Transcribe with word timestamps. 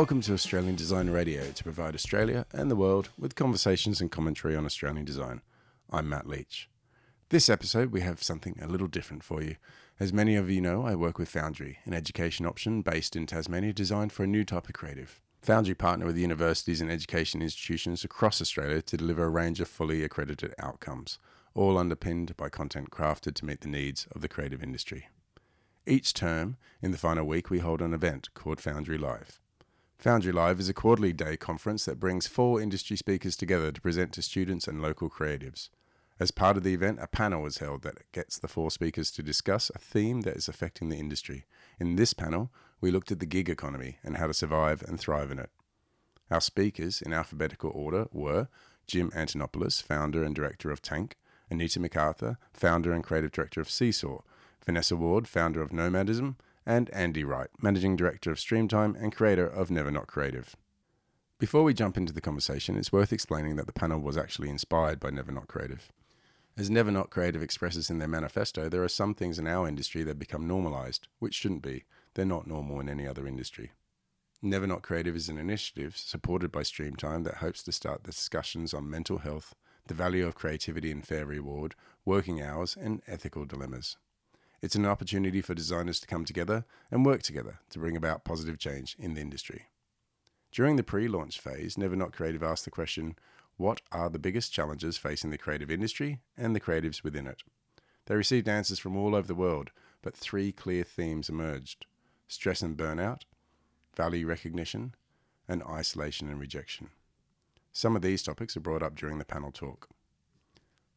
Welcome 0.00 0.22
to 0.22 0.32
Australian 0.32 0.76
Design 0.76 1.10
Radio 1.10 1.50
to 1.50 1.62
provide 1.62 1.94
Australia 1.94 2.46
and 2.54 2.70
the 2.70 2.74
world 2.74 3.10
with 3.18 3.34
conversations 3.34 4.00
and 4.00 4.10
commentary 4.10 4.56
on 4.56 4.64
Australian 4.64 5.04
design. 5.04 5.42
I'm 5.90 6.08
Matt 6.08 6.26
Leach. 6.26 6.70
This 7.28 7.50
episode, 7.50 7.92
we 7.92 8.00
have 8.00 8.22
something 8.22 8.58
a 8.62 8.66
little 8.66 8.86
different 8.86 9.22
for 9.22 9.42
you. 9.42 9.56
As 10.00 10.10
many 10.10 10.36
of 10.36 10.48
you 10.48 10.62
know, 10.62 10.86
I 10.86 10.94
work 10.94 11.18
with 11.18 11.28
Foundry, 11.28 11.80
an 11.84 11.92
education 11.92 12.46
option 12.46 12.80
based 12.80 13.14
in 13.14 13.26
Tasmania 13.26 13.74
designed 13.74 14.10
for 14.10 14.24
a 14.24 14.26
new 14.26 14.42
type 14.42 14.68
of 14.68 14.72
creative. 14.72 15.20
Foundry 15.42 15.74
partner 15.74 16.06
with 16.06 16.16
universities 16.16 16.80
and 16.80 16.90
education 16.90 17.42
institutions 17.42 18.02
across 18.02 18.40
Australia 18.40 18.80
to 18.80 18.96
deliver 18.96 19.24
a 19.24 19.28
range 19.28 19.60
of 19.60 19.68
fully 19.68 20.02
accredited 20.02 20.54
outcomes, 20.58 21.18
all 21.52 21.76
underpinned 21.76 22.34
by 22.38 22.48
content 22.48 22.88
crafted 22.88 23.34
to 23.34 23.44
meet 23.44 23.60
the 23.60 23.68
needs 23.68 24.08
of 24.12 24.22
the 24.22 24.28
creative 24.28 24.62
industry. 24.62 25.08
Each 25.86 26.14
term, 26.14 26.56
in 26.80 26.90
the 26.90 26.96
final 26.96 27.26
week, 27.26 27.50
we 27.50 27.58
hold 27.58 27.82
an 27.82 27.92
event 27.92 28.32
called 28.32 28.62
Foundry 28.62 28.96
Live. 28.96 29.38
Foundry 30.00 30.32
Live 30.32 30.58
is 30.58 30.70
a 30.70 30.72
quarterly 30.72 31.12
day 31.12 31.36
conference 31.36 31.84
that 31.84 32.00
brings 32.00 32.26
four 32.26 32.58
industry 32.58 32.96
speakers 32.96 33.36
together 33.36 33.70
to 33.70 33.82
present 33.82 34.14
to 34.14 34.22
students 34.22 34.66
and 34.66 34.80
local 34.80 35.10
creatives. 35.10 35.68
As 36.18 36.30
part 36.30 36.56
of 36.56 36.62
the 36.62 36.72
event, 36.72 37.00
a 37.02 37.06
panel 37.06 37.44
is 37.44 37.58
held 37.58 37.82
that 37.82 38.10
gets 38.10 38.38
the 38.38 38.48
four 38.48 38.70
speakers 38.70 39.10
to 39.10 39.22
discuss 39.22 39.70
a 39.74 39.78
theme 39.78 40.22
that 40.22 40.38
is 40.38 40.48
affecting 40.48 40.88
the 40.88 40.98
industry. 40.98 41.44
In 41.78 41.96
this 41.96 42.14
panel, 42.14 42.50
we 42.80 42.90
looked 42.90 43.12
at 43.12 43.20
the 43.20 43.26
gig 43.26 43.50
economy 43.50 43.98
and 44.02 44.16
how 44.16 44.26
to 44.26 44.32
survive 44.32 44.82
and 44.88 44.98
thrive 44.98 45.30
in 45.30 45.38
it. 45.38 45.50
Our 46.30 46.40
speakers, 46.40 47.02
in 47.02 47.12
alphabetical 47.12 47.70
order, 47.74 48.06
were 48.10 48.48
Jim 48.86 49.10
Antonopoulos, 49.10 49.82
founder 49.82 50.24
and 50.24 50.34
director 50.34 50.70
of 50.70 50.80
Tank, 50.80 51.18
Anita 51.50 51.78
MacArthur, 51.78 52.38
founder 52.54 52.94
and 52.94 53.04
creative 53.04 53.32
director 53.32 53.60
of 53.60 53.68
Seesaw, 53.68 54.20
Vanessa 54.64 54.96
Ward, 54.96 55.28
founder 55.28 55.60
of 55.60 55.74
Nomadism, 55.74 56.38
and 56.66 56.90
Andy 56.90 57.24
Wright, 57.24 57.48
Managing 57.60 57.96
Director 57.96 58.30
of 58.30 58.38
Streamtime 58.38 59.00
and 59.00 59.14
creator 59.14 59.46
of 59.46 59.70
Never 59.70 59.90
Not 59.90 60.06
Creative. 60.06 60.54
Before 61.38 61.62
we 61.62 61.72
jump 61.72 61.96
into 61.96 62.12
the 62.12 62.20
conversation, 62.20 62.76
it's 62.76 62.92
worth 62.92 63.12
explaining 63.12 63.56
that 63.56 63.66
the 63.66 63.72
panel 63.72 64.00
was 64.00 64.18
actually 64.18 64.50
inspired 64.50 65.00
by 65.00 65.10
Never 65.10 65.32
Not 65.32 65.48
Creative. 65.48 65.90
As 66.58 66.68
Never 66.68 66.90
Not 66.90 67.08
Creative 67.08 67.42
expresses 67.42 67.88
in 67.88 67.98
their 67.98 68.08
manifesto, 68.08 68.68
there 68.68 68.84
are 68.84 68.88
some 68.88 69.14
things 69.14 69.38
in 69.38 69.46
our 69.46 69.66
industry 69.66 70.02
that 70.02 70.18
become 70.18 70.46
normalised, 70.46 71.08
which 71.18 71.34
shouldn't 71.34 71.62
be. 71.62 71.84
They're 72.12 72.26
not 72.26 72.46
normal 72.46 72.80
in 72.80 72.88
any 72.88 73.06
other 73.06 73.26
industry. 73.26 73.72
Never 74.42 74.66
Not 74.66 74.82
Creative 74.82 75.16
is 75.16 75.28
an 75.28 75.38
initiative 75.38 75.96
supported 75.96 76.52
by 76.52 76.60
Streamtime 76.60 77.24
that 77.24 77.36
hopes 77.36 77.62
to 77.62 77.72
start 77.72 78.02
discussions 78.02 78.74
on 78.74 78.90
mental 78.90 79.18
health, 79.18 79.54
the 79.86 79.94
value 79.94 80.26
of 80.26 80.34
creativity 80.34 80.90
and 80.90 81.06
fair 81.06 81.24
reward, 81.24 81.74
working 82.04 82.42
hours, 82.42 82.76
and 82.78 83.02
ethical 83.06 83.46
dilemmas. 83.46 83.96
It's 84.62 84.74
an 84.74 84.84
opportunity 84.84 85.40
for 85.40 85.54
designers 85.54 86.00
to 86.00 86.06
come 86.06 86.26
together 86.26 86.66
and 86.90 87.06
work 87.06 87.22
together 87.22 87.60
to 87.70 87.78
bring 87.78 87.96
about 87.96 88.24
positive 88.24 88.58
change 88.58 88.94
in 88.98 89.14
the 89.14 89.22
industry. 89.22 89.66
During 90.52 90.76
the 90.76 90.82
pre 90.82 91.08
launch 91.08 91.40
phase, 91.40 91.78
Never 91.78 91.96
Not 91.96 92.12
Creative 92.12 92.42
asked 92.42 92.66
the 92.66 92.70
question 92.70 93.16
What 93.56 93.80
are 93.90 94.10
the 94.10 94.18
biggest 94.18 94.52
challenges 94.52 94.98
facing 94.98 95.30
the 95.30 95.38
creative 95.38 95.70
industry 95.70 96.20
and 96.36 96.54
the 96.54 96.60
creatives 96.60 97.02
within 97.02 97.26
it? 97.26 97.42
They 98.04 98.16
received 98.16 98.48
answers 98.48 98.78
from 98.78 98.96
all 98.96 99.14
over 99.14 99.26
the 99.26 99.34
world, 99.34 99.70
but 100.02 100.14
three 100.14 100.52
clear 100.52 100.84
themes 100.84 101.28
emerged 101.28 101.86
stress 102.28 102.62
and 102.62 102.76
burnout, 102.76 103.22
value 103.96 104.26
recognition, 104.26 104.94
and 105.48 105.62
isolation 105.64 106.28
and 106.28 106.38
rejection. 106.38 106.90
Some 107.72 107.96
of 107.96 108.02
these 108.02 108.22
topics 108.22 108.56
are 108.56 108.60
brought 108.60 108.82
up 108.82 108.94
during 108.94 109.18
the 109.18 109.24
panel 109.24 109.50
talk. 109.50 109.88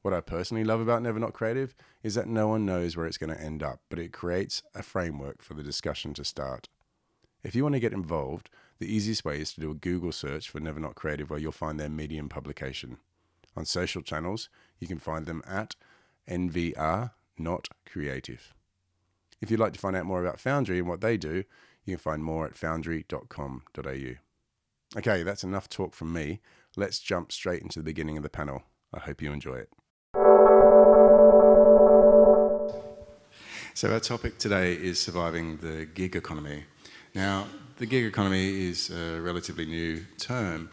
What 0.04 0.14
I 0.14 0.20
personally 0.20 0.66
love 0.66 0.82
about 0.82 1.02
Never 1.02 1.18
Not 1.18 1.32
Creative 1.32 1.74
is 2.04 2.14
that 2.16 2.28
no 2.28 2.50
one 2.50 2.66
knows 2.66 2.98
where 2.98 3.06
it's 3.06 3.18
going 3.18 3.34
to 3.34 3.42
end 3.42 3.64
up, 3.64 3.80
but 3.90 4.00
it 4.00 4.12
creates 4.12 4.62
a 4.76 4.84
framework 4.84 5.42
for 5.42 5.54
the 5.54 5.64
discussion 5.64 6.14
to 6.16 6.26
start. 6.26 6.68
If 7.42 7.56
you 7.56 7.64
want 7.64 7.76
to 7.76 7.80
get 7.80 7.94
involved, 7.94 8.50
the 8.80 8.94
easiest 8.94 9.24
way 9.24 9.40
is 9.40 9.54
to 9.54 9.62
do 9.62 9.72
a 9.72 9.76
Google 9.76 10.12
search 10.12 10.50
for 10.50 10.60
Never 10.60 10.82
Not 10.82 10.96
Creative 10.96 11.30
where 11.30 11.40
you'll 11.40 11.54
find 11.54 11.80
their 11.80 11.88
Medium 11.88 12.28
publication. 12.28 12.98
On 13.56 13.64
social 13.64 14.02
channels, 14.02 14.50
you 14.78 14.88
can 14.88 15.00
find 15.00 15.26
them 15.26 15.42
at 15.48 15.78
NVR 16.30 17.12
Not 17.38 17.70
Creative. 17.86 18.54
If 19.40 19.50
you'd 19.50 19.60
like 19.62 19.74
to 19.74 19.80
find 19.80 19.96
out 19.96 20.06
more 20.06 20.22
about 20.22 20.40
Foundry 20.42 20.80
and 20.80 20.88
what 20.90 21.00
they 21.00 21.16
do, 21.16 21.46
you 21.86 21.96
can 21.96 22.02
find 22.02 22.26
more 22.26 22.46
at 22.46 22.56
foundry.com.au. 22.56 24.16
Okay, 24.98 25.24
that's 25.24 25.44
enough 25.46 25.70
talk 25.70 25.94
from 25.94 26.12
me. 26.12 26.42
Let's 26.76 27.00
jump 27.00 27.32
straight 27.32 27.62
into 27.62 27.80
the 27.80 27.84
beginning 27.84 28.18
of 28.18 28.24
the 28.24 28.30
panel. 28.30 28.64
I 28.94 29.00
hope 29.00 29.22
you 29.22 29.32
enjoy 29.32 29.56
it. 29.56 29.70
So, 33.76 33.92
our 33.92 34.00
topic 34.00 34.38
today 34.38 34.74
is 34.74 35.02
surviving 35.02 35.58
the 35.58 35.86
gig 35.86 36.16
economy. 36.16 36.64
Now, 37.16 37.48
the 37.78 37.88
gig 37.88 38.06
economy 38.06 38.68
is 38.70 38.92
a 38.92 39.20
relatively 39.20 39.66
new 39.66 40.06
term, 40.20 40.70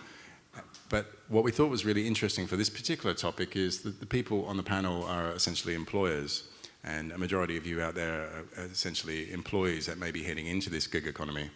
but 0.91 1.07
what 1.29 1.43
we 1.43 1.51
thought 1.51 1.71
was 1.71 1.87
really 1.87 2.07
interesting 2.07 2.47
for 2.47 2.57
this 2.57 2.69
particular 2.69 3.15
topic 3.15 3.57
is 3.57 3.81
that 3.85 4.01
the 4.01 4.07
people 4.07 4.45
on 4.45 4.59
the 4.59 4.63
panel 4.63 5.05
are 5.05 5.31
essentially 5.31 5.75
employers, 5.75 6.51
and 6.85 7.11
a 7.13 7.17
majority 7.17 7.57
of 7.57 7.67
you 7.67 7.81
out 7.81 7.95
there 7.95 8.45
are 8.57 8.65
essentially 8.65 9.33
employees 9.33 9.87
that 9.87 9.97
may 9.97 10.11
be 10.11 10.23
heading 10.23 10.47
into 10.47 10.69
this 10.69 10.87
gig 10.87 11.07
economy. 11.07 11.49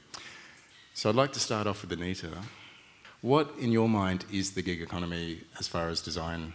So, 0.95 1.11
I'd 1.11 1.15
like 1.15 1.35
to 1.35 1.41
start 1.41 1.67
off 1.67 1.83
with 1.83 1.93
Anita. 1.93 2.31
What, 3.21 3.53
in 3.61 3.71
your 3.71 3.91
mind, 3.91 4.25
is 4.33 4.53
the 4.53 4.63
gig 4.63 4.81
economy 4.81 5.43
as 5.59 5.69
far 5.69 5.91
as 5.91 6.01
design 6.01 6.55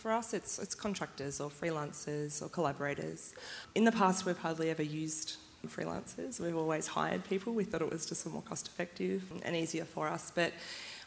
for 0.00 0.10
us, 0.10 0.32
it's, 0.32 0.58
it's 0.58 0.74
contractors 0.74 1.40
or 1.40 1.50
freelancers 1.50 2.42
or 2.42 2.48
collaborators. 2.48 3.34
In 3.74 3.84
the 3.84 3.92
past, 3.92 4.24
we've 4.24 4.38
hardly 4.38 4.70
ever 4.70 4.82
used 4.82 5.36
freelancers. 5.66 6.40
We've 6.40 6.56
always 6.56 6.86
hired 6.86 7.22
people. 7.24 7.52
We 7.52 7.64
thought 7.64 7.82
it 7.82 7.90
was 7.90 8.06
just 8.06 8.26
more 8.26 8.42
cost 8.42 8.68
effective 8.68 9.22
and 9.44 9.54
easier 9.54 9.84
for 9.84 10.08
us. 10.08 10.32
But 10.34 10.54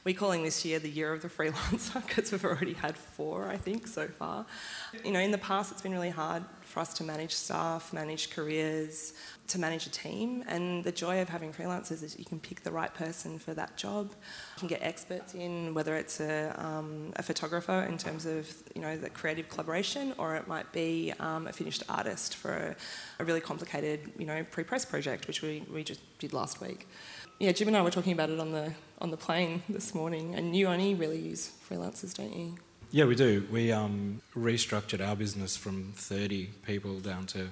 we're 0.04 0.16
calling 0.16 0.44
this 0.44 0.64
year 0.64 0.78
the 0.80 0.90
year 0.90 1.12
of 1.12 1.24
the 1.24 1.28
freelancer 1.38 2.06
because 2.06 2.32
we've 2.32 2.46
already 2.46 2.74
had 2.74 2.96
four, 2.96 3.48
I 3.48 3.58
think, 3.58 3.88
so 3.88 4.08
far. 4.08 4.46
You 5.04 5.12
know, 5.12 5.20
in 5.20 5.32
the 5.32 5.40
past, 5.40 5.72
it's 5.72 5.82
been 5.82 5.94
really 5.94 6.12
hard 6.12 6.44
for 6.74 6.80
us 6.80 6.92
to 6.96 7.04
manage 7.04 7.32
staff, 7.32 7.94
manage 7.94 8.32
careers, 8.32 9.14
to 9.48 9.60
manage 9.60 9.86
a 9.86 9.92
team. 9.92 10.44
And 10.48 10.84
the 10.84 10.92
joy 10.92 11.22
of 11.22 11.30
having 11.30 11.54
freelancers 11.54 12.02
is 12.02 12.18
you 12.18 12.26
can 12.26 12.40
pick 12.40 12.64
the 12.64 12.72
right 12.72 12.92
person 12.92 13.38
for 13.38 13.54
that 13.54 13.78
job. 13.78 14.12
You 14.56 14.60
can 14.60 14.68
get 14.68 14.82
experts 14.82 15.36
in, 15.36 15.76
whether 15.76 15.96
it's 15.96 16.20
a, 16.20 16.56
um, 16.58 17.14
a 17.16 17.22
photographer 17.22 17.86
in 17.88 18.00
terms 18.00 18.26
of 18.26 18.52
you 18.74 18.82
know 18.82 18.98
the 18.98 19.12
creative 19.12 19.50
collaboration, 19.50 20.16
or 20.18 20.36
it 20.36 20.48
might 20.48 20.72
be 20.72 21.14
um, 21.20 21.46
a 21.46 21.54
finished 21.54 21.84
artist 21.88 22.36
for 22.36 22.52
a, 22.52 22.76
a 23.20 23.24
really 23.24 23.42
complicated 23.42 24.12
you 24.18 24.26
know 24.26 24.44
pre-press 24.50 24.84
project, 24.84 25.28
which 25.28 25.44
we, 25.44 25.64
we 25.72 25.84
just 25.84 26.02
did 26.18 26.34
last 26.34 26.60
week. 26.60 26.88
Yeah, 27.40 27.52
Jim 27.52 27.68
and 27.68 27.78
I 27.78 27.84
were 27.84 27.92
talking 27.92 28.14
about 28.14 28.32
it 28.32 28.40
on 28.40 28.52
the 28.52 28.74
on 29.00 29.12
the 29.12 29.18
plane 29.18 29.62
this 29.70 29.94
morning, 29.94 30.34
and 30.34 30.56
you 30.56 30.66
only 30.68 30.96
really 30.96 31.20
use 31.20 31.52
freelancers, 31.70 32.16
don't 32.16 32.36
you? 32.36 32.56
Yeah, 32.94 33.06
we 33.06 33.16
do. 33.16 33.44
We 33.52 33.72
um, 33.72 34.22
restructured 34.36 35.04
our 35.04 35.16
business 35.16 35.58
from 35.58 35.94
30 35.96 36.46
people 36.64 37.00
down 37.00 37.26
to 37.26 37.48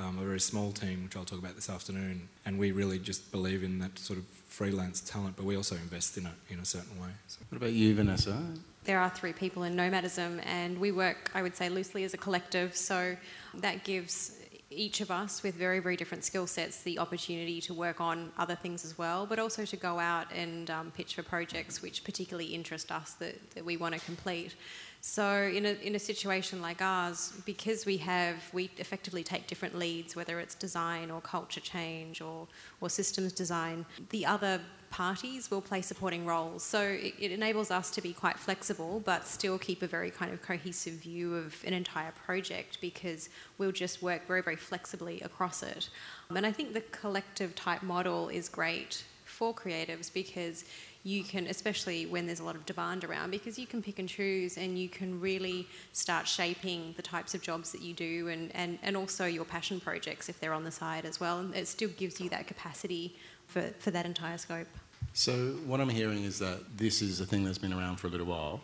um, 0.00 0.18
a 0.18 0.24
very 0.24 0.40
small 0.40 0.72
team, 0.72 1.04
which 1.04 1.14
I'll 1.14 1.24
talk 1.24 1.38
about 1.38 1.54
this 1.54 1.70
afternoon. 1.70 2.28
And 2.44 2.58
we 2.58 2.72
really 2.72 2.98
just 2.98 3.30
believe 3.30 3.62
in 3.62 3.78
that 3.78 3.96
sort 4.00 4.18
of 4.18 4.24
freelance 4.48 5.00
talent, 5.00 5.36
but 5.36 5.44
we 5.44 5.56
also 5.56 5.76
invest 5.76 6.18
in 6.18 6.26
it 6.26 6.32
in 6.48 6.58
a 6.58 6.64
certain 6.64 7.00
way. 7.00 7.10
So. 7.28 7.38
What 7.50 7.58
about 7.58 7.72
you, 7.72 7.94
Vanessa? 7.94 8.36
There 8.82 8.98
are 8.98 9.08
three 9.10 9.32
people 9.32 9.62
in 9.62 9.76
Nomadism, 9.76 10.40
and 10.42 10.76
we 10.76 10.90
work, 10.90 11.30
I 11.34 11.42
would 11.42 11.54
say, 11.54 11.68
loosely 11.68 12.02
as 12.02 12.12
a 12.12 12.18
collective. 12.18 12.74
So 12.74 13.16
that 13.58 13.84
gives 13.84 14.39
each 14.70 15.00
of 15.00 15.10
us 15.10 15.42
with 15.42 15.56
very, 15.56 15.80
very 15.80 15.96
different 15.96 16.24
skill 16.24 16.46
sets 16.46 16.82
the 16.82 16.98
opportunity 16.98 17.60
to 17.60 17.74
work 17.74 18.00
on 18.00 18.30
other 18.38 18.54
things 18.54 18.84
as 18.84 18.96
well, 18.96 19.26
but 19.26 19.38
also 19.38 19.64
to 19.64 19.76
go 19.76 19.98
out 19.98 20.26
and 20.32 20.70
um, 20.70 20.92
pitch 20.92 21.16
for 21.16 21.24
projects 21.24 21.82
which 21.82 22.04
particularly 22.04 22.46
interest 22.46 22.92
us 22.92 23.14
that, 23.14 23.50
that 23.50 23.64
we 23.64 23.76
want 23.76 23.94
to 23.94 24.00
complete. 24.00 24.54
So 25.02 25.50
in 25.54 25.64
a, 25.64 25.70
in 25.82 25.94
a 25.94 25.98
situation 25.98 26.60
like 26.60 26.82
ours, 26.82 27.32
because 27.46 27.86
we 27.86 27.96
have, 27.98 28.36
we 28.52 28.70
effectively 28.76 29.24
take 29.24 29.46
different 29.46 29.78
leads, 29.78 30.14
whether 30.14 30.38
it's 30.38 30.54
design 30.54 31.10
or 31.10 31.22
culture 31.22 31.60
change 31.60 32.20
or, 32.20 32.46
or 32.82 32.90
systems 32.90 33.32
design, 33.32 33.86
the 34.10 34.26
other 34.26 34.60
parties 34.90 35.50
will 35.50 35.62
play 35.62 35.80
supporting 35.80 36.26
roles. 36.26 36.62
So 36.62 36.82
it, 36.82 37.14
it, 37.18 37.32
enables 37.32 37.70
us 37.70 37.90
to 37.92 38.02
be 38.02 38.12
quite 38.12 38.38
flexible, 38.38 39.00
but 39.04 39.26
still 39.26 39.56
keep 39.56 39.82
a 39.82 39.86
very 39.86 40.10
kind 40.10 40.32
of 40.32 40.42
cohesive 40.42 40.94
view 40.94 41.34
of 41.34 41.56
an 41.64 41.72
entire 41.72 42.12
project 42.26 42.78
because 42.80 43.30
we'll 43.56 43.72
just 43.72 44.02
work 44.02 44.26
very, 44.26 44.42
very 44.42 44.56
flexibly 44.56 45.20
across 45.22 45.62
it. 45.62 45.88
Um, 46.28 46.36
and 46.36 46.44
I 46.44 46.52
think 46.52 46.74
the 46.74 46.82
collective 46.92 47.54
type 47.54 47.82
model 47.82 48.28
is 48.28 48.48
great 48.48 49.04
for 49.24 49.54
creatives 49.54 50.12
because 50.12 50.64
you 51.02 51.24
can, 51.24 51.46
especially 51.46 52.06
when 52.06 52.26
there's 52.26 52.40
a 52.40 52.44
lot 52.44 52.54
of 52.54 52.66
demand 52.66 53.04
around, 53.04 53.30
because 53.30 53.58
you 53.58 53.66
can 53.66 53.82
pick 53.82 53.98
and 53.98 54.08
choose 54.08 54.58
and 54.58 54.78
you 54.78 54.88
can 54.88 55.18
really 55.18 55.66
start 55.92 56.28
shaping 56.28 56.92
the 56.96 57.02
types 57.02 57.34
of 57.34 57.40
jobs 57.40 57.72
that 57.72 57.80
you 57.80 57.94
do 57.94 58.28
and, 58.28 58.54
and, 58.54 58.78
and 58.82 58.96
also 58.96 59.24
your 59.24 59.44
passion 59.44 59.80
projects 59.80 60.28
if 60.28 60.38
they're 60.40 60.52
on 60.52 60.64
the 60.64 60.70
side 60.70 61.06
as 61.06 61.18
well. 61.18 61.38
And 61.38 61.54
it 61.54 61.68
still 61.68 61.88
gives 61.90 62.20
you 62.20 62.28
that 62.30 62.46
capacity 62.46 63.16
for, 63.46 63.62
for 63.78 63.90
that 63.92 64.04
entire 64.04 64.36
scope. 64.36 64.68
So, 65.12 65.52
what 65.66 65.80
I'm 65.80 65.88
hearing 65.88 66.24
is 66.24 66.38
that 66.38 66.76
this 66.76 67.02
is 67.02 67.20
a 67.20 67.26
thing 67.26 67.44
that's 67.44 67.58
been 67.58 67.72
around 67.72 67.96
for 67.96 68.06
a 68.06 68.10
little 68.10 68.26
while 68.26 68.60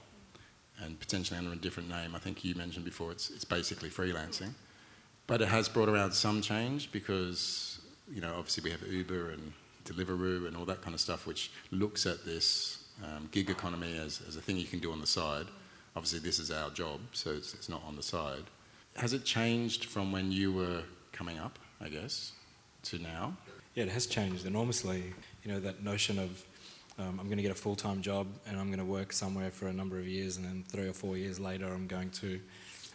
and 0.82 1.00
potentially 1.00 1.39
under 1.39 1.53
a 1.53 1.56
different 1.56 1.89
name. 1.89 2.15
I 2.15 2.19
think 2.19 2.44
you 2.44 2.55
mentioned 2.55 2.85
before 2.85 3.11
it's, 3.11 3.31
it's 3.31 3.44
basically 3.44 3.89
freelancing. 3.89 4.50
But 5.27 5.43
it 5.43 5.49
has 5.49 5.69
brought 5.69 5.89
around 5.89 6.12
some 6.12 6.41
change 6.41 6.93
because, 6.93 7.81
you 8.12 8.21
know, 8.21 8.35
obviously 8.37 8.62
we 8.65 8.71
have 8.71 8.82
Uber 8.87 9.31
and 9.31 9.53
Deliveroo 9.87 10.47
and 10.47 10.56
all 10.56 10.65
that 10.67 10.83
kind 10.83 10.94
of 10.94 11.00
stuff, 11.00 11.27
which 11.27 11.50
looks 11.71 12.05
at 12.06 12.25
this 12.25 12.85
um, 13.05 13.29
gig 13.31 13.50
economy 13.50 13.99
as, 13.99 14.21
as 14.29 14.37
a 14.37 14.41
thing 14.41 14.56
you 14.56 14.65
can 14.65 14.79
do 14.79 14.93
on 14.93 15.00
the 15.00 15.06
side. 15.06 15.47
Obviously, 15.94 16.19
this 16.19 16.38
is 16.38 16.50
our 16.50 16.71
job, 16.71 17.00
so 17.12 17.31
it's, 17.31 17.55
it's 17.55 17.69
not 17.69 17.83
on 17.87 17.97
the 17.97 18.03
side. 18.03 18.44
Has 18.97 19.12
it 19.12 19.25
changed 19.25 19.87
from 19.87 20.12
when 20.12 20.31
you 20.33 20.53
were 20.53 20.83
coming 21.12 21.38
up, 21.38 21.59
I 21.81 21.88
guess, 21.88 22.33
to 22.85 22.99
now? 22.99 23.37
Yeah, 23.75 23.85
it 23.85 23.91
has 23.91 24.06
changed 24.06 24.47
enormously. 24.47 25.15
You 25.44 25.53
know, 25.53 25.61
that 25.61 25.83
notion 25.83 26.19
of 26.19 26.44
um, 26.99 27.19
I'm 27.21 27.27
going 27.27 27.37
to 27.37 27.43
get 27.43 27.53
a 27.53 27.56
full 27.56 27.77
time 27.77 28.00
job 28.00 28.27
and 28.47 28.59
I'm 28.59 28.69
going 28.69 28.79
to 28.79 28.85
work 28.85 29.12
somewhere 29.12 29.50
for 29.50 29.69
a 29.69 29.73
number 29.73 29.99
of 29.99 30.06
years, 30.06 30.37
and 30.37 30.47
then 30.47 30.65
three 30.69 30.89
or 30.89 30.93
four 30.93 31.17
years 31.17 31.39
later, 31.39 31.67
I'm 31.67 31.87
going 31.87 32.11
to 32.11 32.41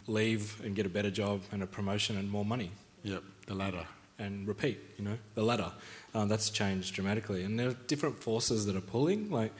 leave 0.06 0.60
and 0.64 0.74
get 0.74 0.86
a 0.86 0.88
better 0.88 1.10
job 1.10 1.42
and 1.52 1.62
a 1.62 1.66
promotion 1.66 2.16
and 2.16 2.30
more 2.30 2.44
money. 2.44 2.70
Yep, 3.04 3.22
the 3.46 3.54
ladder. 3.54 3.86
And 4.18 4.46
repeat, 4.46 4.78
you 4.98 5.04
know, 5.04 5.18
the 5.34 5.42
ladder. 5.42 5.72
Um, 6.14 6.28
that's 6.28 6.50
changed 6.50 6.94
dramatically. 6.94 7.42
And 7.42 7.58
there 7.58 7.68
are 7.68 7.76
different 7.86 8.22
forces 8.22 8.66
that 8.66 8.76
are 8.76 8.80
pulling. 8.80 9.30
Like, 9.30 9.52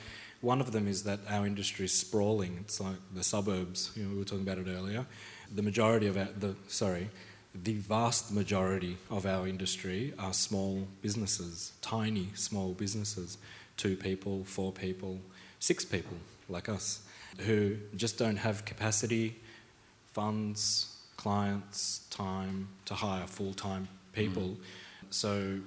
one 0.42 0.60
of 0.60 0.72
them 0.72 0.88
is 0.88 1.04
that 1.04 1.20
our 1.28 1.46
industry 1.46 1.86
is 1.86 1.92
sprawling. 1.92 2.58
It's 2.60 2.80
like 2.80 2.96
the 3.14 3.22
suburbs, 3.22 3.92
you 3.96 4.04
know, 4.04 4.10
we 4.10 4.18
were 4.18 4.24
talking 4.24 4.42
about 4.42 4.58
it 4.58 4.66
earlier. 4.68 5.06
The 5.54 5.62
majority 5.62 6.08
of 6.08 6.16
our, 6.16 6.28
the, 6.36 6.56
sorry, 6.68 7.08
the 7.54 7.74
vast 7.74 8.32
majority 8.32 8.96
of 9.10 9.24
our 9.24 9.46
industry 9.46 10.12
are 10.18 10.32
small 10.32 10.86
businesses, 11.00 11.72
tiny 11.80 12.28
small 12.34 12.72
businesses, 12.72 13.38
two 13.76 13.96
people, 13.96 14.44
four 14.44 14.72
people, 14.72 15.20
six 15.60 15.84
people 15.84 16.16
like 16.48 16.68
us, 16.68 17.02
who 17.38 17.76
just 17.94 18.18
don't 18.18 18.36
have 18.36 18.64
capacity, 18.64 19.38
funds, 20.12 20.96
clients, 21.16 22.06
time 22.10 22.68
to 22.84 22.94
hire 22.94 23.26
full 23.26 23.54
time 23.54 23.86
people. 24.12 24.42
Mm. 24.42 24.56
So 25.10 25.58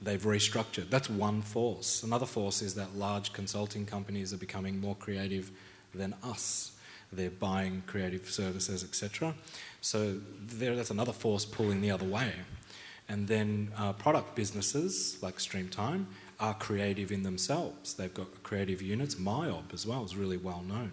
they've 0.00 0.22
restructured. 0.22 0.90
That's 0.90 1.10
one 1.10 1.42
force. 1.42 2.02
Another 2.02 2.26
force 2.26 2.62
is 2.62 2.74
that 2.74 2.96
large 2.96 3.32
consulting 3.32 3.86
companies 3.86 4.32
are 4.32 4.38
becoming 4.38 4.80
more 4.80 4.94
creative 4.96 5.50
than 5.94 6.14
us. 6.22 6.72
They're 7.12 7.30
buying 7.30 7.82
creative 7.86 8.28
services, 8.28 8.84
etc. 8.84 9.34
So 9.80 10.18
there, 10.46 10.76
that's 10.76 10.90
another 10.90 11.12
force 11.12 11.44
pulling 11.44 11.80
the 11.80 11.90
other 11.90 12.04
way. 12.04 12.32
And 13.08 13.26
then 13.26 13.72
uh, 13.76 13.94
product 13.94 14.34
businesses 14.34 15.16
like 15.22 15.36
Streamtime 15.36 16.04
are 16.38 16.54
creative 16.54 17.10
in 17.10 17.22
themselves. 17.22 17.94
They've 17.94 18.12
got 18.12 18.42
creative 18.42 18.82
units. 18.82 19.14
MYOB 19.14 19.72
as 19.72 19.86
well 19.86 20.04
is 20.04 20.14
really 20.14 20.36
well 20.36 20.62
known. 20.62 20.92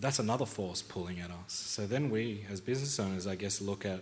That's 0.00 0.18
another 0.18 0.46
force 0.46 0.82
pulling 0.82 1.18
at 1.18 1.30
us. 1.30 1.52
So 1.52 1.86
then 1.86 2.10
we, 2.10 2.44
as 2.50 2.60
business 2.60 2.98
owners, 3.00 3.26
I 3.26 3.34
guess, 3.34 3.60
look 3.60 3.84
at 3.84 4.00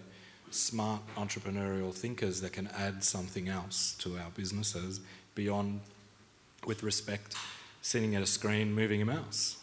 smart 0.51 1.03
entrepreneurial 1.17 1.93
thinkers 1.95 2.41
that 2.41 2.53
can 2.53 2.69
add 2.69 3.03
something 3.03 3.49
else 3.49 3.95
to 3.99 4.17
our 4.19 4.31
businesses 4.35 5.01
beyond, 5.35 5.81
with 6.67 6.83
respect, 6.83 7.37
sitting 7.83 8.15
at 8.15 8.23
a 8.23 8.27
screen, 8.27 8.75
moving 8.75 9.03
a 9.03 9.05
mouse. 9.05 9.59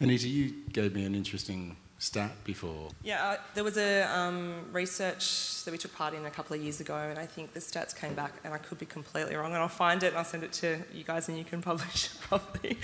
Anita, 0.00 0.28
you 0.28 0.54
gave 0.72 0.94
me 0.94 1.04
an 1.04 1.14
interesting 1.14 1.76
stat 2.04 2.32
before? 2.44 2.90
Yeah, 3.02 3.24
uh, 3.24 3.36
there 3.54 3.64
was 3.64 3.78
a 3.78 4.02
um, 4.02 4.66
research 4.72 5.64
that 5.64 5.72
we 5.72 5.78
took 5.78 5.94
part 5.94 6.12
in 6.12 6.26
a 6.26 6.30
couple 6.30 6.54
of 6.54 6.62
years 6.62 6.80
ago, 6.80 6.96
and 6.96 7.18
I 7.18 7.24
think 7.24 7.54
the 7.54 7.60
stats 7.60 7.96
came 7.96 8.12
back, 8.12 8.32
and 8.44 8.52
I 8.52 8.58
could 8.58 8.78
be 8.78 8.84
completely 8.84 9.34
wrong, 9.36 9.52
and 9.52 9.62
I'll 9.62 9.68
find 9.68 10.02
it 10.02 10.08
and 10.08 10.18
I'll 10.18 10.24
send 10.24 10.44
it 10.44 10.52
to 10.64 10.78
you 10.92 11.02
guys, 11.02 11.28
and 11.28 11.38
you 11.38 11.44
can 11.44 11.62
publish 11.70 12.06
it 12.06 12.20
properly. 12.20 12.76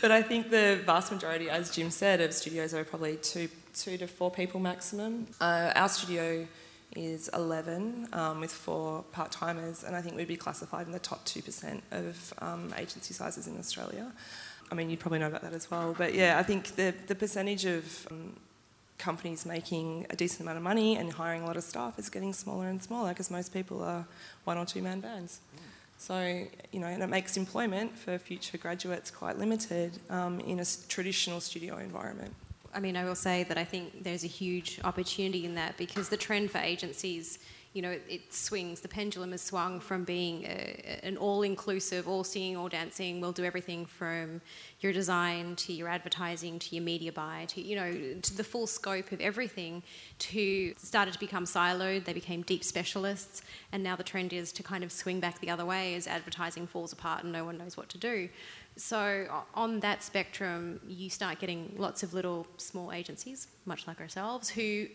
but 0.00 0.12
I 0.12 0.22
think 0.22 0.50
the 0.50 0.80
vast 0.86 1.10
majority, 1.10 1.50
as 1.50 1.70
Jim 1.70 1.90
said, 1.90 2.20
of 2.20 2.32
studios 2.32 2.72
are 2.72 2.84
probably 2.84 3.16
two, 3.16 3.48
two 3.74 3.98
to 3.98 4.06
four 4.06 4.30
people 4.30 4.60
maximum. 4.60 5.26
Uh, 5.40 5.72
our 5.74 5.88
studio 5.88 6.46
is 6.94 7.28
11 7.34 8.08
um, 8.12 8.40
with 8.40 8.52
four 8.52 9.02
part 9.10 9.32
timers, 9.32 9.82
and 9.82 9.96
I 9.96 10.00
think 10.00 10.14
we'd 10.14 10.28
be 10.28 10.36
classified 10.36 10.86
in 10.86 10.92
the 10.92 11.00
top 11.00 11.24
2% 11.24 11.80
of 11.90 12.34
um, 12.38 12.72
agency 12.78 13.14
sizes 13.14 13.48
in 13.48 13.58
Australia. 13.58 14.12
I 14.70 14.76
mean, 14.76 14.90
you'd 14.90 15.00
probably 15.00 15.18
know 15.18 15.26
about 15.26 15.42
that 15.42 15.54
as 15.54 15.68
well. 15.70 15.92
But 15.98 16.14
yeah, 16.14 16.38
I 16.38 16.44
think 16.44 16.76
the, 16.76 16.94
the 17.08 17.16
percentage 17.16 17.64
of 17.64 18.06
um, 18.10 18.36
companies 19.00 19.44
making 19.46 20.06
a 20.10 20.16
decent 20.16 20.42
amount 20.42 20.58
of 20.58 20.62
money 20.62 20.96
and 20.96 21.12
hiring 21.12 21.42
a 21.42 21.46
lot 21.46 21.56
of 21.56 21.64
staff 21.64 21.98
is 21.98 22.08
getting 22.08 22.32
smaller 22.32 22.68
and 22.68 22.82
smaller 22.82 23.08
because 23.08 23.30
most 23.30 23.52
people 23.52 23.82
are 23.82 24.04
one 24.44 24.58
or 24.58 24.66
two 24.66 24.82
man 24.82 25.00
bands. 25.00 25.40
So, 25.98 26.46
you 26.72 26.80
know, 26.80 26.86
and 26.86 27.02
it 27.02 27.08
makes 27.08 27.36
employment 27.36 27.96
for 27.96 28.16
future 28.18 28.56
graduates 28.56 29.10
quite 29.10 29.38
limited 29.38 29.98
um, 30.08 30.40
in 30.40 30.60
a 30.60 30.64
traditional 30.88 31.40
studio 31.40 31.76
environment. 31.76 32.32
I 32.72 32.80
mean, 32.80 32.96
I 32.96 33.04
will 33.04 33.16
say 33.16 33.42
that 33.44 33.58
I 33.58 33.64
think 33.64 34.04
there's 34.04 34.24
a 34.24 34.28
huge 34.28 34.80
opportunity 34.84 35.44
in 35.44 35.54
that 35.56 35.76
because 35.76 36.08
the 36.08 36.16
trend 36.16 36.50
for 36.50 36.58
agencies 36.58 37.38
you 37.72 37.82
know, 37.82 37.90
it, 37.90 38.02
it, 38.08 38.34
swings. 38.34 38.80
The 38.80 38.88
pendulum 38.88 39.30
has 39.30 39.42
swung 39.42 39.78
from 39.78 40.02
being 40.02 40.44
a, 40.44 41.00
an 41.04 41.16
all-inclusive, 41.16 42.08
all 42.08 42.24
singing, 42.24 42.56
all 42.56 42.68
dancing. 42.68 43.20
We'll 43.20 43.30
do 43.30 43.44
everything 43.44 43.86
from 43.86 44.40
your 44.80 44.92
design 44.92 45.54
to 45.56 45.72
your 45.72 45.88
advertising 45.88 46.58
to 46.58 46.74
your 46.74 46.82
media 46.82 47.12
buy 47.12 47.44
to 47.50 47.60
you 47.60 47.76
know 47.76 47.92
to 48.20 48.36
the 48.36 48.42
full 48.42 48.66
scope 48.66 49.12
of 49.12 49.20
everything. 49.20 49.82
To 50.18 50.74
started 50.78 51.14
to 51.14 51.20
become 51.20 51.44
siloed. 51.44 52.04
They 52.04 52.12
became 52.12 52.42
deep 52.42 52.64
specialists, 52.64 53.42
and 53.70 53.82
now 53.82 53.94
the 53.94 54.02
trend 54.02 54.32
is 54.32 54.50
to 54.52 54.62
kind 54.62 54.82
of 54.82 54.90
swing 54.90 55.20
back 55.20 55.38
the 55.40 55.50
other 55.50 55.64
way 55.64 55.94
as 55.94 56.08
advertising 56.08 56.66
falls 56.66 56.92
apart 56.92 57.22
and 57.22 57.32
no 57.32 57.44
one 57.44 57.56
knows 57.56 57.76
what 57.76 57.88
to 57.90 57.98
do. 57.98 58.28
So 58.76 59.26
on 59.54 59.80
that 59.80 60.02
spectrum, 60.02 60.80
you 60.88 61.10
start 61.10 61.38
getting 61.38 61.74
lots 61.76 62.02
of 62.02 62.14
little 62.14 62.46
small 62.56 62.92
agencies, 62.92 63.48
much 63.66 63.86
like 63.86 64.00
ourselves, 64.00 64.48
who 64.48 64.86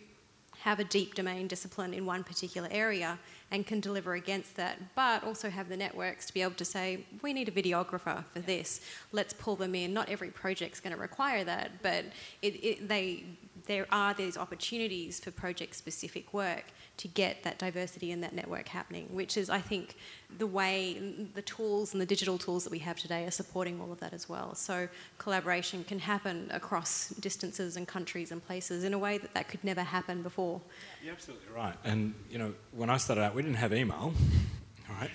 have 0.62 0.80
a 0.80 0.84
deep 0.84 1.16
domain 1.16 1.48
discipline 1.48 1.94
in 1.94 2.06
one 2.06 2.24
particular 2.24 2.68
area 2.72 3.18
and 3.52 3.66
can 3.66 3.80
deliver 3.80 4.16
against 4.16 4.56
that, 4.56 4.80
but 4.96 5.24
also 5.24 5.50
have 5.50 5.70
the 5.70 5.78
networks 5.78 6.26
to 6.26 6.34
be 6.34 6.42
able 6.42 6.56
to 6.56 6.66
say, 6.66 7.06
we 7.22 7.34
need 7.34 7.48
a 7.48 7.52
videographer 7.52 8.24
for 8.34 8.40
this, 8.40 8.82
let's 9.12 9.34
pull 9.34 9.56
them 9.56 9.76
in. 9.76 9.94
Not 9.94 10.10
every 10.10 10.32
project's 10.32 10.80
going 10.80 10.94
to 10.94 11.00
require 11.00 11.44
that, 11.44 11.72
but 11.82 12.06
it, 12.42 12.64
it, 12.64 12.88
they, 12.88 13.24
there 13.66 13.88
are 13.92 14.14
these 14.14 14.38
opportunities 14.38 15.20
for 15.20 15.32
project 15.32 15.76
specific 15.76 16.34
work 16.34 16.66
to 16.98 17.08
get 17.08 17.44
that 17.44 17.60
diversity 17.60 18.12
and 18.12 18.24
that 18.24 18.34
network 18.34 18.68
happening, 18.68 19.08
which 19.12 19.38
is, 19.38 19.50
I 19.50 19.60
think, 19.60 19.98
the 20.38 20.48
way 20.48 21.28
the 21.34 21.42
tools 21.42 21.94
and 21.94 22.02
the 22.02 22.06
digital 22.06 22.38
tools 22.38 22.64
that 22.64 22.72
we 22.72 22.80
have 22.80 22.98
today 22.98 23.26
are 23.26 23.32
supporting 23.32 23.82
all 23.82 23.92
of 23.92 24.00
that 24.00 24.14
as 24.14 24.30
well. 24.30 24.56
So 24.56 24.88
collaboration 25.18 25.84
can 25.84 26.00
happen 26.00 26.50
across 26.52 27.10
distances 27.20 27.76
and 27.76 27.88
countries 27.88 28.32
and 28.32 28.46
places 28.46 28.84
in 28.84 28.94
a 28.94 29.00
way 29.00 29.18
that 29.18 29.34
that 29.34 29.48
could 29.48 29.64
never 29.64 29.82
happen 29.82 30.22
before. 30.22 30.62
You're 31.04 31.14
absolutely 31.14 31.48
right. 31.54 31.76
And, 31.84 32.14
you 32.30 32.38
know, 32.38 32.54
when 32.72 32.90
I 32.90 32.98
started 32.98 33.24
out, 33.24 33.36
we 33.36 33.42
didn't 33.42 33.58
have 33.58 33.74
email, 33.74 34.14
right? 35.00 35.12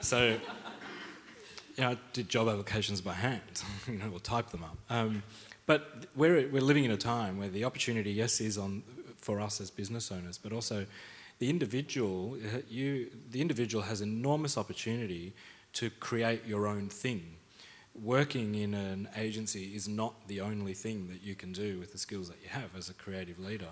So, 0.00 0.38
you 1.76 1.82
know, 1.82 1.90
I 1.90 1.98
did 2.12 2.28
job 2.28 2.48
applications 2.48 3.00
by 3.00 3.14
hand, 3.14 3.40
you 3.88 3.94
know, 3.94 4.10
or 4.12 4.20
type 4.20 4.50
them 4.50 4.64
up. 4.64 4.76
Um, 4.90 5.22
but 5.66 6.06
we're, 6.14 6.48
we're 6.48 6.62
living 6.62 6.84
in 6.84 6.90
a 6.90 6.96
time 6.96 7.38
where 7.38 7.48
the 7.48 7.64
opportunity, 7.64 8.12
yes, 8.12 8.40
is 8.40 8.58
on 8.58 8.82
for 9.16 9.40
us 9.40 9.60
as 9.60 9.70
business 9.70 10.12
owners, 10.12 10.36
but 10.36 10.52
also 10.52 10.86
the 11.38 11.48
individual, 11.48 12.36
uh, 12.54 12.58
you, 12.68 13.10
the 13.30 13.40
individual 13.40 13.82
has 13.82 14.00
enormous 14.00 14.58
opportunity 14.58 15.32
to 15.72 15.90
create 15.90 16.46
your 16.46 16.66
own 16.66 16.88
thing. 16.88 17.36
Working 18.02 18.54
in 18.54 18.74
an 18.74 19.08
agency 19.16 19.74
is 19.74 19.88
not 19.88 20.28
the 20.28 20.40
only 20.40 20.74
thing 20.74 21.08
that 21.08 21.22
you 21.22 21.34
can 21.34 21.52
do 21.52 21.78
with 21.78 21.92
the 21.92 21.98
skills 21.98 22.28
that 22.28 22.38
you 22.42 22.48
have 22.50 22.76
as 22.76 22.90
a 22.90 22.94
creative 22.94 23.38
leader. 23.38 23.68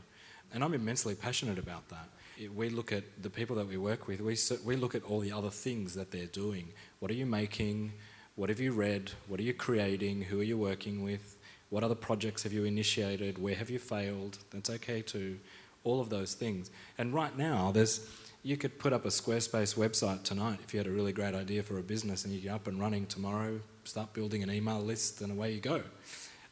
And 0.55 0.65
I'm 0.65 0.75
immensely 0.75 1.15
passionate 1.15 1.59
about 1.59 1.89
that. 1.91 2.09
We 2.55 2.69
look 2.69 2.93
at 2.93 3.05
the 3.23 3.31
people 3.31 3.57
that 3.57 3.69
we 3.69 3.77
work 3.77 4.09
with, 4.09 4.21
we, 4.21 4.37
we 4.65 4.77
look 4.77 4.95
at 4.95 5.03
all 5.05 5.21
the 5.21 5.33
other 5.33 5.51
things 5.51 5.95
that 5.95 6.11
they're 6.11 6.27
doing. 6.27 6.69
What 6.99 7.11
are 7.11 7.15
you 7.15 7.27
making? 7.27 7.93
What 8.37 8.49
have 8.49 8.61
you 8.61 8.73
read? 8.73 9.13
What 9.29 9.39
are 9.39 9.45
you 9.45 9.55
creating? 9.55 10.23
Who 10.23 10.41
are 10.41 10.45
you 10.45 10.57
working 10.57 11.03
with? 11.03 11.37
What 11.73 11.83
other 11.83 11.95
projects 11.95 12.43
have 12.43 12.53
you 12.53 12.65
initiated? 12.65 13.39
Where 13.39 13.55
have 13.55 13.71
you 13.71 13.79
failed? 13.79 14.37
That's 14.51 14.69
okay 14.69 15.01
too 15.01 15.39
all 15.85 16.03
of 16.03 16.11
those 16.11 16.35
things. 16.35 16.71
And 16.99 17.15
right 17.15 17.37
now, 17.37 17.73
there's 17.73 18.07
you 18.45 18.59
could 18.59 18.79
put 18.79 18.93
up 18.93 19.07
a 19.07 19.09
Squarespace 19.09 19.75
website 19.77 20.23
tonight 20.23 20.59
if 20.63 20.75
you 20.75 20.79
had 20.79 20.87
a 20.87 20.91
really 20.91 21.13
great 21.13 21.35
idea 21.35 21.63
for 21.63 21.79
a 21.79 21.83
business, 21.83 22.25
and 22.27 22.35
you 22.35 22.41
get 22.41 22.53
up 22.53 22.67
and 22.67 22.79
running 22.79 23.07
tomorrow, 23.07 23.59
start 23.85 24.13
building 24.13 24.43
an 24.43 24.51
email 24.51 24.81
list, 24.81 25.23
and 25.23 25.33
away 25.33 25.53
you 25.53 25.61
go. 25.61 25.83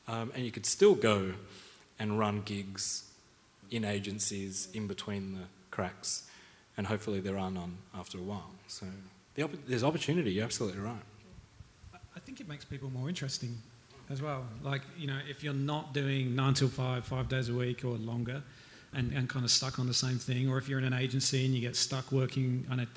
Um, 0.09 0.33
and 0.35 0.43
you 0.43 0.51
could 0.51 0.65
still 0.65 0.95
go 0.95 1.35
and 1.99 2.19
run 2.19 2.41
gigs 2.41 3.05
in 3.71 3.85
agencies 3.85 4.69
in 4.73 4.87
between 4.87 5.35
the 5.35 5.45
cracks, 5.71 6.31
and 6.79 6.87
hopefully 6.87 7.21
there 7.21 7.37
are 7.37 7.51
none 7.51 7.77
after 7.95 8.17
a 8.17 8.23
while. 8.23 8.53
So 8.69 8.87
the 9.35 9.43
op- 9.43 9.67
there's 9.67 9.85
opportunity. 9.85 10.33
You're 10.33 10.45
absolutely 10.45 10.81
right. 10.81 11.05
I 12.17 12.21
think 12.21 12.41
it 12.41 12.49
makes 12.49 12.65
people 12.65 12.89
more 12.91 13.09
interesting 13.09 13.59
as 14.11 14.21
well. 14.21 14.45
Like 14.63 14.83
you 14.99 15.07
know, 15.07 15.19
if 15.29 15.43
you're 15.43 15.55
not 15.55 15.95
doing 15.95 16.35
nine 16.35 16.55
till 16.55 16.69
five, 16.69 17.05
five 17.05 17.29
days 17.29 17.49
a 17.49 17.55
week 17.55 17.85
or 17.85 17.97
longer 17.97 18.43
and, 18.93 19.13
and 19.13 19.29
kind 19.29 19.45
of 19.45 19.51
stuck 19.51 19.79
on 19.79 19.87
the 19.87 19.95
same 19.95 20.19
thing, 20.19 20.49
or 20.49 20.59
if 20.59 20.69
you're 20.69 20.79
in 20.79 20.85
an 20.85 20.93
agency 20.93 21.45
and 21.45 21.55
you 21.55 21.61
get 21.61 21.77
stuck 21.77 22.11
working 22.13 22.67
on 22.71 22.81
it. 22.81 22.89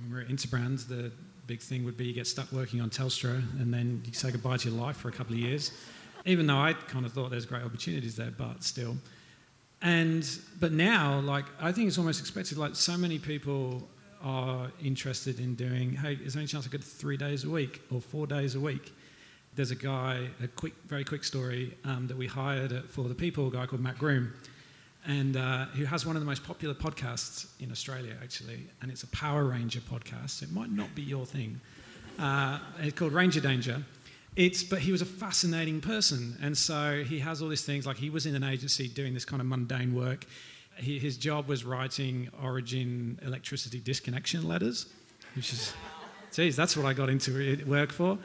When 0.00 0.12
we're 0.12 0.20
at 0.20 0.28
Interbrands, 0.28 0.86
the 0.86 1.10
big 1.48 1.60
thing 1.60 1.84
would 1.84 1.96
be 1.96 2.04
you 2.04 2.14
get 2.14 2.26
stuck 2.26 2.52
working 2.52 2.80
on 2.80 2.88
Telstra 2.88 3.42
and 3.60 3.74
then 3.74 4.00
you 4.06 4.12
say 4.12 4.30
goodbye 4.30 4.58
to 4.58 4.70
your 4.70 4.80
life 4.80 4.96
for 4.96 5.08
a 5.08 5.12
couple 5.12 5.32
of 5.32 5.40
years. 5.40 5.72
Even 6.24 6.46
though 6.46 6.58
I 6.58 6.74
kind 6.74 7.04
of 7.04 7.12
thought 7.12 7.30
there's 7.30 7.46
great 7.46 7.64
opportunities 7.64 8.14
there, 8.14 8.30
but 8.30 8.62
still. 8.62 8.96
And 9.82 10.28
but 10.60 10.72
now, 10.72 11.20
like 11.20 11.46
I 11.60 11.72
think 11.72 11.88
it's 11.88 11.98
almost 11.98 12.20
expected. 12.20 12.58
Like 12.58 12.76
so 12.76 12.96
many 12.96 13.18
people 13.18 13.88
are 14.22 14.70
interested 14.82 15.40
in 15.40 15.54
doing, 15.54 15.92
hey, 15.92 16.14
is 16.14 16.34
there 16.34 16.40
any 16.40 16.48
chance 16.48 16.66
I 16.66 16.70
could 16.70 16.82
three 16.82 17.16
days 17.16 17.44
a 17.44 17.50
week 17.50 17.82
or 17.90 18.00
four 18.00 18.26
days 18.26 18.54
a 18.54 18.60
week? 18.60 18.92
There's 19.58 19.72
a 19.72 19.74
guy, 19.74 20.28
a 20.40 20.46
quick, 20.46 20.72
very 20.86 21.02
quick 21.02 21.24
story 21.24 21.76
um, 21.84 22.06
that 22.06 22.16
we 22.16 22.28
hired 22.28 22.70
at, 22.70 22.88
for 22.88 23.08
the 23.08 23.14
People, 23.16 23.48
a 23.48 23.50
guy 23.50 23.66
called 23.66 23.82
Matt 23.82 23.98
Groom, 23.98 24.32
and 25.04 25.36
uh, 25.36 25.64
who 25.74 25.84
has 25.84 26.06
one 26.06 26.14
of 26.14 26.22
the 26.22 26.26
most 26.26 26.44
popular 26.44 26.76
podcasts 26.76 27.48
in 27.58 27.72
Australia, 27.72 28.14
actually, 28.22 28.68
and 28.80 28.88
it's 28.88 29.02
a 29.02 29.08
Power 29.08 29.46
Ranger 29.46 29.80
podcast. 29.80 30.44
It 30.44 30.52
might 30.52 30.70
not 30.70 30.94
be 30.94 31.02
your 31.02 31.26
thing. 31.26 31.60
Uh, 32.20 32.60
it's 32.78 32.96
called 32.96 33.12
Ranger 33.12 33.40
Danger. 33.40 33.82
It's, 34.36 34.62
but 34.62 34.78
he 34.78 34.92
was 34.92 35.02
a 35.02 35.06
fascinating 35.06 35.80
person, 35.80 36.38
and 36.40 36.56
so 36.56 37.02
he 37.02 37.18
has 37.18 37.42
all 37.42 37.48
these 37.48 37.64
things. 37.64 37.84
Like 37.84 37.96
he 37.96 38.10
was 38.10 38.26
in 38.26 38.36
an 38.36 38.44
agency 38.44 38.86
doing 38.86 39.12
this 39.12 39.24
kind 39.24 39.42
of 39.42 39.48
mundane 39.48 39.92
work. 39.92 40.24
He, 40.76 41.00
his 41.00 41.16
job 41.16 41.48
was 41.48 41.64
writing 41.64 42.28
Origin 42.40 43.18
electricity 43.26 43.80
disconnection 43.80 44.46
letters, 44.46 44.86
which 45.34 45.52
is, 45.52 45.72
geez, 46.32 46.54
that's 46.54 46.76
what 46.76 46.86
I 46.86 46.92
got 46.92 47.10
into 47.10 47.60
work 47.66 47.90
for. 47.90 48.18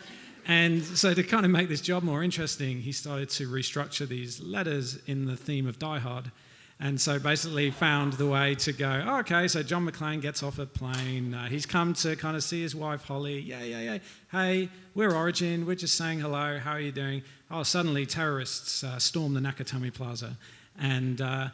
And 0.46 0.84
so 0.84 1.14
to 1.14 1.24
kind 1.24 1.46
of 1.46 1.52
make 1.52 1.70
this 1.70 1.82
job 1.82 2.04
more 2.04 2.24
interesting, 2.24 2.82
he 2.82 2.92
started 2.92 3.30
to 3.32 3.48
restructure 3.48 4.08
these 4.08 4.42
letters 4.42 5.00
in 5.08 5.26
the 5.26 5.38
theme 5.38 5.68
of 5.68 5.80
Die 5.80 6.00
Hard. 6.00 6.32
And 6.80 7.00
so 7.00 7.18
basically 7.18 7.72
found 7.72 8.14
the 8.14 8.28
way 8.28 8.56
to 8.56 8.74
go, 8.74 9.04
oh, 9.08 9.20
okay, 9.20 9.48
so 9.48 9.64
John 9.64 9.90
McClane 9.90 10.22
gets 10.22 10.44
off 10.44 10.60
a 10.60 10.66
plane. 10.66 11.34
Uh, 11.34 11.48
he's 11.48 11.66
come 11.66 11.94
to 11.96 12.16
kind 12.18 12.36
of 12.36 12.44
see 12.44 12.62
his 12.62 12.76
wife, 12.76 13.06
Holly. 13.06 13.40
Yeah, 13.40 13.64
yeah, 13.64 13.80
yeah. 13.80 13.98
Hey, 14.32 14.70
we're 14.94 15.16
Origin. 15.16 15.66
We're 15.66 15.76
just 15.76 15.96
saying 15.96 16.20
hello. 16.20 16.58
How 16.58 16.72
are 16.72 16.82
you 16.82 16.92
doing? 16.92 17.24
Oh, 17.50 17.64
suddenly 17.64 18.06
terrorists 18.06 18.84
uh, 18.84 19.00
storm 19.00 19.34
the 19.34 19.40
Nakatomi 19.40 19.94
Plaza. 19.94 20.36
And 20.78 21.22
uh, 21.22 21.50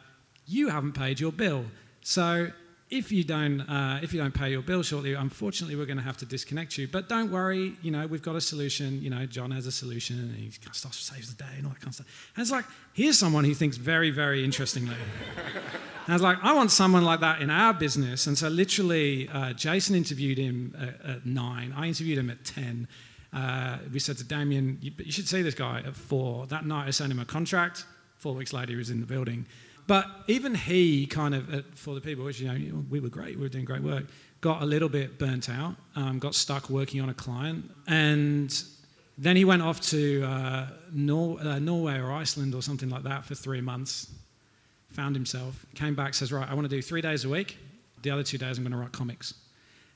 you 0.46 0.68
haven't 0.68 0.92
paid 0.92 1.20
your 1.20 1.32
bill. 1.32 1.66
So 2.00 2.50
if 2.90 3.12
you 3.12 3.22
don't 3.22 3.60
uh, 3.60 4.00
if 4.02 4.12
you 4.12 4.20
don't 4.20 4.34
pay 4.34 4.50
your 4.50 4.62
bill 4.62 4.82
shortly, 4.82 5.14
unfortunately, 5.14 5.76
we're 5.76 5.86
going 5.86 5.98
to 5.98 6.02
have 6.04 6.16
to 6.18 6.26
disconnect 6.26 6.76
you. 6.76 6.88
But 6.88 7.08
don't 7.08 7.30
worry, 7.30 7.76
you 7.82 7.90
know 7.90 8.06
we've 8.06 8.22
got 8.22 8.36
a 8.36 8.40
solution. 8.40 9.00
You 9.00 9.10
know, 9.10 9.26
John 9.26 9.50
has 9.52 9.66
a 9.66 9.72
solution, 9.72 10.18
and 10.18 10.34
he 10.34 10.48
kind 10.48 10.68
of 10.68 10.76
stuff 10.76 10.94
saves 10.94 11.32
the 11.32 11.42
day 11.42 11.50
and 11.56 11.66
all 11.66 11.72
that 11.72 11.80
kind 11.80 11.88
of 11.88 11.94
stuff. 11.94 12.32
And 12.34 12.42
it's 12.42 12.50
like 12.50 12.64
here's 12.92 13.18
someone 13.18 13.44
who 13.44 13.54
thinks 13.54 13.76
very, 13.76 14.10
very 14.10 14.44
interestingly. 14.44 14.96
and 16.04 16.08
I 16.08 16.12
was 16.12 16.22
like, 16.22 16.38
I 16.42 16.52
want 16.52 16.72
someone 16.72 17.04
like 17.04 17.20
that 17.20 17.40
in 17.40 17.50
our 17.50 17.72
business. 17.72 18.26
And 18.26 18.36
so 18.36 18.48
literally, 18.48 19.28
uh, 19.28 19.52
Jason 19.52 19.94
interviewed 19.94 20.38
him 20.38 20.74
at, 20.78 21.10
at, 21.10 21.26
nine. 21.26 21.72
I 21.76 21.86
interviewed 21.86 22.18
him 22.18 22.28
at 22.28 22.44
ten. 22.44 22.88
Uh, 23.32 23.78
we 23.92 24.00
said 24.00 24.18
to 24.18 24.24
Damien, 24.24 24.78
you, 24.80 24.90
you 24.98 25.12
should 25.12 25.28
see 25.28 25.42
this 25.42 25.54
guy 25.54 25.82
at 25.86 25.94
four. 25.94 26.46
That 26.48 26.66
night, 26.66 26.88
I 26.88 26.90
sent 26.90 27.12
him 27.12 27.20
a 27.20 27.24
contract. 27.24 27.84
Four 28.16 28.34
weeks 28.34 28.52
later, 28.52 28.72
he 28.72 28.76
was 28.76 28.90
in 28.90 29.00
the 29.00 29.06
building. 29.06 29.46
But 29.90 30.06
even 30.28 30.54
he 30.54 31.04
kind 31.08 31.34
of, 31.34 31.64
for 31.74 31.96
the 31.96 32.00
people, 32.00 32.24
which, 32.24 32.38
you 32.38 32.46
know, 32.46 32.84
we 32.88 33.00
were 33.00 33.08
great, 33.08 33.34
we 33.34 33.42
were 33.42 33.48
doing 33.48 33.64
great 33.64 33.82
work, 33.82 34.04
got 34.40 34.62
a 34.62 34.64
little 34.64 34.88
bit 34.88 35.18
burnt 35.18 35.50
out, 35.50 35.74
um, 35.96 36.20
got 36.20 36.36
stuck 36.36 36.70
working 36.70 37.00
on 37.00 37.08
a 37.08 37.14
client. 37.14 37.68
And 37.88 38.56
then 39.18 39.34
he 39.34 39.44
went 39.44 39.62
off 39.62 39.80
to 39.88 40.22
uh, 40.22 40.66
Nor- 40.92 41.40
uh, 41.40 41.58
Norway 41.58 41.98
or 41.98 42.12
Iceland 42.12 42.54
or 42.54 42.62
something 42.62 42.88
like 42.88 43.02
that 43.02 43.24
for 43.24 43.34
three 43.34 43.60
months, 43.60 44.12
found 44.92 45.16
himself, 45.16 45.66
came 45.74 45.96
back, 45.96 46.14
says, 46.14 46.30
Right, 46.30 46.48
I 46.48 46.54
want 46.54 46.70
to 46.70 46.76
do 46.76 46.80
three 46.80 47.00
days 47.00 47.24
a 47.24 47.28
week. 47.28 47.58
The 48.02 48.12
other 48.12 48.22
two 48.22 48.38
days, 48.38 48.58
I'm 48.58 48.62
going 48.62 48.70
to 48.70 48.78
write 48.78 48.92
comics. 48.92 49.34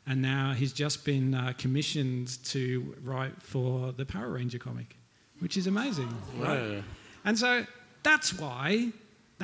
And 0.09 0.21
now 0.21 0.55
he's 0.55 0.73
just 0.73 1.05
been 1.05 1.37
uh, 1.37 1.53
commissioned 1.57 2.43
to 2.47 2.97
write 3.05 3.41
for 3.41 3.93
the 3.93 4.05
Power 4.05 4.31
Ranger 4.31 4.59
comic, 4.59 4.97
which 5.39 5.57
is 5.57 5.69
amazing. 5.69 6.13
Right? 6.37 6.59
Yeah. 6.59 6.81
And 7.25 7.39
so 7.39 7.65
that's 8.03 8.37
why 8.37 8.91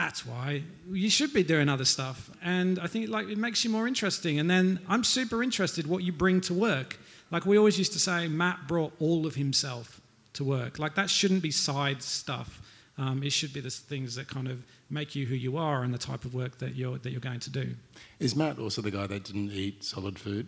that's 0.01 0.25
why. 0.25 0.63
You 0.91 1.11
should 1.11 1.35
be 1.35 1.43
doing 1.43 1.69
other 1.69 1.85
stuff. 1.85 2.31
And 2.43 2.79
i 2.79 2.87
think 2.87 3.11
like 3.11 3.29
it 3.29 3.39
makes 3.39 3.65
you 3.65 3.71
more 3.71 3.87
interesting. 3.87 4.39
And 4.39 4.49
then 4.49 4.81
i'm 4.89 5.05
super 5.05 5.43
interested 5.43 5.87
what 5.87 6.03
you 6.03 6.13
bring 6.13 6.41
to 6.43 6.55
work. 6.55 6.99
Like 7.31 7.45
we 7.47 7.59
always 7.59 7.77
used 7.79 7.93
to 7.93 7.99
say 7.99 8.29
matt 8.29 8.59
brought 8.67 8.93
all 8.99 9.27
of 9.27 9.35
himself 9.35 10.01
to 10.35 10.45
work. 10.45 10.79
Like 10.79 10.95
that 10.95 11.11
shouldn't 11.11 11.43
be 11.43 11.51
side 11.51 12.03
stuff. 12.03 12.51
Um, 12.99 13.23
it 13.23 13.33
should 13.33 13.53
be 13.53 13.61
the 13.61 13.71
things 13.71 14.15
that 14.17 14.27
kind 14.29 14.49
of 14.49 14.59
make 14.91 15.15
you 15.15 15.27
who 15.27 15.35
you 15.35 15.57
are 15.57 15.83
and 15.85 15.93
the 15.93 16.05
type 16.11 16.25
of 16.25 16.35
work 16.35 16.59
that 16.59 16.75
you're 16.75 16.99
that 16.99 17.11
you're 17.11 17.29
going 17.33 17.45
to 17.49 17.51
do. 17.51 17.67
Is 18.19 18.35
matt 18.35 18.59
also 18.59 18.81
the 18.83 18.91
guy 18.91 19.07
that 19.07 19.25
didn't 19.25 19.51
eat 19.53 19.85
solid 19.85 20.19
food? 20.19 20.47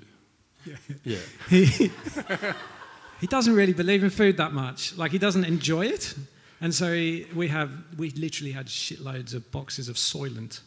Yeah. 0.64 0.76
Yeah. 1.04 1.24
He, 1.48 1.90
he 3.22 3.26
doesn't 3.26 3.54
really 3.54 3.76
believe 3.82 4.02
in 4.02 4.10
food 4.10 4.36
that 4.38 4.52
much. 4.52 4.96
Like 4.96 5.12
he 5.12 5.18
doesn't 5.18 5.44
enjoy 5.44 5.86
it 5.86 6.14
and 6.62 6.72
so 6.72 6.90
we 6.90 7.48
have, 7.48 7.70
we 7.98 8.10
literally 8.10 8.52
had 8.52 8.66
shitloads 8.66 9.34
of 9.34 9.50
boxes 9.50 9.88
of 9.88 9.96
Soylent 9.96 10.60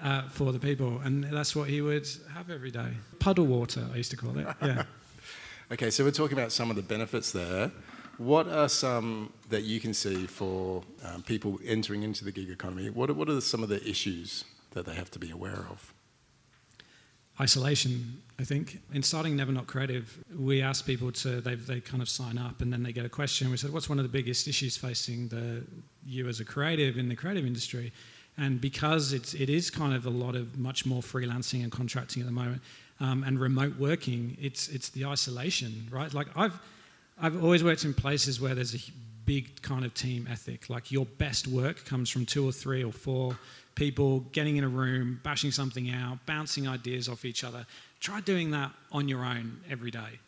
uh, 0.00 0.28
for 0.28 0.52
the 0.52 0.60
people, 0.60 1.00
and 1.00 1.24
that's 1.24 1.56
what 1.56 1.68
he 1.68 1.80
would 1.80 2.06
have 2.32 2.50
every 2.50 2.70
day. 2.70 2.90
Puddle 3.18 3.46
water, 3.46 3.84
I 3.92 3.96
used 3.96 4.12
to 4.12 4.16
call 4.16 4.38
it. 4.38 4.46
Yeah. 4.62 4.84
okay, 5.72 5.90
so 5.90 6.04
we're 6.04 6.12
talking 6.12 6.38
about 6.38 6.52
some 6.52 6.70
of 6.70 6.76
the 6.76 6.82
benefits 6.82 7.32
there. 7.32 7.72
What 8.18 8.46
are 8.46 8.68
some 8.68 9.32
that 9.48 9.64
you 9.64 9.80
can 9.80 9.92
see 9.92 10.26
for 10.26 10.84
um, 11.04 11.24
people 11.24 11.58
entering 11.64 12.04
into 12.04 12.24
the 12.24 12.30
gig 12.30 12.48
economy? 12.48 12.88
What 12.90 13.10
are, 13.10 13.14
what 13.14 13.28
are 13.28 13.40
some 13.40 13.64
of 13.64 13.68
the 13.68 13.84
issues 13.84 14.44
that 14.70 14.86
they 14.86 14.94
have 14.94 15.10
to 15.10 15.18
be 15.18 15.32
aware 15.32 15.66
of? 15.68 15.92
Isolation, 17.40 18.22
I 18.38 18.44
think. 18.44 18.80
In 18.92 19.02
starting 19.02 19.36
Never 19.36 19.52
Not 19.52 19.66
Creative, 19.66 20.22
we 20.36 20.62
asked 20.62 20.86
people 20.86 21.10
to, 21.12 21.40
they, 21.40 21.54
they 21.54 21.80
kind 21.80 22.02
of 22.02 22.08
sign 22.08 22.38
up 22.38 22.62
and 22.62 22.72
then 22.72 22.82
they 22.82 22.92
get 22.92 23.04
a 23.04 23.08
question. 23.08 23.50
We 23.50 23.56
said, 23.56 23.72
What's 23.72 23.88
one 23.88 23.98
of 23.98 24.04
the 24.04 24.08
biggest 24.08 24.46
issues 24.46 24.76
facing 24.76 25.28
the, 25.28 25.64
you 26.06 26.28
as 26.28 26.40
a 26.40 26.44
creative 26.44 26.96
in 26.96 27.08
the 27.08 27.16
creative 27.16 27.44
industry? 27.44 27.92
And 28.36 28.60
because 28.60 29.12
it's, 29.12 29.34
it 29.34 29.48
is 29.48 29.70
kind 29.70 29.94
of 29.94 30.06
a 30.06 30.10
lot 30.10 30.34
of 30.34 30.58
much 30.58 30.86
more 30.86 31.02
freelancing 31.02 31.62
and 31.62 31.70
contracting 31.70 32.22
at 32.22 32.26
the 32.26 32.32
moment 32.32 32.62
um, 33.00 33.22
and 33.22 33.38
remote 33.38 33.78
working, 33.78 34.36
it's, 34.40 34.68
it's 34.68 34.88
the 34.90 35.04
isolation, 35.04 35.88
right? 35.90 36.12
Like 36.12 36.28
I've, 36.36 36.58
I've 37.20 37.42
always 37.42 37.62
worked 37.62 37.84
in 37.84 37.94
places 37.94 38.40
where 38.40 38.54
there's 38.54 38.74
a 38.74 38.78
big 39.24 39.62
kind 39.62 39.84
of 39.84 39.94
team 39.94 40.28
ethic. 40.30 40.68
Like 40.68 40.90
your 40.90 41.06
best 41.06 41.46
work 41.46 41.84
comes 41.84 42.10
from 42.10 42.26
two 42.26 42.46
or 42.46 42.52
three 42.52 42.84
or 42.84 42.92
four 42.92 43.38
people 43.74 44.20
getting 44.32 44.56
in 44.56 44.64
a 44.64 44.68
room, 44.68 45.20
bashing 45.22 45.50
something 45.50 45.90
out, 45.90 46.18
bouncing 46.26 46.68
ideas 46.68 47.08
off 47.08 47.24
each 47.24 47.44
other. 47.44 47.66
Try 48.00 48.20
doing 48.20 48.50
that 48.52 48.70
on 48.92 49.08
your 49.08 49.24
own 49.24 49.60
every 49.70 49.90
day. 49.90 50.20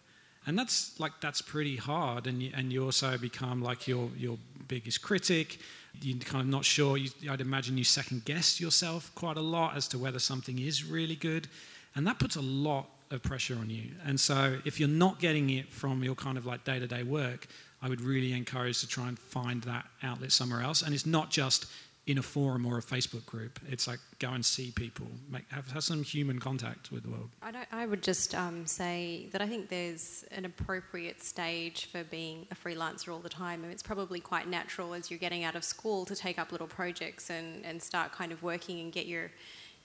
And 0.47 0.57
that's 0.59 0.99
like 1.01 1.13
that's 1.21 1.43
pretty 1.43 1.77
hard, 1.77 2.29
and 2.29 2.41
you, 2.41 2.53
and 2.55 2.73
you 2.73 2.85
also 2.85 3.19
become 3.19 3.63
like 3.63 3.89
your 3.89 4.09
your 4.17 4.39
biggest 4.69 5.03
critic. 5.03 5.59
You're 6.01 6.19
kind 6.19 6.41
of 6.41 6.47
not 6.47 6.65
sure. 6.65 6.97
You, 6.97 7.11
I'd 7.29 7.41
imagine 7.41 7.77
you 7.77 7.83
second 7.85 8.25
guess 8.25 8.61
yourself 8.61 9.13
quite 9.17 9.39
a 9.39 9.41
lot 9.41 9.77
as 9.77 9.89
to 9.89 9.99
whether 9.99 10.21
something 10.21 10.61
is 10.61 10.85
really 10.85 11.17
good, 11.17 11.49
and 11.97 12.07
that 12.07 12.21
puts 12.21 12.37
a 12.37 12.41
lot 12.43 12.87
of 13.11 13.23
pressure 13.23 13.57
on 13.59 13.71
you. 13.71 13.91
And 14.05 14.21
so, 14.21 14.61
if 14.65 14.79
you're 14.79 14.89
not 14.89 15.19
getting 15.19 15.51
it 15.51 15.69
from 15.73 16.05
your 16.05 16.15
kind 16.15 16.39
of 16.39 16.47
like 16.47 16.63
day 16.65 16.79
to 16.79 16.87
day 16.87 17.03
work, 17.03 17.49
I 17.83 17.89
would 17.89 18.01
really 18.01 18.33
encourage 18.33 18.81
to 18.81 18.89
try 18.89 19.09
and 19.09 19.19
find 19.19 19.63
that 19.63 19.87
outlet 20.03 20.33
somewhere 20.33 20.63
else. 20.63 20.83
And 20.83 20.95
it's 20.95 21.07
not 21.07 21.31
just 21.31 21.67
in 22.07 22.19
a 22.19 22.23
forum 22.23 22.65
or 22.65 22.79
a 22.79 22.83
Facebook 22.83 23.27
group. 23.27 23.59
It's 23.69 23.89
like 23.89 23.99
go 24.21 24.31
and 24.31 24.45
see 24.45 24.71
people, 24.71 25.07
make, 25.29 25.45
have, 25.51 25.69
have 25.73 25.83
some 25.83 26.05
human 26.05 26.39
contact 26.39 26.93
with 26.93 27.03
the 27.03 27.11
world. 27.11 27.31
I, 27.43 27.67
I 27.73 27.87
would 27.87 28.03
just 28.03 28.33
um, 28.35 28.65
say 28.65 29.27
that 29.33 29.41
I 29.41 29.49
think 29.49 29.69
there's 29.69 30.25
an 30.31 30.45
appropriate 30.45 31.23
stage 31.23 31.87
for 31.87 32.05
being 32.05 32.47
a 32.53 32.55
freelancer 32.55 33.13
all 33.13 33.19
the 33.19 33.29
time. 33.29 33.65
and 33.65 33.73
it's 33.73 33.83
probably 33.83 34.21
quite 34.21 34.49
natural 34.49 34.95
as 34.95 35.11
you're 35.11 35.19
getting 35.19 35.43
out 35.43 35.57
of 35.57 35.65
school 35.65 36.05
to 36.07 36.15
take 36.15 36.39
up 36.39 36.53
little 36.53 36.69
projects 36.69 37.31
and, 37.31 37.65
and 37.65 37.83
start 37.83 38.13
kind 38.13 38.31
of 38.31 38.41
working 38.43 38.81
and 38.81 38.93
get 38.93 39.07
your 39.07 39.31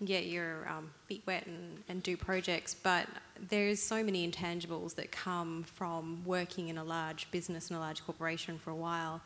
get 0.05 0.25
your 0.25 0.67
um, 0.67 0.89
feet 1.05 1.23
wet 1.25 1.45
and, 1.45 1.83
and 1.87 2.03
do 2.03 2.17
projects, 2.17 2.73
but 2.73 3.07
there's 3.49 3.81
so 3.81 4.03
many 4.03 4.29
intangibles 4.29 4.95
that 4.95 5.11
come 5.11 5.63
from 5.63 6.21
working 6.25 6.69
in 6.69 6.77
a 6.77 6.83
large 6.83 7.29
business 7.31 7.69
and 7.69 7.77
a 7.77 7.79
large 7.79 8.03
corporation 8.05 8.57
for 8.59 8.71
a 8.71 8.75
while, 8.75 9.21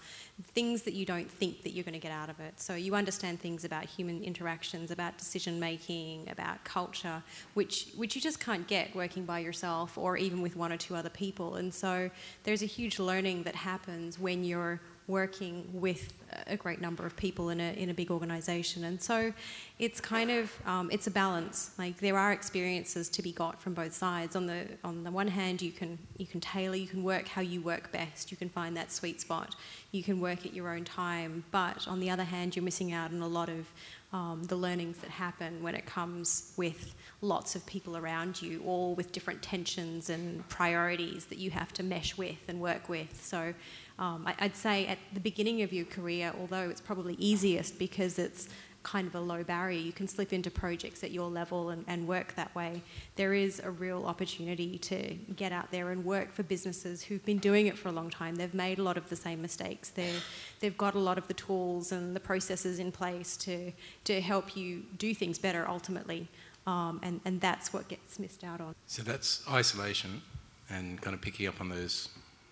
things 0.53 0.83
that 0.83 0.93
you 0.93 1.05
don't 1.05 1.29
think 1.29 1.63
that 1.63 1.71
you're 1.71 1.83
going 1.83 1.93
to 1.93 1.99
get 1.99 2.11
out 2.11 2.29
of 2.29 2.39
it. 2.39 2.59
So 2.59 2.75
you 2.75 2.95
understand 2.95 3.39
things 3.39 3.65
about 3.65 3.85
human 3.85 4.23
interactions, 4.23 4.91
about 4.91 5.17
decision 5.17 5.59
making, 5.59 6.29
about 6.29 6.63
culture, 6.63 7.21
which 7.53 7.87
which 7.95 8.15
you 8.15 8.21
just 8.21 8.39
can't 8.39 8.67
get 8.67 8.95
working 8.95 9.25
by 9.25 9.39
yourself 9.39 9.97
or 9.97 10.17
even 10.17 10.41
with 10.41 10.55
one 10.55 10.71
or 10.71 10.77
two 10.77 10.95
other 10.95 11.09
people. 11.09 11.55
And 11.55 11.73
so 11.73 12.09
there's 12.43 12.61
a 12.61 12.67
huge 12.67 12.99
learning 12.99 13.43
that 13.43 13.55
happens 13.55 14.17
when 14.19 14.43
you're 14.43 14.79
working 15.07 15.69
with 15.71 16.13
a 16.47 16.57
great 16.57 16.81
number 16.81 17.05
of 17.05 17.15
people 17.15 17.49
in 17.49 17.59
a, 17.59 17.73
in 17.73 17.89
a 17.89 17.93
big 17.93 18.09
organization. 18.11 18.85
And 18.85 19.01
so 19.01 19.31
it's 19.79 20.01
kind 20.01 20.31
of, 20.31 20.51
um, 20.65 20.89
it's 20.91 21.07
a 21.07 21.11
balance. 21.11 21.71
Like 21.77 21.97
there 21.97 22.17
are 22.17 22.33
experiences 22.33 23.09
to 23.09 23.21
be 23.21 23.31
got 23.31 23.61
from 23.61 23.73
both 23.73 23.93
sides. 23.93 24.35
On 24.35 24.45
the, 24.45 24.65
on 24.83 25.03
the 25.03 25.11
one 25.11 25.27
hand, 25.27 25.61
you 25.61 25.71
can, 25.71 25.97
you 26.17 26.25
can 26.25 26.41
tailor, 26.41 26.75
you 26.75 26.87
can 26.87 27.03
work 27.03 27.27
how 27.27 27.41
you 27.41 27.61
work 27.61 27.91
best. 27.91 28.31
You 28.31 28.37
can 28.37 28.49
find 28.49 28.75
that 28.77 28.91
sweet 28.91 29.21
spot. 29.21 29.55
You 29.91 30.03
can 30.03 30.19
work 30.19 30.45
at 30.45 30.53
your 30.53 30.69
own 30.69 30.83
time. 30.83 31.43
But 31.51 31.87
on 31.87 31.99
the 31.99 32.09
other 32.09 32.23
hand, 32.23 32.55
you're 32.55 32.65
missing 32.65 32.91
out 32.91 33.11
on 33.11 33.21
a 33.21 33.27
lot 33.27 33.49
of 33.49 33.67
um, 34.11 34.43
the 34.43 34.55
learnings 34.55 34.97
that 34.99 35.09
happen 35.09 35.61
when 35.61 35.75
it 35.75 35.85
comes 35.85 36.53
with 36.57 36.95
lots 37.21 37.55
of 37.55 37.65
people 37.65 37.97
around 37.97 38.41
you, 38.41 38.63
all 38.65 38.95
with 38.95 39.11
different 39.11 39.41
tensions 39.41 40.09
and 40.09 40.47
priorities 40.47 41.25
that 41.25 41.37
you 41.37 41.51
have 41.51 41.73
to 41.73 41.83
mesh 41.83 42.17
with 42.17 42.37
and 42.47 42.59
work 42.59 42.87
with. 42.87 43.21
So 43.21 43.53
um, 43.97 44.27
I, 44.27 44.43
would 44.43 44.55
say 44.55 44.87
at 44.87 44.97
the 45.13 45.19
beginning 45.19 45.61
of 45.61 45.71
your 45.71 45.85
career, 45.85 46.33
although 46.39 46.69
it's 46.69 46.81
probably 46.81 47.15
easiest 47.15 47.79
because 47.79 48.19
it's 48.19 48.49
kind 48.85 49.07
of 49.07 49.15
a 49.15 49.19
low 49.19 49.43
barrier. 49.43 49.79
You 49.79 49.91
can 49.91 50.07
slip 50.07 50.31
into 50.31 50.51
projects 50.51 51.03
at 51.03 51.11
your 51.11 51.27
level 51.27 51.71
and, 51.71 51.83
and 51.87 52.07
work 52.07 52.35
that 52.35 52.53
way. 52.55 52.83
There 53.15 53.33
is 53.33 53.59
a 53.59 53.71
real 53.71 54.05
opportunity 54.05 54.77
to 54.77 55.15
get 55.35 55.51
out 55.51 55.71
there 55.71 55.89
and 55.89 56.05
work 56.05 56.31
for 56.31 56.43
businesses 56.43 57.01
who've 57.01 57.25
been 57.25 57.39
doing 57.39 57.65
it 57.65 57.77
for 57.77 57.89
a 57.89 57.91
long 57.91 58.11
time. 58.11 58.35
They've 58.35 58.53
made 58.53 58.77
a 58.77 58.83
lot 58.83 58.95
of 58.95 59.09
the 59.09 59.15
same 59.15 59.41
mistakes. 59.41 59.89
they 59.89 60.13
they've 60.59 60.77
got 60.77 60.93
a 60.93 60.99
lot 60.99 61.17
of 61.17 61.27
the 61.27 61.33
tools 61.33 61.91
and 61.91 62.15
the 62.15 62.19
processes 62.19 62.77
in 62.79 62.91
place 62.91 63.35
to, 63.37 63.71
to 64.05 64.21
help 64.21 64.55
you 64.55 64.83
do 64.99 65.13
things 65.13 65.39
better 65.39 65.65
ultimately. 65.67 66.29
Um, 66.67 66.99
and, 67.03 67.19
and 67.25 67.41
that's 67.41 67.73
what 67.73 67.87
gets 67.87 68.19
missed 68.19 68.43
out 68.43 68.61
on. 68.61 68.75
So 68.85 69.01
that's 69.01 69.43
isolation 69.49 70.21
and 70.69 71.01
kind 71.01 71.13
of 71.13 71.21
picking 71.21 71.47
up 71.47 71.59
on 71.59 71.69
those, 71.69 72.09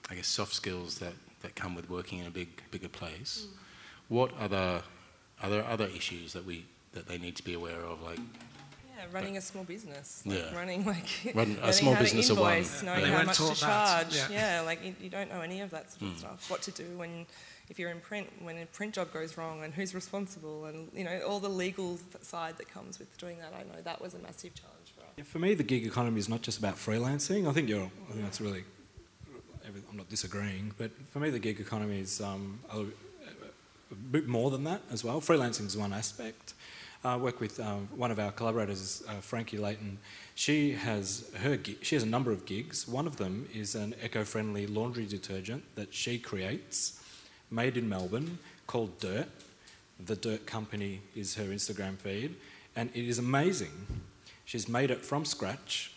I 0.10 0.16
guess, 0.16 0.28
soft 0.28 0.54
skills 0.54 0.98
that, 1.00 1.14
that 1.44 1.56
come 1.56 1.76
with 1.76 1.90
working 1.90 2.20
in 2.20 2.26
a 2.26 2.32
big, 2.32 2.50
bigger 2.72 2.90
place. 2.90 3.46
Mm. 3.46 3.58
What 4.10 4.32
other 4.40 4.82
are 5.42 5.50
there 5.50 5.66
other 5.66 5.86
issues 5.86 6.34
that 6.34 6.46
we 6.46 6.66
that 6.94 7.08
they 7.08 7.18
need 7.18 7.36
to 7.36 7.44
be 7.44 7.54
aware 7.54 7.82
of, 7.82 8.02
like? 8.02 8.20
Yeah, 8.96 9.06
running 9.12 9.38
a 9.38 9.42
small 9.42 9.64
business. 9.64 10.24
Like 10.26 10.40
yeah. 10.40 10.56
Running 10.56 10.86
like 10.86 11.10
Run 11.36 11.58
a 11.62 11.74
small 11.74 11.96
business 11.96 12.28
to 12.28 12.34
invoice, 12.34 12.82
of 12.82 12.88
one. 12.88 13.00
knowing 13.00 13.12
how 13.12 13.24
much 13.24 13.38
to 13.38 13.56
charge. 13.56 14.16
Yeah. 14.16 14.28
yeah. 14.32 14.62
like 14.62 14.84
you, 14.84 14.96
you, 15.02 15.10
don't 15.10 15.30
know 15.30 15.42
any 15.42 15.62
of 15.62 15.70
that 15.72 15.92
sort 15.92 16.12
of 16.12 16.18
mm. 16.18 16.20
stuff. 16.20 16.50
What 16.50 16.62
to 16.64 16.72
do 16.72 16.86
when 16.98 17.26
if 17.70 17.80
you're 17.80 17.92
in 17.92 18.00
print, 18.00 18.28
when 18.42 18.58
a 18.58 18.66
print 18.68 18.94
job 18.94 19.12
goes 19.12 19.38
wrong, 19.38 19.64
and 19.64 19.74
who's 19.74 19.96
responsible, 19.96 20.66
and 20.66 20.90
you 20.94 21.04
know 21.04 21.22
all 21.28 21.40
the 21.40 21.50
legal 21.50 22.00
side 22.22 22.58
that 22.58 22.70
comes 22.70 23.00
with 23.00 23.18
doing 23.18 23.38
that. 23.40 23.54
I 23.54 23.64
know 23.64 23.82
that 23.84 24.02
was 24.02 24.14
a 24.14 24.20
massive 24.20 24.54
challenge 24.54 24.94
for 24.96 25.02
us. 25.02 25.12
Yeah, 25.18 25.24
for 25.24 25.40
me, 25.40 25.54
the 25.54 25.64
gig 25.64 25.86
economy 25.86 26.20
is 26.20 26.30
not 26.30 26.42
just 26.42 26.60
about 26.60 26.76
freelancing. 26.76 27.48
I 27.48 27.52
think 27.52 27.70
you're. 27.70 27.92
I 28.10 28.12
think 28.12 28.24
that's 28.24 28.42
really. 28.42 28.64
I'm 29.65 29.98
not 29.98 30.10
disagreeing, 30.10 30.74
but 30.77 30.91
for 31.12 31.20
me, 31.20 31.29
the 31.29 31.39
gig 31.39 31.60
economy 31.60 32.00
is 32.00 32.22
um, 32.22 32.60
a, 32.72 32.82
a 32.82 33.96
bit 34.12 34.27
more 34.27 34.51
than 34.51 34.63
that 34.65 34.82
as 34.91 35.03
well. 35.03 35.22
Freelancing 35.22 35.65
is 35.65 35.77
one 35.77 35.93
aspect. 35.93 36.53
I 37.05 37.17
work 37.17 37.41
with 37.41 37.60
um, 37.60 37.89
one 37.96 38.12
of 38.12 38.20
our 38.20 38.32
collaborators, 38.32 39.03
uh, 39.10 39.15
Frankie 39.20 39.58
Layton. 39.58 39.98
She 40.36 40.72
has 40.72 41.29
her 41.41 41.60
she 41.82 41.96
has 41.96 42.03
a 42.03 42.08
number 42.08 42.32
of 42.32 42.46
gigs. 42.46 42.88
One 42.88 43.08
of 43.08 43.17
them 43.17 43.48
is 43.53 43.75
an 43.75 43.93
eco-friendly 44.03 44.67
laundry 44.67 45.05
detergent 45.05 45.63
that 45.75 45.93
she 45.93 46.17
creates, 46.17 47.01
made 47.51 47.75
in 47.77 47.88
Melbourne, 47.89 48.39
called 48.67 49.00
Dirt. 49.00 49.29
The 50.05 50.15
Dirt 50.15 50.46
Company 50.46 51.01
is 51.15 51.36
her 51.36 51.46
Instagram 51.46 51.98
feed, 51.98 52.36
and 52.75 52.89
it 52.93 53.05
is 53.05 53.20
amazing. 53.20 53.88
She's 54.46 54.67
made 54.67 54.91
it 54.91 55.05
from 55.05 55.25
scratch. 55.25 55.93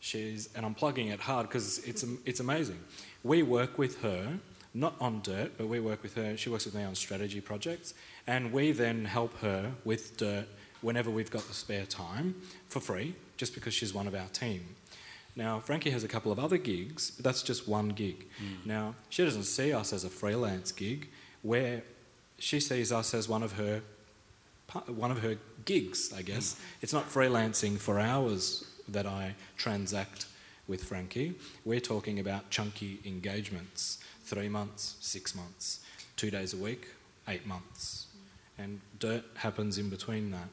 She's 0.00 0.48
and 0.54 0.64
I'm 0.64 0.74
plugging 0.74 1.08
it 1.08 1.20
hard 1.20 1.48
because 1.48 1.78
it's 1.84 2.04
it's 2.24 2.40
amazing. 2.40 2.78
We 3.24 3.42
work 3.42 3.78
with 3.78 4.02
her 4.02 4.38
not 4.74 4.94
on 5.00 5.20
dirt, 5.22 5.52
but 5.56 5.66
we 5.66 5.80
work 5.80 6.02
with 6.02 6.14
her. 6.14 6.36
She 6.36 6.50
works 6.50 6.64
with 6.64 6.74
me 6.74 6.84
on 6.84 6.94
strategy 6.94 7.40
projects, 7.40 7.94
and 8.26 8.52
we 8.52 8.72
then 8.72 9.04
help 9.04 9.36
her 9.38 9.72
with 9.84 10.16
dirt 10.16 10.46
whenever 10.82 11.10
we've 11.10 11.30
got 11.30 11.42
the 11.48 11.54
spare 11.54 11.86
time 11.86 12.34
for 12.68 12.80
free, 12.80 13.14
just 13.36 13.54
because 13.54 13.74
she's 13.74 13.92
one 13.92 14.06
of 14.06 14.14
our 14.14 14.28
team. 14.28 14.76
Now, 15.34 15.60
Frankie 15.60 15.90
has 15.90 16.04
a 16.04 16.08
couple 16.08 16.32
of 16.32 16.38
other 16.38 16.58
gigs, 16.58 17.10
but 17.10 17.24
that's 17.24 17.42
just 17.42 17.68
one 17.68 17.90
gig. 17.90 18.26
Mm. 18.42 18.66
Now, 18.66 18.94
she 19.08 19.24
doesn't 19.24 19.44
see 19.44 19.72
us 19.72 19.92
as 19.92 20.04
a 20.04 20.08
freelance 20.08 20.72
gig, 20.72 21.08
where 21.42 21.82
she 22.38 22.60
sees 22.60 22.92
us 22.92 23.14
as 23.14 23.28
one 23.28 23.42
of 23.42 23.52
her 23.52 23.82
one 24.86 25.10
of 25.10 25.22
her 25.22 25.36
gigs, 25.64 26.12
I 26.14 26.20
guess. 26.20 26.54
Mm. 26.54 26.58
It's 26.82 26.92
not 26.92 27.08
freelancing 27.08 27.78
for 27.78 27.98
hours 27.98 28.66
that 28.88 29.06
I 29.06 29.34
transact 29.56 30.26
with 30.66 30.84
Frankie. 30.84 31.34
We're 31.64 31.80
talking 31.80 32.20
about 32.20 32.50
chunky 32.50 33.00
engagements 33.04 33.98
three 34.24 34.48
months, 34.48 34.96
six 35.00 35.34
months, 35.34 35.80
two 36.16 36.30
days 36.30 36.52
a 36.52 36.56
week, 36.56 36.88
eight 37.26 37.46
months. 37.46 38.06
And 38.58 38.80
dirt 38.98 39.24
happens 39.34 39.78
in 39.78 39.88
between 39.88 40.30
that. 40.32 40.48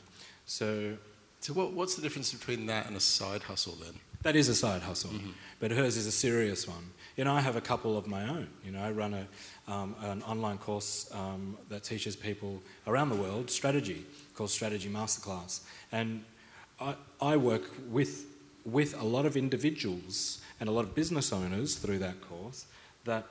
So, 0.46 0.98
so 1.42 1.54
what, 1.54 1.74
what's 1.74 1.96
the 1.96 2.02
difference 2.02 2.34
between 2.34 2.68
that 2.68 2.88
and 2.88 2.96
a 2.96 3.00
side 3.00 3.44
hustle 3.44 3.76
then? 3.84 3.94
That 4.24 4.36
is 4.36 4.50
a 4.50 4.56
side 4.56 4.82
hustle, 4.82 5.12
mm-hmm. 5.12 5.32
but 5.60 5.70
hers 5.70 5.98
is 5.98 6.08
a 6.08 6.12
serious 6.12 6.68
one. 6.68 6.92
You 7.16 7.26
know, 7.26 7.34
I 7.34 7.42
have 7.42 7.56
a 7.56 7.62
couple 7.62 7.96
of 7.96 8.08
my 8.08 8.28
own. 8.28 8.48
You 8.66 8.72
know, 8.72 8.82
I 8.82 8.92
run 8.92 9.14
a, 9.14 9.72
um, 9.72 9.96
an 10.02 10.24
online 10.24 10.58
course 10.58 11.10
um, 11.14 11.58
that 11.70 11.84
teaches 11.84 12.16
people 12.16 12.62
around 12.88 13.10
the 13.10 13.16
world 13.16 13.52
strategy 13.52 14.04
called 14.34 14.50
Strategy 14.50 14.90
Masterclass. 14.90 15.62
And 15.92 16.24
I, 17.22 17.38
work 17.38 17.64
with, 17.90 18.26
with 18.66 19.00
a 19.00 19.06
lot 19.06 19.26
of 19.26 19.38
individuals 19.38 20.42
and 20.60 20.68
a 20.70 20.72
lot 20.72 20.84
of 20.84 20.96
business 20.96 21.32
owners 21.32 21.76
through 21.76 22.00
that 22.00 22.22
course 22.22 22.66
that 23.06 23.26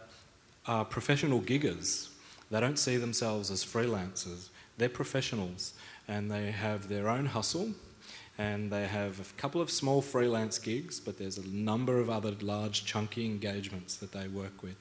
are 0.67 0.85
professional 0.85 1.41
giggers. 1.41 2.09
They 2.51 2.61
don't 2.61 2.79
see 2.79 2.97
themselves 2.97 3.51
as 3.51 3.65
freelancers. 3.65 4.49
They're 4.79 4.89
professionals 4.89 5.75
and 6.09 6.31
they 6.31 6.51
have 6.51 6.89
their 6.89 7.09
own 7.09 7.27
hustle 7.27 7.71
and 8.39 8.71
they 8.71 8.87
have 8.87 9.21
a 9.21 9.41
couple 9.41 9.61
of 9.61 9.71
small 9.71 10.03
freelance 10.03 10.59
gigs, 10.59 10.99
but 10.99 11.19
there's 11.19 11.39
a 11.39 11.47
number 11.49 11.99
of 11.99 12.11
other 12.11 12.33
large, 12.41 12.85
chunky 12.85 13.27
engagements 13.27 13.97
that 13.97 14.13
they 14.13 14.27
work 14.27 14.63
with. 14.63 14.77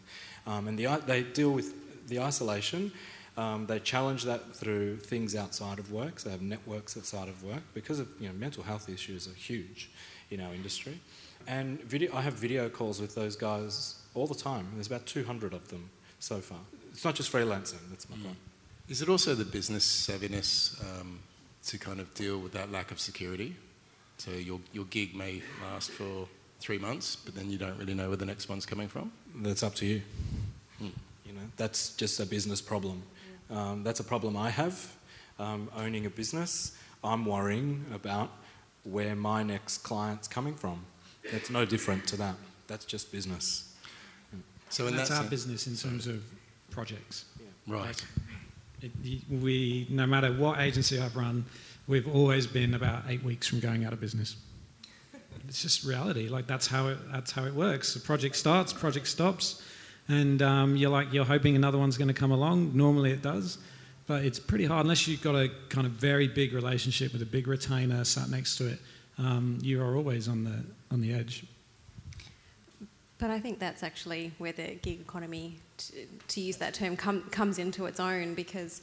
Um, 0.47 0.67
and 0.67 0.78
the, 0.78 1.02
they 1.06 1.21
deal 1.21 1.52
with 1.52 2.08
the 2.08 2.19
isolation. 2.19 2.91
Um, 3.35 3.65
they 3.65 3.79
challenge 3.79 4.23
that 4.23 4.55
through 4.55 4.97
things 4.97 5.35
outside 5.35 5.79
of 5.79 5.91
work. 5.91 6.19
So 6.19 6.29
they 6.29 6.33
have 6.33 6.41
networks 6.41 6.95
outside 6.95 7.29
of 7.29 7.43
work 7.43 7.63
because 7.73 7.99
of 7.99 8.07
you 8.19 8.27
know 8.27 8.33
mental 8.33 8.63
health 8.63 8.89
issues 8.89 9.27
are 9.27 9.33
huge 9.33 9.89
in 10.29 10.39
our 10.39 10.53
industry. 10.53 10.99
And 11.47 11.81
video, 11.81 12.15
I 12.15 12.21
have 12.21 12.33
video 12.33 12.69
calls 12.69 13.01
with 13.01 13.15
those 13.15 13.35
guys 13.35 13.95
all 14.13 14.27
the 14.27 14.35
time. 14.35 14.67
There's 14.75 14.87
about 14.87 15.05
200 15.05 15.53
of 15.53 15.67
them 15.69 15.89
so 16.19 16.39
far. 16.39 16.59
It's 16.91 17.03
not 17.03 17.15
just 17.15 17.31
freelancing, 17.31 17.79
that's 17.89 18.09
my 18.09 18.15
mm. 18.15 18.23
point. 18.23 18.37
Is 18.87 19.01
it 19.01 19.09
also 19.09 19.33
the 19.33 19.45
business 19.45 19.85
savviness 19.85 20.79
um, 20.99 21.19
to 21.65 21.77
kind 21.77 21.99
of 21.99 22.13
deal 22.13 22.39
with 22.39 22.53
that 22.53 22.71
lack 22.71 22.91
of 22.91 22.99
security? 22.99 23.55
So 24.17 24.31
your, 24.31 24.59
your 24.71 24.85
gig 24.85 25.15
may 25.15 25.41
last 25.63 25.91
for 25.91 26.27
three 26.59 26.77
months, 26.77 27.15
but 27.15 27.35
then 27.35 27.49
you 27.49 27.57
don't 27.57 27.77
really 27.77 27.93
know 27.93 28.07
where 28.07 28.17
the 28.17 28.25
next 28.25 28.47
one's 28.47 28.65
coming 28.65 28.87
from? 28.87 29.11
That's 29.35 29.63
up 29.63 29.75
to 29.75 29.85
you. 29.85 30.01
Mm. 30.81 30.91
You 31.25 31.33
know, 31.33 31.41
that's 31.57 31.95
just 31.95 32.19
a 32.19 32.25
business 32.25 32.61
problem. 32.61 33.03
Um, 33.49 33.84
that's 33.84 33.99
a 33.99 34.03
problem 34.03 34.36
I 34.38 34.49
have 34.49 34.95
um, 35.39 35.69
owning 35.75 36.06
a 36.06 36.10
business. 36.10 36.77
I'm 37.03 37.25
worrying 37.25 37.86
about 37.93 38.32
where 38.84 39.15
my 39.15 39.43
next 39.43 39.79
client's 39.79 40.27
coming 40.27 40.56
from. 40.56 40.86
It's 41.23 41.49
no 41.49 41.65
different 41.65 42.08
to 42.08 42.17
that. 42.17 42.36
That's 42.67 42.86
just 42.86 43.12
business. 43.12 43.73
So 44.69 44.86
that's 44.86 45.10
that 45.10 45.15
our 45.15 45.21
sense, 45.21 45.29
business 45.29 45.67
in 45.67 45.75
terms 45.75 46.08
of 46.08 46.23
projects. 46.71 47.25
Yeah. 47.39 47.75
Right. 47.75 47.86
Like 47.86 48.03
it, 48.82 48.91
we, 49.29 49.88
no 49.89 50.06
matter 50.06 50.34
what 50.34 50.60
agency 50.60 50.99
I've 50.99 51.15
run, 51.15 51.45
we've 51.88 52.08
always 52.13 52.47
been 52.47 52.73
about 52.73 53.03
eight 53.08 53.23
weeks 53.23 53.47
from 53.47 53.60
going 53.60 53.86
out 53.86 53.93
of 53.93 54.01
business. 54.01 54.36
It's 55.47 55.62
just 55.62 55.84
reality. 55.84 56.29
Like 56.29 56.47
that's 56.47 56.67
how 56.67 56.88
it, 56.88 56.97
that's 57.12 57.32
how 57.32 57.45
it 57.45 57.53
works. 57.53 57.93
The 57.93 57.99
project 57.99 58.36
starts, 58.36 58.73
project 58.73 59.08
stops, 59.08 59.62
and 60.07 60.41
um, 60.41 60.75
you're 60.75 60.89
like 60.89 61.13
you're 61.13 61.25
hoping 61.25 61.55
another 61.55 61.77
one's 61.77 61.97
going 61.97 62.07
to 62.07 62.13
come 62.13 62.31
along. 62.31 62.75
Normally 62.75 63.11
it 63.11 63.21
does, 63.21 63.57
but 64.07 64.25
it's 64.25 64.39
pretty 64.39 64.65
hard 64.65 64.85
unless 64.85 65.07
you've 65.07 65.21
got 65.21 65.35
a 65.35 65.49
kind 65.69 65.87
of 65.87 65.93
very 65.93 66.27
big 66.27 66.53
relationship 66.53 67.13
with 67.13 67.21
a 67.21 67.25
big 67.25 67.47
retainer 67.47 68.03
sat 68.03 68.29
next 68.29 68.57
to 68.57 68.67
it. 68.67 68.79
Um, 69.17 69.59
you 69.61 69.81
are 69.81 69.95
always 69.95 70.27
on 70.27 70.43
the 70.43 70.63
on 70.91 71.01
the 71.01 71.13
edge. 71.13 71.45
But 73.23 73.31
I 73.31 73.39
think 73.39 73.57
that's 73.57 73.83
actually 73.83 74.33
where 74.37 74.51
the 74.51 74.75
gig 74.81 74.99
economy, 74.99 75.55
to, 75.77 76.05
to 76.27 76.41
use 76.41 76.57
that 76.57 76.73
term, 76.73 76.97
com, 76.97 77.21
comes 77.31 77.57
into 77.57 77.85
its 77.85 78.01
own 78.01 78.33
because, 78.33 78.81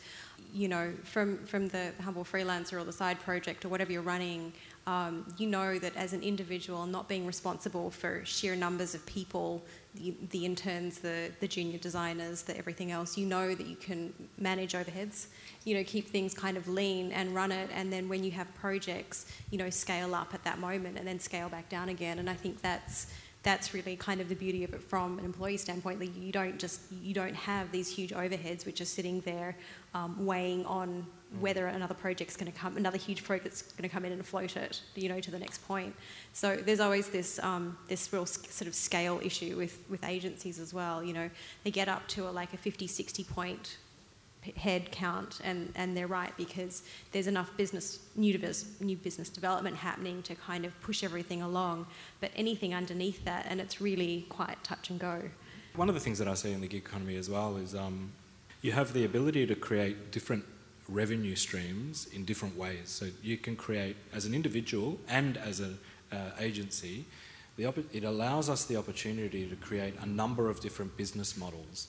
you 0.54 0.66
know, 0.66 0.94
from, 1.04 1.44
from 1.44 1.68
the 1.68 1.92
humble 2.00 2.24
freelancer 2.24 2.80
or 2.80 2.84
the 2.84 2.92
side 2.92 3.20
project 3.20 3.66
or 3.66 3.68
whatever 3.68 3.92
you're 3.92 4.00
running, 4.00 4.54
um, 4.90 5.24
you 5.38 5.46
know 5.46 5.78
that 5.78 5.94
as 5.94 6.12
an 6.12 6.20
individual, 6.20 6.84
not 6.84 7.08
being 7.08 7.24
responsible 7.24 7.92
for 7.92 8.24
sheer 8.24 8.56
numbers 8.56 8.92
of 8.92 9.06
people, 9.06 9.62
the, 9.94 10.12
the 10.30 10.44
interns, 10.44 10.98
the, 10.98 11.30
the 11.38 11.46
junior 11.46 11.78
designers, 11.78 12.42
the 12.42 12.56
everything 12.58 12.90
else, 12.90 13.16
you 13.16 13.24
know 13.24 13.54
that 13.54 13.66
you 13.68 13.76
can 13.76 14.12
manage 14.36 14.72
overheads, 14.72 15.26
you 15.64 15.76
know, 15.76 15.84
keep 15.84 16.08
things 16.08 16.34
kind 16.34 16.56
of 16.56 16.66
lean 16.66 17.12
and 17.12 17.32
run 17.32 17.52
it. 17.52 17.70
And 17.72 17.92
then 17.92 18.08
when 18.08 18.24
you 18.24 18.32
have 18.32 18.52
projects, 18.56 19.26
you 19.52 19.58
know, 19.58 19.70
scale 19.70 20.12
up 20.12 20.34
at 20.34 20.42
that 20.42 20.58
moment 20.58 20.98
and 20.98 21.06
then 21.06 21.20
scale 21.20 21.48
back 21.48 21.68
down 21.68 21.90
again. 21.90 22.18
And 22.18 22.28
I 22.28 22.34
think 22.34 22.60
that's 22.60 23.12
that's 23.42 23.72
really 23.72 23.96
kind 23.96 24.20
of 24.20 24.28
the 24.28 24.34
beauty 24.34 24.64
of 24.64 24.74
it 24.74 24.82
from 24.82 25.18
an 25.18 25.24
employee 25.24 25.56
standpoint. 25.56 25.98
Like 25.98 26.14
you 26.16 26.30
don't 26.30 26.58
just 26.58 26.80
you 27.02 27.14
don't 27.14 27.34
have 27.34 27.72
these 27.72 27.88
huge 27.88 28.10
overheads 28.10 28.66
which 28.66 28.80
are 28.80 28.86
sitting 28.86 29.20
there 29.22 29.56
um, 29.94 30.26
weighing 30.26 30.66
on 30.66 31.06
whether 31.38 31.68
another 31.68 31.94
project's 31.94 32.36
going 32.36 32.50
to 32.50 32.58
come, 32.58 32.76
another 32.76 32.98
huge 32.98 33.22
project's 33.24 33.62
going 33.62 33.88
to 33.88 33.88
come 33.88 34.04
in 34.04 34.12
and 34.12 34.26
float 34.26 34.56
it, 34.56 34.82
you 34.96 35.08
know, 35.08 35.20
to 35.20 35.30
the 35.30 35.38
next 35.38 35.66
point. 35.66 35.94
So 36.32 36.56
there's 36.56 36.80
always 36.80 37.08
this 37.08 37.38
um, 37.38 37.78
this 37.88 38.12
real 38.12 38.26
sort 38.26 38.68
of 38.68 38.74
scale 38.74 39.20
issue 39.22 39.56
with 39.56 39.78
with 39.88 40.04
agencies 40.04 40.58
as 40.58 40.74
well. 40.74 41.02
You 41.02 41.14
know, 41.14 41.30
they 41.64 41.70
get 41.70 41.88
up 41.88 42.06
to 42.08 42.28
a, 42.28 42.30
like 42.30 42.52
a 42.52 42.58
50, 42.58 42.86
60 42.86 43.24
point 43.24 43.78
head 44.56 44.90
count, 44.90 45.40
and, 45.44 45.72
and 45.74 45.96
they're 45.96 46.06
right 46.06 46.34
because 46.36 46.82
there's 47.12 47.26
enough 47.26 47.54
business 47.56 48.00
new, 48.16 48.38
new 48.80 48.96
business 48.96 49.28
development 49.28 49.76
happening 49.76 50.22
to 50.22 50.34
kind 50.34 50.64
of 50.64 50.78
push 50.80 51.04
everything 51.04 51.42
along. 51.42 51.86
But 52.20 52.30
anything 52.34 52.74
underneath 52.74 53.24
that, 53.24 53.46
and 53.48 53.60
it's 53.60 53.80
really 53.80 54.26
quite 54.28 54.62
touch 54.64 54.90
and 54.90 54.98
go. 54.98 55.22
One 55.76 55.88
of 55.88 55.94
the 55.94 56.00
things 56.00 56.18
that 56.18 56.28
I 56.28 56.34
see 56.34 56.52
in 56.52 56.60
the 56.60 56.68
gig 56.68 56.84
economy 56.84 57.16
as 57.16 57.28
well 57.30 57.56
is 57.56 57.74
um, 57.74 58.12
you 58.62 58.72
have 58.72 58.92
the 58.92 59.04
ability 59.04 59.46
to 59.46 59.54
create 59.54 60.10
different 60.10 60.44
revenue 60.88 61.36
streams 61.36 62.08
in 62.12 62.24
different 62.24 62.56
ways. 62.56 62.88
So 62.88 63.06
you 63.22 63.36
can 63.36 63.56
create, 63.56 63.96
as 64.12 64.24
an 64.24 64.34
individual 64.34 64.98
and 65.08 65.36
as 65.36 65.60
an 65.60 65.78
uh, 66.10 66.30
agency, 66.40 67.04
it 67.58 68.04
allows 68.04 68.48
us 68.48 68.64
the 68.64 68.76
opportunity 68.76 69.46
to 69.46 69.56
create 69.56 69.94
a 70.00 70.06
number 70.06 70.48
of 70.48 70.60
different 70.60 70.96
business 70.96 71.36
models. 71.36 71.88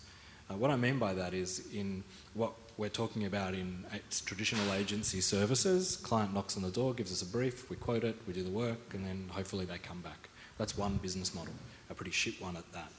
Uh, 0.51 0.55
what 0.55 0.71
I 0.71 0.75
mean 0.75 0.99
by 0.99 1.13
that 1.13 1.33
is 1.33 1.67
in 1.73 2.03
what 2.33 2.51
we're 2.77 2.89
talking 2.89 3.25
about 3.25 3.53
in 3.53 3.85
traditional 4.25 4.73
agency 4.73 5.21
services, 5.21 5.97
client 5.97 6.33
knocks 6.33 6.57
on 6.57 6.63
the 6.63 6.71
door, 6.71 6.93
gives 6.93 7.11
us 7.11 7.21
a 7.21 7.25
brief, 7.25 7.69
we 7.69 7.75
quote 7.77 8.03
it, 8.03 8.15
we 8.27 8.33
do 8.33 8.43
the 8.43 8.49
work, 8.49 8.93
and 8.93 9.05
then 9.05 9.29
hopefully 9.29 9.65
they 9.65 9.77
come 9.77 10.01
back. 10.01 10.29
That's 10.57 10.77
one 10.77 10.97
business 10.97 11.33
model, 11.33 11.53
a 11.89 11.93
pretty 11.93 12.11
shit 12.11 12.41
one 12.41 12.57
at 12.57 12.69
that. 12.73 12.91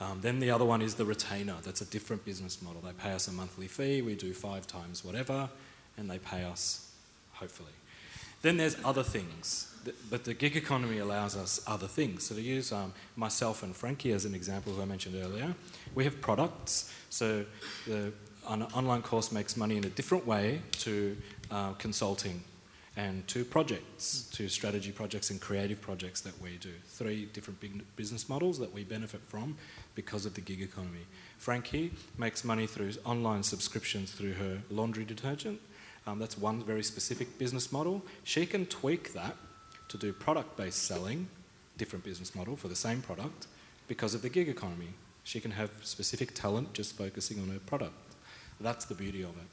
Um, 0.00 0.20
then 0.20 0.38
the 0.38 0.50
other 0.50 0.64
one 0.64 0.82
is 0.82 0.94
the 0.94 1.04
retainer. 1.04 1.56
That's 1.62 1.80
a 1.80 1.86
different 1.86 2.24
business 2.24 2.62
model. 2.62 2.80
They 2.80 2.92
pay 2.92 3.12
us 3.12 3.26
a 3.26 3.32
monthly 3.32 3.68
fee, 3.68 4.02
we 4.02 4.14
do 4.14 4.32
five 4.32 4.66
times 4.66 5.04
whatever, 5.04 5.48
and 5.96 6.08
they 6.08 6.18
pay 6.18 6.44
us, 6.44 6.92
hopefully. 7.32 7.72
Then 8.42 8.56
there's 8.56 8.76
other 8.84 9.02
things, 9.02 9.74
but 10.10 10.24
the 10.24 10.34
gig 10.34 10.56
economy 10.56 10.98
allows 10.98 11.36
us 11.36 11.60
other 11.66 11.86
things. 11.86 12.24
So 12.26 12.34
to 12.34 12.42
use 12.42 12.72
um, 12.72 12.92
myself 13.16 13.62
and 13.62 13.74
Frankie 13.74 14.12
as 14.12 14.24
an 14.24 14.34
example, 14.34 14.72
who 14.72 14.82
I 14.82 14.84
mentioned 14.84 15.16
earlier, 15.16 15.54
we 15.94 16.04
have 16.04 16.20
products. 16.20 16.92
So 17.10 17.44
the 17.86 18.12
an 18.48 18.62
online 18.74 19.02
course 19.02 19.30
makes 19.30 19.56
money 19.56 19.76
in 19.76 19.84
a 19.84 19.90
different 19.90 20.26
way 20.26 20.62
to 20.72 21.16
uh, 21.50 21.72
consulting 21.74 22.42
and 22.96 23.26
to 23.26 23.44
projects, 23.44 24.28
to 24.32 24.48
strategy 24.48 24.92
projects 24.92 25.30
and 25.30 25.40
creative 25.40 25.80
projects 25.80 26.20
that 26.22 26.38
we 26.42 26.58
do. 26.58 26.72
Three 26.88 27.26
different 27.26 27.58
big 27.60 27.84
business 27.96 28.28
models 28.28 28.58
that 28.58 28.72
we 28.72 28.84
benefit 28.84 29.22
from 29.28 29.56
because 29.94 30.26
of 30.26 30.34
the 30.34 30.42
gig 30.42 30.60
economy. 30.60 31.06
Frankie 31.38 31.92
makes 32.18 32.44
money 32.44 32.66
through 32.66 32.92
online 33.04 33.42
subscriptions 33.42 34.12
through 34.12 34.34
her 34.34 34.58
laundry 34.70 35.04
detergent. 35.04 35.58
Um, 36.06 36.18
that's 36.18 36.36
one 36.36 36.62
very 36.64 36.82
specific 36.82 37.38
business 37.38 37.70
model. 37.70 38.02
She 38.24 38.46
can 38.46 38.66
tweak 38.66 39.12
that 39.12 39.36
to 39.88 39.98
do 39.98 40.12
product 40.12 40.56
based 40.56 40.84
selling, 40.84 41.28
different 41.78 42.04
business 42.04 42.34
model 42.34 42.56
for 42.56 42.68
the 42.68 42.76
same 42.76 43.02
product, 43.02 43.46
because 43.88 44.14
of 44.14 44.22
the 44.22 44.28
gig 44.28 44.48
economy. 44.48 44.88
She 45.24 45.40
can 45.40 45.52
have 45.52 45.70
specific 45.82 46.34
talent 46.34 46.72
just 46.72 46.96
focusing 46.96 47.40
on 47.40 47.48
her 47.48 47.60
product. 47.60 47.94
That's 48.60 48.84
the 48.84 48.94
beauty 48.94 49.22
of 49.22 49.30
it. 49.30 49.46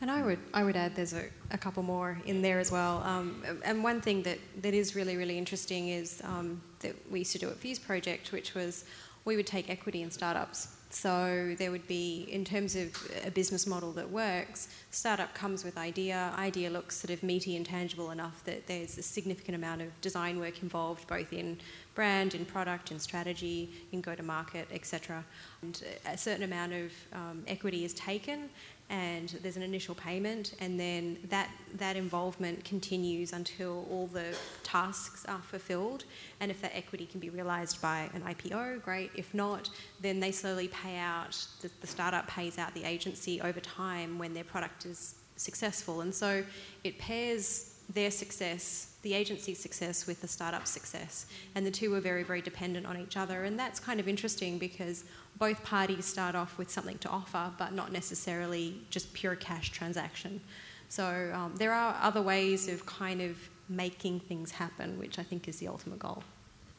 And 0.00 0.10
I 0.10 0.22
would, 0.22 0.38
I 0.54 0.62
would 0.62 0.76
add 0.76 0.94
there's 0.94 1.12
a, 1.12 1.24
a 1.50 1.58
couple 1.58 1.82
more 1.82 2.20
in 2.26 2.40
there 2.40 2.60
as 2.60 2.70
well. 2.70 3.02
Um, 3.02 3.42
and 3.64 3.82
one 3.82 4.00
thing 4.00 4.22
that, 4.22 4.38
that 4.62 4.72
is 4.72 4.94
really, 4.94 5.16
really 5.16 5.36
interesting 5.36 5.88
is 5.88 6.22
um, 6.24 6.60
that 6.80 6.94
we 7.10 7.20
used 7.20 7.32
to 7.32 7.38
do 7.38 7.48
at 7.48 7.56
Fuse 7.56 7.80
Project, 7.80 8.30
which 8.30 8.54
was 8.54 8.84
we 9.24 9.34
would 9.34 9.46
take 9.46 9.68
equity 9.68 10.02
in 10.02 10.10
startups. 10.10 10.76
So 10.90 11.54
there 11.58 11.70
would 11.70 11.86
be, 11.86 12.28
in 12.30 12.44
terms 12.44 12.74
of 12.74 12.90
a 13.24 13.30
business 13.30 13.66
model 13.66 13.92
that 13.92 14.10
works, 14.10 14.68
startup 14.90 15.34
comes 15.34 15.62
with 15.62 15.76
idea. 15.76 16.32
Idea 16.38 16.70
looks 16.70 16.96
sort 16.96 17.10
of 17.10 17.22
meaty 17.22 17.56
and 17.56 17.66
tangible 17.66 18.10
enough 18.10 18.42
that 18.44 18.66
there's 18.66 18.96
a 18.96 19.02
significant 19.02 19.54
amount 19.54 19.82
of 19.82 20.00
design 20.00 20.40
work 20.40 20.62
involved, 20.62 21.06
both 21.06 21.32
in 21.32 21.58
brand, 21.98 22.36
in 22.36 22.44
product, 22.44 22.92
in 22.92 22.98
strategy, 23.00 23.68
in 23.90 24.00
go-to-market, 24.00 24.68
etc. 24.72 25.24
And 25.62 25.82
a 26.06 26.16
certain 26.16 26.44
amount 26.44 26.72
of 26.72 26.92
um, 27.12 27.42
equity 27.48 27.84
is 27.84 27.92
taken, 27.94 28.48
and 28.88 29.30
there's 29.42 29.56
an 29.56 29.64
initial 29.64 29.96
payment, 29.96 30.54
and 30.60 30.78
then 30.78 31.18
that 31.28 31.48
that 31.74 31.96
involvement 31.96 32.64
continues 32.64 33.32
until 33.32 33.84
all 33.90 34.06
the 34.06 34.36
tasks 34.62 35.26
are 35.26 35.42
fulfilled. 35.42 36.04
And 36.38 36.52
if 36.52 36.60
that 36.62 36.70
equity 36.76 37.04
can 37.04 37.18
be 37.18 37.30
realised 37.30 37.82
by 37.82 38.08
an 38.14 38.22
IPO, 38.22 38.80
great. 38.84 39.10
If 39.16 39.34
not, 39.34 39.68
then 40.00 40.20
they 40.20 40.30
slowly 40.30 40.68
pay 40.68 40.98
out. 40.98 41.34
The, 41.62 41.70
the 41.80 41.88
startup 41.88 42.28
pays 42.28 42.58
out 42.58 42.72
the 42.74 42.84
agency 42.84 43.40
over 43.40 43.58
time 43.58 44.20
when 44.20 44.34
their 44.34 44.44
product 44.44 44.86
is 44.86 45.16
successful, 45.34 46.02
and 46.02 46.14
so 46.14 46.44
it 46.84 46.96
pairs 46.98 47.74
their 47.92 48.12
success, 48.12 48.87
the 49.02 49.14
agency's 49.14 49.58
success, 49.58 50.06
with 50.06 50.20
the 50.20 50.28
startup's 50.28 50.70
success, 50.70 51.26
and 51.54 51.64
the 51.64 51.70
two 51.70 51.90
were 51.90 52.00
very, 52.00 52.24
very 52.24 52.42
dependent 52.42 52.84
on 52.86 52.98
each 52.98 53.16
other. 53.16 53.44
And 53.44 53.58
that's 53.58 53.78
kind 53.78 54.00
of 54.00 54.08
interesting 54.08 54.58
because 54.58 55.04
both 55.38 55.62
parties 55.62 56.04
start 56.04 56.34
off 56.34 56.58
with 56.58 56.70
something 56.70 56.98
to 56.98 57.08
offer, 57.08 57.52
but 57.58 57.72
not 57.72 57.92
necessarily 57.92 58.80
just 58.90 59.12
pure 59.12 59.36
cash 59.36 59.70
transaction. 59.70 60.40
So 60.88 61.30
um, 61.34 61.54
there 61.56 61.72
are 61.72 61.96
other 62.00 62.22
ways 62.22 62.68
of 62.68 62.84
kind 62.86 63.20
of 63.20 63.36
making 63.68 64.20
things 64.20 64.50
happen, 64.50 64.98
which 64.98 65.18
I 65.18 65.22
think 65.22 65.46
is 65.46 65.58
the 65.58 65.68
ultimate 65.68 65.98
goal. 65.98 66.22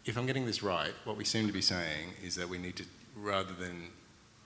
If 0.05 0.17
I'm 0.17 0.25
getting 0.25 0.45
this 0.45 0.63
right, 0.63 0.93
what 1.05 1.15
we 1.17 1.23
seem 1.23 1.45
to 1.47 1.53
be 1.53 1.61
saying 1.61 2.13
is 2.23 2.35
that 2.35 2.49
we 2.49 2.57
need 2.57 2.75
to, 2.77 2.85
rather 3.15 3.53
than 3.53 3.89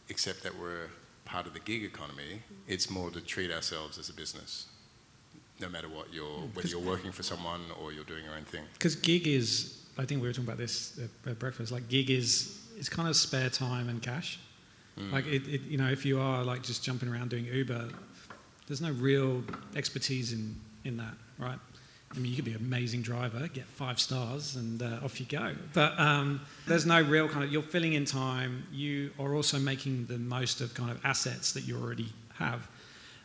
accept 0.10 0.44
that 0.44 0.58
we're 0.60 0.90
part 1.26 1.48
of 1.48 1.54
the 1.54 1.60
gig 1.60 1.84
economy, 1.84 2.42
it's 2.68 2.90
more 2.90 3.10
to 3.12 3.22
treat 3.22 3.52
ourselves 3.52 3.98
as 3.98 4.10
a 4.10 4.14
business, 4.14 4.68
no 5.64 5.70
matter 5.70 5.90
what 5.98 6.14
you're, 6.14 6.40
whether 6.54 6.68
you're 6.68 6.80
working 6.94 7.12
for 7.12 7.24
someone 7.24 7.62
or 7.80 7.92
you're 7.92 8.10
doing 8.14 8.24
your 8.26 8.36
own 8.36 8.46
thing. 8.46 8.64
Because 8.74 8.96
gig 8.96 9.28
is, 9.28 9.82
I 9.98 10.06
think 10.06 10.22
we 10.22 10.28
were 10.28 10.34
talking 10.34 10.50
about 10.52 10.62
this 10.66 11.00
at 11.26 11.40
breakfast, 11.40 11.72
like 11.72 11.88
gig 11.88 12.10
is 12.12 12.60
it's 12.78 12.90
kind 12.90 13.08
of 13.08 13.16
spare 13.16 13.50
time 13.50 13.90
and 13.90 14.02
cash. 14.02 14.40
Mm. 15.00 15.12
Like 15.12 15.26
it, 15.26 15.48
it, 15.48 15.62
you 15.62 15.78
know, 15.78 15.90
if 15.90 16.06
you 16.06 16.20
are 16.20 16.44
like 16.44 16.62
just 16.64 16.84
jumping 16.84 17.10
around 17.10 17.30
doing 17.30 17.46
Uber, 17.46 17.90
there's 18.68 18.82
no 18.82 18.92
real 18.92 19.44
expertise 19.76 20.34
in 20.34 20.56
in 20.84 20.98
that, 20.98 21.16
right? 21.40 21.60
I 22.16 22.20
mean, 22.20 22.30
you 22.30 22.36
could 22.36 22.46
be 22.46 22.52
an 22.52 22.58
amazing 22.58 23.02
driver, 23.02 23.48
get 23.48 23.66
five 23.66 24.00
stars, 24.00 24.56
and 24.56 24.84
uh, 24.84 25.00
off 25.04 25.20
you 25.20 25.26
go. 25.26 25.56
But 25.74 26.00
um, 26.00 26.42
there's 26.68 26.86
no 26.86 27.02
real 27.02 27.28
kind 27.28 27.44
of, 27.44 27.52
you're 27.52 27.64
filling 27.64 27.94
in 27.94 28.06
time. 28.06 28.68
You 28.72 29.12
are 29.18 29.34
also 29.34 29.58
making 29.58 30.06
the 30.06 30.20
most 30.20 30.62
of 30.62 30.76
kind 30.76 30.92
of 30.92 31.04
assets 31.04 31.54
that 31.54 31.68
you 31.68 31.82
already 31.82 32.10
have. 32.36 32.68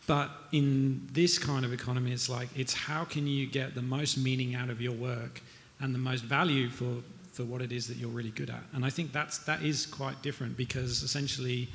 But 0.09 0.31
in 0.53 1.07
this 1.12 1.38
kind 1.38 1.64
of 1.64 1.73
economy, 1.73 2.12
it's 2.12 2.29
like, 2.29 2.49
it's 2.57 2.73
how 2.73 3.05
can 3.05 3.27
you 3.27 3.47
get 3.47 3.77
the 3.77 3.83
most 3.83 4.16
meaning 4.16 4.57
out 4.57 4.71
of 4.71 4.81
your 4.81 4.94
work 4.94 5.42
and 5.81 5.94
the 5.94 5.99
most 5.99 6.25
value 6.25 6.68
for 6.71 7.03
for 7.38 7.44
what 7.44 7.62
it 7.62 7.71
is 7.71 7.87
that 7.87 7.97
you're 7.97 8.11
really 8.11 8.33
good 8.33 8.51
at. 8.51 8.64
And 8.73 8.85
I 8.85 8.90
think 8.90 9.12
that's 9.12 9.38
that 9.44 9.62
is 9.62 9.87
quite 9.87 10.21
different 10.23 10.57
because 10.57 11.05
essentially 11.05 11.68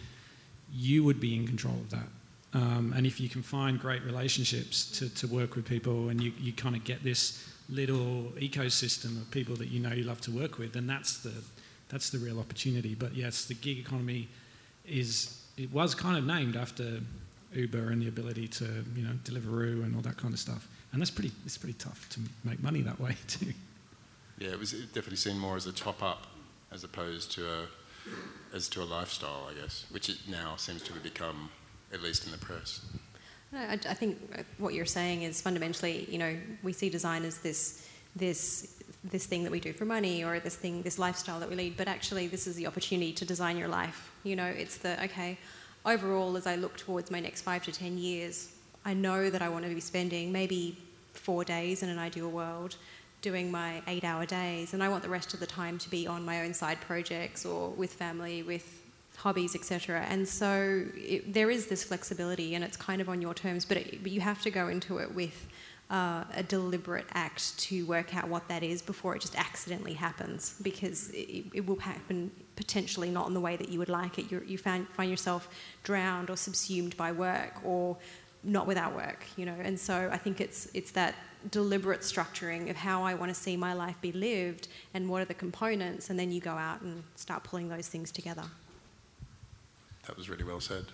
you 0.73 1.05
would 1.05 1.21
be 1.21 1.37
in 1.37 1.47
control 1.47 1.75
of 1.75 1.89
that. 1.91 2.07
Um, 2.53 2.93
and 2.97 3.07
if 3.07 3.17
you 3.21 3.29
can 3.29 3.41
find 3.41 3.79
great 3.79 4.03
relationships 4.03 4.91
to, 4.99 5.07
to 5.15 5.27
work 5.27 5.55
with 5.55 5.65
people 5.65 6.09
and 6.09 6.21
you, 6.21 6.33
you 6.37 6.51
kind 6.51 6.75
of 6.75 6.83
get 6.83 7.01
this 7.01 7.49
little 7.69 8.33
ecosystem 8.37 9.15
of 9.21 9.31
people 9.31 9.55
that 9.55 9.69
you 9.69 9.79
know 9.79 9.93
you 9.93 10.03
love 10.03 10.19
to 10.21 10.31
work 10.31 10.57
with, 10.57 10.73
then 10.73 10.85
that's 10.85 11.19
the 11.19 11.33
that's 11.87 12.09
the 12.09 12.17
real 12.17 12.39
opportunity. 12.39 12.93
But 12.93 13.13
yes, 13.15 13.45
the 13.45 13.53
gig 13.53 13.77
economy 13.77 14.27
is 14.85 15.39
it 15.55 15.71
was 15.71 15.95
kind 15.95 16.17
of 16.17 16.25
named 16.25 16.57
after 16.57 16.99
Uber 17.55 17.89
and 17.91 18.01
the 18.01 18.07
ability 18.07 18.47
to 18.47 18.65
you 18.95 19.03
know 19.03 19.13
Deliveroo 19.23 19.83
and 19.83 19.95
all 19.95 20.01
that 20.01 20.17
kind 20.17 20.33
of 20.33 20.39
stuff. 20.39 20.67
And 20.91 21.01
that's 21.01 21.11
pretty 21.11 21.31
it's 21.45 21.57
pretty 21.57 21.77
tough 21.77 22.07
to 22.09 22.19
make 22.43 22.61
money 22.61 22.81
that 22.81 22.99
way 22.99 23.15
too. 23.27 23.53
Yeah, 24.39 24.49
it 24.49 24.59
was 24.59 24.71
definitely 24.71 25.17
seen 25.17 25.37
more 25.37 25.55
as 25.55 25.67
a 25.67 25.71
top 25.71 26.01
up 26.03 26.27
as 26.71 26.83
opposed 26.83 27.31
to 27.33 27.47
a 27.47 27.65
as 28.53 28.69
to 28.69 28.81
a 28.81 28.85
lifestyle, 28.85 29.49
I 29.49 29.59
guess, 29.59 29.85
which 29.91 30.09
it 30.09 30.17
now 30.29 30.55
seems 30.57 30.83
to 30.83 30.93
have 30.93 31.03
become, 31.03 31.49
at 31.91 32.03
least 32.03 32.25
in 32.25 32.31
the 32.31 32.37
press. 32.37 32.81
I, 33.55 33.73
I 33.73 33.93
think 33.93 34.17
what 34.57 34.73
you're 34.73 34.85
saying 34.85 35.23
is 35.23 35.41
fundamentally, 35.41 36.07
you 36.09 36.17
know, 36.17 36.35
we 36.63 36.73
see 36.73 36.89
design 36.89 37.23
as 37.23 37.37
this 37.39 37.87
this 38.15 38.83
this 39.03 39.25
thing 39.25 39.43
that 39.43 39.51
we 39.51 39.59
do 39.59 39.73
for 39.73 39.85
money 39.85 40.23
or 40.23 40.39
this 40.39 40.55
thing 40.55 40.81
this 40.81 40.99
lifestyle 40.99 41.39
that 41.39 41.49
we 41.49 41.55
lead 41.55 41.75
but 41.75 41.87
actually 41.87 42.27
this 42.27 42.47
is 42.47 42.55
the 42.55 42.67
opportunity 42.67 43.11
to 43.11 43.25
design 43.25 43.57
your 43.57 43.67
life 43.67 44.11
you 44.23 44.35
know 44.35 44.45
it's 44.45 44.77
the 44.77 45.03
okay 45.03 45.37
overall 45.85 46.35
as 46.37 46.47
i 46.47 46.55
look 46.55 46.77
towards 46.77 47.11
my 47.11 47.19
next 47.19 47.41
five 47.41 47.63
to 47.63 47.71
ten 47.71 47.97
years 47.97 48.53
i 48.85 48.93
know 48.93 49.29
that 49.29 49.41
i 49.41 49.49
want 49.49 49.63
to 49.63 49.73
be 49.73 49.81
spending 49.81 50.31
maybe 50.31 50.77
four 51.13 51.43
days 51.43 51.83
in 51.83 51.89
an 51.89 51.99
ideal 51.99 52.29
world 52.29 52.75
doing 53.23 53.49
my 53.49 53.81
eight 53.87 54.03
hour 54.03 54.25
days, 54.27 54.73
and 54.73 54.83
I 54.83 54.89
want 54.89 55.01
the 55.01 55.09
rest 55.09 55.33
of 55.33 55.39
the 55.39 55.47
time 55.47 55.79
to 55.79 55.89
be 55.89 56.05
on 56.05 56.23
my 56.23 56.43
own 56.43 56.53
side 56.53 56.79
projects 56.81 57.45
or 57.45 57.69
with 57.69 57.91
family, 57.91 58.43
with 58.43 58.81
hobbies, 59.15 59.55
etc. 59.55 60.05
And 60.09 60.27
so 60.27 60.85
it, 60.95 61.33
there 61.33 61.49
is 61.49 61.67
this 61.67 61.83
flexibility, 61.83 62.53
and 62.53 62.63
it's 62.63 62.77
kind 62.77 63.01
of 63.01 63.09
on 63.09 63.21
your 63.21 63.33
terms, 63.33 63.65
but, 63.65 63.77
it, 63.77 64.03
but 64.03 64.11
you 64.11 64.21
have 64.21 64.41
to 64.43 64.51
go 64.51 64.67
into 64.67 64.97
it 64.97 65.15
with 65.15 65.47
uh, 65.93 66.23
a 66.35 66.41
deliberate 66.41 67.05
act 67.13 67.57
to 67.59 67.85
work 67.85 68.15
out 68.15 68.27
what 68.27 68.47
that 68.47 68.63
is 68.63 68.81
before 68.81 69.15
it 69.15 69.21
just 69.21 69.37
accidentally 69.37 69.93
happens, 69.93 70.55
because 70.63 71.11
it, 71.11 71.45
it 71.53 71.65
will 71.67 71.77
happen 71.77 72.31
potentially 72.55 73.11
not 73.11 73.27
in 73.27 73.35
the 73.35 73.39
way 73.39 73.55
that 73.55 73.69
you 73.69 73.77
would 73.77 73.89
like 73.89 74.17
it. 74.17 74.31
You're, 74.31 74.43
you 74.43 74.57
find, 74.57 74.87
find 74.89 75.09
yourself 75.09 75.47
drowned 75.83 76.31
or 76.31 76.35
subsumed 76.35 76.97
by 76.97 77.11
work 77.11 77.53
or 77.63 77.95
not 78.43 78.65
without 78.65 78.95
work, 78.95 79.23
you 79.37 79.45
know. 79.45 79.55
And 79.61 79.79
so 79.79 80.09
I 80.11 80.17
think 80.17 80.41
it's 80.41 80.67
it's 80.73 80.91
that 80.91 81.13
deliberate 81.51 82.01
structuring 82.01 82.71
of 82.71 82.75
how 82.75 83.03
I 83.03 83.13
want 83.13 83.29
to 83.29 83.39
see 83.39 83.55
my 83.55 83.73
life 83.73 83.95
be 84.01 84.11
lived 84.11 84.69
and 84.95 85.07
what 85.07 85.21
are 85.21 85.25
the 85.25 85.33
components, 85.35 86.09
and 86.09 86.17
then 86.19 86.31
you 86.31 86.41
go 86.41 86.51
out 86.51 86.81
and 86.81 87.03
start 87.15 87.43
pulling 87.43 87.69
those 87.69 87.87
things 87.87 88.11
together. 88.11 88.43
That 90.07 90.17
was 90.17 90.27
really 90.27 90.43
well 90.43 90.59
said. 90.59 90.85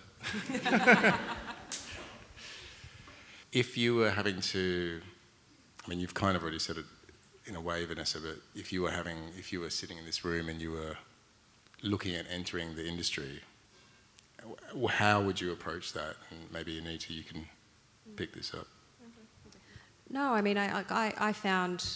if 3.52 3.76
you 3.76 3.94
were 3.96 4.10
having 4.10 4.40
to, 4.40 5.00
I 5.84 5.88
mean, 5.88 6.00
you've 6.00 6.14
kind 6.14 6.36
of 6.36 6.42
already 6.42 6.58
said 6.58 6.76
it 6.76 6.84
in 7.46 7.56
a 7.56 7.60
way, 7.60 7.84
Vanessa, 7.84 8.20
but 8.20 8.36
if 8.54 8.72
you 8.72 8.82
were 8.82 8.90
having, 8.90 9.16
if 9.38 9.52
you 9.52 9.60
were 9.60 9.70
sitting 9.70 9.98
in 9.98 10.04
this 10.04 10.24
room 10.24 10.48
and 10.48 10.60
you 10.60 10.70
were 10.72 10.96
looking 11.82 12.14
at 12.14 12.26
entering 12.30 12.76
the 12.76 12.86
industry, 12.86 13.40
how 14.88 15.20
would 15.20 15.40
you 15.40 15.52
approach 15.52 15.92
that? 15.92 16.16
And 16.30 16.40
maybe 16.52 16.78
Anita, 16.78 17.12
you 17.12 17.24
can 17.24 17.44
pick 18.16 18.32
this 18.32 18.54
up. 18.54 18.66
No, 20.08 20.32
I 20.32 20.40
mean, 20.40 20.58
I, 20.58 20.84
I, 20.90 21.14
I 21.18 21.32
found, 21.32 21.86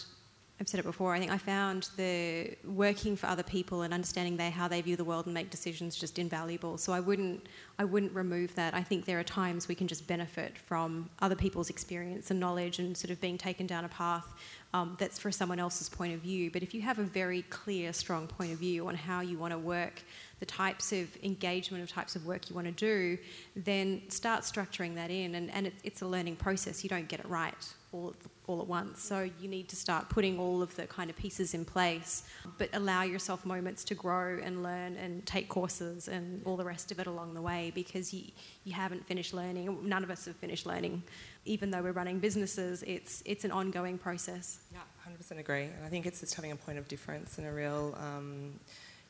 I've 0.57 0.69
said 0.69 0.79
it 0.79 0.83
before, 0.83 1.13
I 1.13 1.19
think 1.19 1.31
I 1.31 1.37
found 1.37 1.89
the 1.97 2.55
working 2.63 3.17
for 3.17 3.27
other 3.27 3.43
people 3.43 3.81
and 3.81 3.93
understanding 3.93 4.37
they, 4.37 4.49
how 4.49 4.69
they 4.69 4.81
view 4.81 4.95
the 4.95 5.03
world 5.03 5.25
and 5.25 5.33
make 5.33 5.49
decisions 5.49 5.97
just 5.97 6.17
invaluable. 6.17 6.77
So 6.77 6.93
I 6.93 7.01
wouldn't, 7.01 7.47
I 7.77 7.83
wouldn't 7.83 8.13
remove 8.13 8.55
that. 8.55 8.73
I 8.73 8.81
think 8.81 9.03
there 9.03 9.19
are 9.19 9.23
times 9.23 9.67
we 9.67 9.75
can 9.75 9.85
just 9.85 10.07
benefit 10.07 10.57
from 10.57 11.09
other 11.19 11.35
people's 11.35 11.69
experience 11.69 12.31
and 12.31 12.39
knowledge 12.39 12.79
and 12.79 12.95
sort 12.95 13.11
of 13.11 13.19
being 13.19 13.37
taken 13.37 13.67
down 13.67 13.83
a 13.83 13.89
path 13.89 14.33
um, 14.73 14.95
that's 14.97 15.19
for 15.19 15.29
someone 15.29 15.59
else's 15.59 15.89
point 15.89 16.13
of 16.13 16.21
view. 16.21 16.49
But 16.49 16.63
if 16.63 16.73
you 16.73 16.81
have 16.83 16.99
a 16.99 17.03
very 17.03 17.41
clear, 17.43 17.91
strong 17.91 18.25
point 18.25 18.53
of 18.53 18.57
view 18.57 18.87
on 18.87 18.95
how 18.95 19.19
you 19.19 19.37
want 19.37 19.51
to 19.51 19.59
work, 19.59 20.03
the 20.39 20.45
types 20.45 20.93
of 20.93 21.07
engagement 21.21 21.83
of 21.83 21.89
types 21.89 22.15
of 22.15 22.25
work 22.25 22.49
you 22.49 22.55
want 22.55 22.67
to 22.67 22.73
do, 22.73 23.17
then 23.57 24.01
start 24.07 24.43
structuring 24.43 24.95
that 24.95 25.11
in. 25.11 25.35
And, 25.35 25.51
and 25.51 25.67
it, 25.67 25.73
it's 25.83 26.01
a 26.01 26.07
learning 26.07 26.37
process. 26.37 26.81
You 26.81 26.89
don't 26.89 27.09
get 27.09 27.19
it 27.19 27.27
right 27.27 27.53
all, 27.95 28.13
all 28.47 28.61
at 28.61 28.67
once. 28.67 29.01
So 29.01 29.29
you 29.39 29.47
need 29.47 29.69
to 29.69 29.75
start 29.75 30.09
putting 30.09 30.39
all 30.39 30.61
of 30.61 30.75
the 30.75 30.85
kind 30.87 31.09
of 31.09 31.15
pieces 31.15 31.53
in 31.53 31.65
place, 31.65 32.23
but 32.57 32.69
allow 32.73 33.03
yourself 33.03 33.45
moments 33.45 33.83
to 33.85 33.95
grow 33.95 34.39
and 34.43 34.61
learn 34.61 34.95
and 34.97 35.25
take 35.25 35.47
courses 35.47 36.07
and 36.07 36.41
all 36.45 36.57
the 36.57 36.65
rest 36.65 36.91
of 36.91 36.99
it 36.99 37.07
along 37.07 37.33
the 37.33 37.41
way 37.41 37.71
because 37.73 38.13
you, 38.13 38.23
you 38.65 38.73
haven't 38.73 39.05
finished 39.05 39.33
learning. 39.33 39.77
None 39.87 40.03
of 40.03 40.11
us 40.11 40.25
have 40.25 40.35
finished 40.35 40.65
learning. 40.65 41.01
Even 41.45 41.71
though 41.71 41.81
we're 41.81 41.91
running 41.91 42.19
businesses, 42.19 42.83
it's, 42.83 43.23
it's 43.25 43.45
an 43.45 43.51
ongoing 43.51 43.97
process. 43.97 44.59
Yeah, 44.73 44.79
100% 45.07 45.39
agree. 45.39 45.63
And 45.63 45.85
I 45.85 45.89
think 45.89 46.05
it's 46.05 46.19
just 46.19 46.35
having 46.35 46.51
a 46.51 46.55
point 46.55 46.77
of 46.77 46.87
difference 46.87 47.37
and 47.37 47.47
a 47.47 47.51
real. 47.51 47.95
Um, 47.99 48.59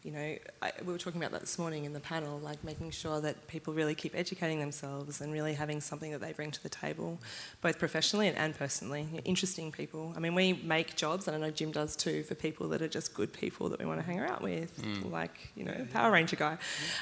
you 0.06 0.12
know, 0.12 0.36
I, 0.62 0.72
we 0.86 0.94
were 0.94 1.00
talking 1.00 1.20
about 1.20 1.32
that 1.32 1.42
this 1.42 1.58
morning 1.58 1.86
in 1.86 1.92
the 1.92 2.00
panel, 2.00 2.38
like 2.38 2.64
making 2.64 2.92
sure 2.92 3.20
that 3.22 3.48
people 3.48 3.74
really 3.74 3.96
keep 3.96 4.16
educating 4.16 4.60
themselves 4.60 5.20
and 5.20 5.34
really 5.34 5.56
having 5.56 5.82
something 5.82 6.12
that 6.12 6.22
they 6.22 6.32
bring 6.32 6.52
to 6.52 6.62
the 6.62 6.70
table, 6.70 7.20
both 7.62 7.80
professionally 7.80 8.28
and, 8.28 8.38
and 8.38 8.56
personally. 8.56 9.08
Interesting 9.26 9.72
people. 9.72 10.14
I 10.16 10.20
mean, 10.20 10.36
we 10.36 10.54
make 10.54 10.96
jobs, 10.96 11.28
and 11.28 11.36
I 11.36 11.40
know 11.40 11.50
Jim 11.50 11.72
does 11.72 11.96
too, 11.96 12.22
for 12.22 12.36
people 12.36 12.70
that 12.70 12.84
are 12.84 12.88
just 12.88 13.16
good 13.16 13.34
people 13.34 13.68
that 13.70 13.80
we 13.80 13.86
want 13.88 14.00
to 14.00 14.06
hang 14.06 14.20
out 14.20 14.44
with, 14.44 14.80
mm. 14.80 15.12
like, 15.12 15.52
you 15.56 15.64
know, 15.64 15.88
Power 15.92 16.12
Ranger 16.12 16.36
guy. 16.36 16.60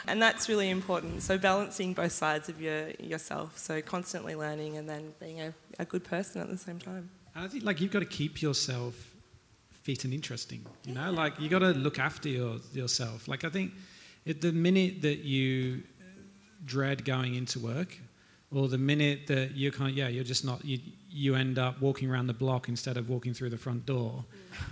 And 0.08 0.22
that's 0.22 0.48
really 0.48 0.70
important. 0.70 1.24
So 1.24 1.38
balancing 1.38 1.94
both 1.94 2.14
sides 2.14 2.48
of 2.48 2.62
your 2.62 2.92
yourself. 3.00 3.58
So 3.58 3.82
constantly 3.82 4.34
learning 4.36 4.78
and 4.78 4.88
then 4.88 5.14
being 5.20 5.42
a, 5.42 5.54
a 5.78 5.84
good 5.84 6.06
person 6.06 6.40
at 6.40 6.50
the 6.50 6.58
same 6.58 6.80
time. 6.80 7.10
I 7.36 7.48
think 7.48 7.66
like 7.66 7.82
you've 7.82 7.92
got 7.92 8.00
to 8.00 8.06
keep 8.06 8.42
yourself 8.42 9.13
fit 9.84 10.06
and 10.06 10.14
interesting. 10.14 10.66
You 10.86 10.96
know, 10.96 11.12
like 11.12 11.40
you 11.40 11.50
got 11.50 11.60
to 11.60 11.72
look 11.72 12.00
after 12.00 12.30
your, 12.30 12.58
yourself. 12.74 13.28
Like 13.28 13.44
I 13.44 13.50
think 13.50 13.74
at 14.26 14.42
the 14.42 14.52
minute 14.52 15.02
that 15.04 15.20
you 15.20 15.84
dread 16.66 17.06
going 17.06 17.36
into 17.36 17.60
work, 17.60 17.98
or 18.54 18.68
the 18.68 18.78
minute 18.78 19.28
that 19.28 19.56
you 19.56 19.72
can't, 19.72 19.94
yeah, 19.94 20.08
you're 20.08 20.24
just 20.24 20.46
not, 20.46 20.64
you, 20.64 20.80
you 21.10 21.36
end 21.36 21.58
up 21.58 21.82
walking 21.82 22.10
around 22.10 22.28
the 22.28 22.34
block 22.34 22.70
instead 22.70 22.98
of 22.98 23.10
walking 23.10 23.34
through 23.34 23.50
the 23.50 23.58
front 23.58 23.86
door, 23.86 24.24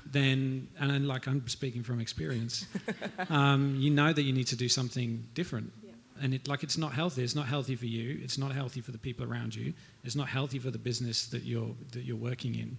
then, 0.06 0.68
and 0.80 0.92
then, 0.92 1.08
like 1.08 1.28
I'm 1.28 1.48
speaking 1.48 1.82
from 1.84 2.00
experience, 2.00 2.66
um, 3.30 3.76
you 3.78 3.90
know 3.90 4.14
that 4.14 4.22
you 4.22 4.34
need 4.34 4.48
to 4.48 4.56
do 4.56 4.70
something 4.70 5.28
different. 5.34 5.72
Yeah. 5.84 5.92
And 6.22 6.34
it, 6.36 6.48
like 6.48 6.62
it's 6.62 6.78
not 6.78 6.94
healthy. 6.94 7.24
It's 7.24 7.36
not 7.36 7.48
healthy 7.48 7.76
for 7.76 7.88
you. 7.88 8.20
It's 8.22 8.38
not 8.38 8.52
healthy 8.52 8.82
for 8.82 8.92
the 8.92 9.00
people 9.00 9.26
around 9.26 9.56
you. 9.56 9.74
It's 10.04 10.16
not 10.16 10.28
healthy 10.30 10.60
for 10.60 10.70
the 10.70 10.78
business 10.78 11.26
that 11.28 11.44
you're 11.44 11.74
that 11.94 12.04
you're 12.04 12.16
working 12.16 12.54
in. 12.54 12.78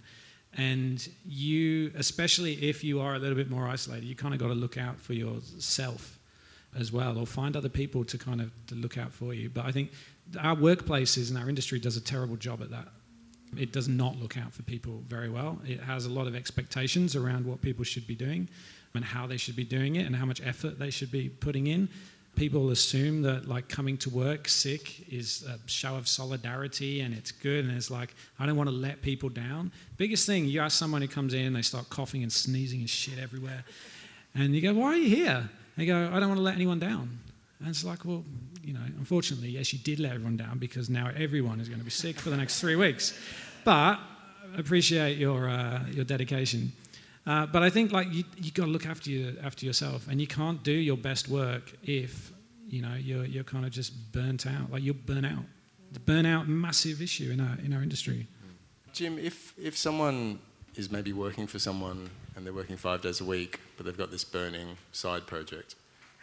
And 0.55 1.07
you, 1.25 1.91
especially 1.95 2.53
if 2.53 2.83
you 2.83 2.99
are 3.01 3.15
a 3.15 3.19
little 3.19 3.35
bit 3.35 3.49
more 3.49 3.67
isolated, 3.67 4.05
you 4.05 4.15
kind 4.15 4.33
of 4.33 4.39
got 4.39 4.47
to 4.47 4.53
look 4.53 4.77
out 4.77 4.99
for 4.99 5.13
yourself 5.13 6.19
as 6.77 6.91
well, 6.91 7.17
or 7.17 7.25
find 7.25 7.55
other 7.55 7.69
people 7.69 8.03
to 8.05 8.17
kind 8.17 8.41
of 8.41 8.51
to 8.67 8.75
look 8.75 8.97
out 8.97 9.11
for 9.11 9.33
you. 9.33 9.49
But 9.49 9.65
I 9.65 9.71
think 9.71 9.91
our 10.39 10.55
workplaces 10.55 11.29
and 11.29 11.37
our 11.37 11.49
industry 11.49 11.79
does 11.79 11.97
a 11.97 12.01
terrible 12.01 12.35
job 12.35 12.61
at 12.61 12.71
that. 12.71 12.87
It 13.57 13.71
does 13.71 13.87
not 13.87 14.17
look 14.17 14.37
out 14.37 14.51
for 14.53 14.63
people 14.63 15.03
very 15.07 15.29
well. 15.29 15.59
It 15.65 15.79
has 15.81 16.05
a 16.05 16.09
lot 16.09 16.25
of 16.25 16.35
expectations 16.35 17.15
around 17.15 17.45
what 17.45 17.61
people 17.61 17.83
should 17.83 18.07
be 18.07 18.15
doing 18.15 18.49
and 18.95 19.03
how 19.05 19.27
they 19.27 19.37
should 19.37 19.55
be 19.55 19.63
doing 19.63 19.95
it 19.95 20.05
and 20.05 20.15
how 20.15 20.25
much 20.25 20.41
effort 20.43 20.79
they 20.79 20.89
should 20.89 21.11
be 21.11 21.29
putting 21.29 21.67
in 21.67 21.89
people 22.35 22.71
assume 22.71 23.21
that 23.21 23.47
like 23.47 23.67
coming 23.67 23.97
to 23.97 24.09
work 24.09 24.47
sick 24.47 25.11
is 25.11 25.43
a 25.43 25.59
show 25.69 25.95
of 25.95 26.07
solidarity 26.07 27.01
and 27.01 27.13
it's 27.13 27.31
good 27.31 27.65
and 27.65 27.75
it's 27.75 27.91
like 27.91 28.15
i 28.39 28.45
don't 28.45 28.55
want 28.55 28.69
to 28.69 28.75
let 28.75 29.01
people 29.01 29.29
down. 29.29 29.71
Biggest 29.97 30.25
thing 30.25 30.45
you 30.45 30.59
ask 30.59 30.77
someone 30.77 31.01
who 31.01 31.07
comes 31.07 31.33
in 31.33 31.53
they 31.53 31.61
start 31.61 31.89
coughing 31.89 32.23
and 32.23 32.31
sneezing 32.31 32.79
and 32.79 32.89
shit 32.89 33.19
everywhere. 33.19 33.63
And 34.35 34.55
you 34.55 34.61
go 34.61 34.73
why 34.73 34.87
are 34.87 34.95
you 34.95 35.15
here? 35.15 35.49
They 35.77 35.85
go 35.85 36.09
i 36.11 36.19
don't 36.19 36.29
want 36.29 36.39
to 36.39 36.43
let 36.43 36.55
anyone 36.55 36.79
down. 36.79 37.19
And 37.59 37.69
it's 37.69 37.83
like 37.83 38.03
well 38.05 38.23
you 38.63 38.73
know 38.73 38.81
unfortunately 38.97 39.49
yes 39.49 39.71
you 39.73 39.79
did 39.79 39.99
let 39.99 40.13
everyone 40.13 40.37
down 40.37 40.57
because 40.57 40.89
now 40.89 41.11
everyone 41.15 41.59
is 41.59 41.69
going 41.69 41.79
to 41.79 41.85
be 41.85 41.91
sick 41.91 42.19
for 42.19 42.29
the 42.29 42.37
next 42.37 42.59
three 42.59 42.75
weeks. 42.75 43.17
But 43.63 43.99
appreciate 44.57 45.17
your 45.17 45.49
uh, 45.49 45.83
your 45.91 46.05
dedication 46.05 46.71
uh, 47.25 47.45
but 47.45 47.63
I 47.63 47.69
think 47.69 47.91
like 47.91 48.11
you 48.11 48.23
you 48.37 48.51
got 48.51 48.65
to 48.65 48.71
look 48.71 48.85
after 48.85 49.09
you 49.09 49.37
after 49.43 49.65
yourself, 49.65 50.07
and 50.07 50.19
you 50.19 50.27
can't 50.27 50.63
do 50.63 50.71
your 50.71 50.97
best 50.97 51.29
work 51.29 51.73
if 51.83 52.31
you 52.67 52.81
know 52.81 52.95
you're 52.95 53.25
you're 53.25 53.43
kind 53.43 53.65
of 53.65 53.71
just 53.71 54.11
burnt 54.11 54.45
out. 54.45 54.71
Like 54.71 54.83
you'll 54.83 55.05
burn 55.05 55.25
out. 55.25 55.45
The 55.91 55.99
burnout 55.99 56.47
massive 56.47 57.01
issue 57.01 57.31
in 57.31 57.39
our 57.39 57.57
in 57.63 57.73
our 57.73 57.83
industry. 57.83 58.27
Jim, 58.93 59.17
if 59.17 59.53
if 59.57 59.77
someone 59.77 60.39
is 60.75 60.91
maybe 60.91 61.13
working 61.13 61.47
for 61.47 61.59
someone 61.59 62.09
and 62.35 62.45
they're 62.45 62.53
working 62.53 62.77
five 62.77 63.01
days 63.01 63.21
a 63.21 63.25
week, 63.25 63.59
but 63.77 63.85
they've 63.85 63.97
got 63.97 64.11
this 64.11 64.23
burning 64.23 64.77
side 64.91 65.27
project, 65.27 65.75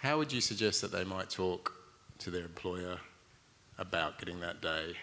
how 0.02 0.18
would 0.18 0.32
you 0.32 0.40
suggest 0.40 0.80
that 0.82 0.90
they 0.90 1.04
might 1.04 1.30
talk 1.30 1.72
to 2.18 2.30
their 2.30 2.42
employer 2.42 2.98
about 3.78 4.18
getting 4.18 4.40
that 4.40 4.60
day? 4.60 4.94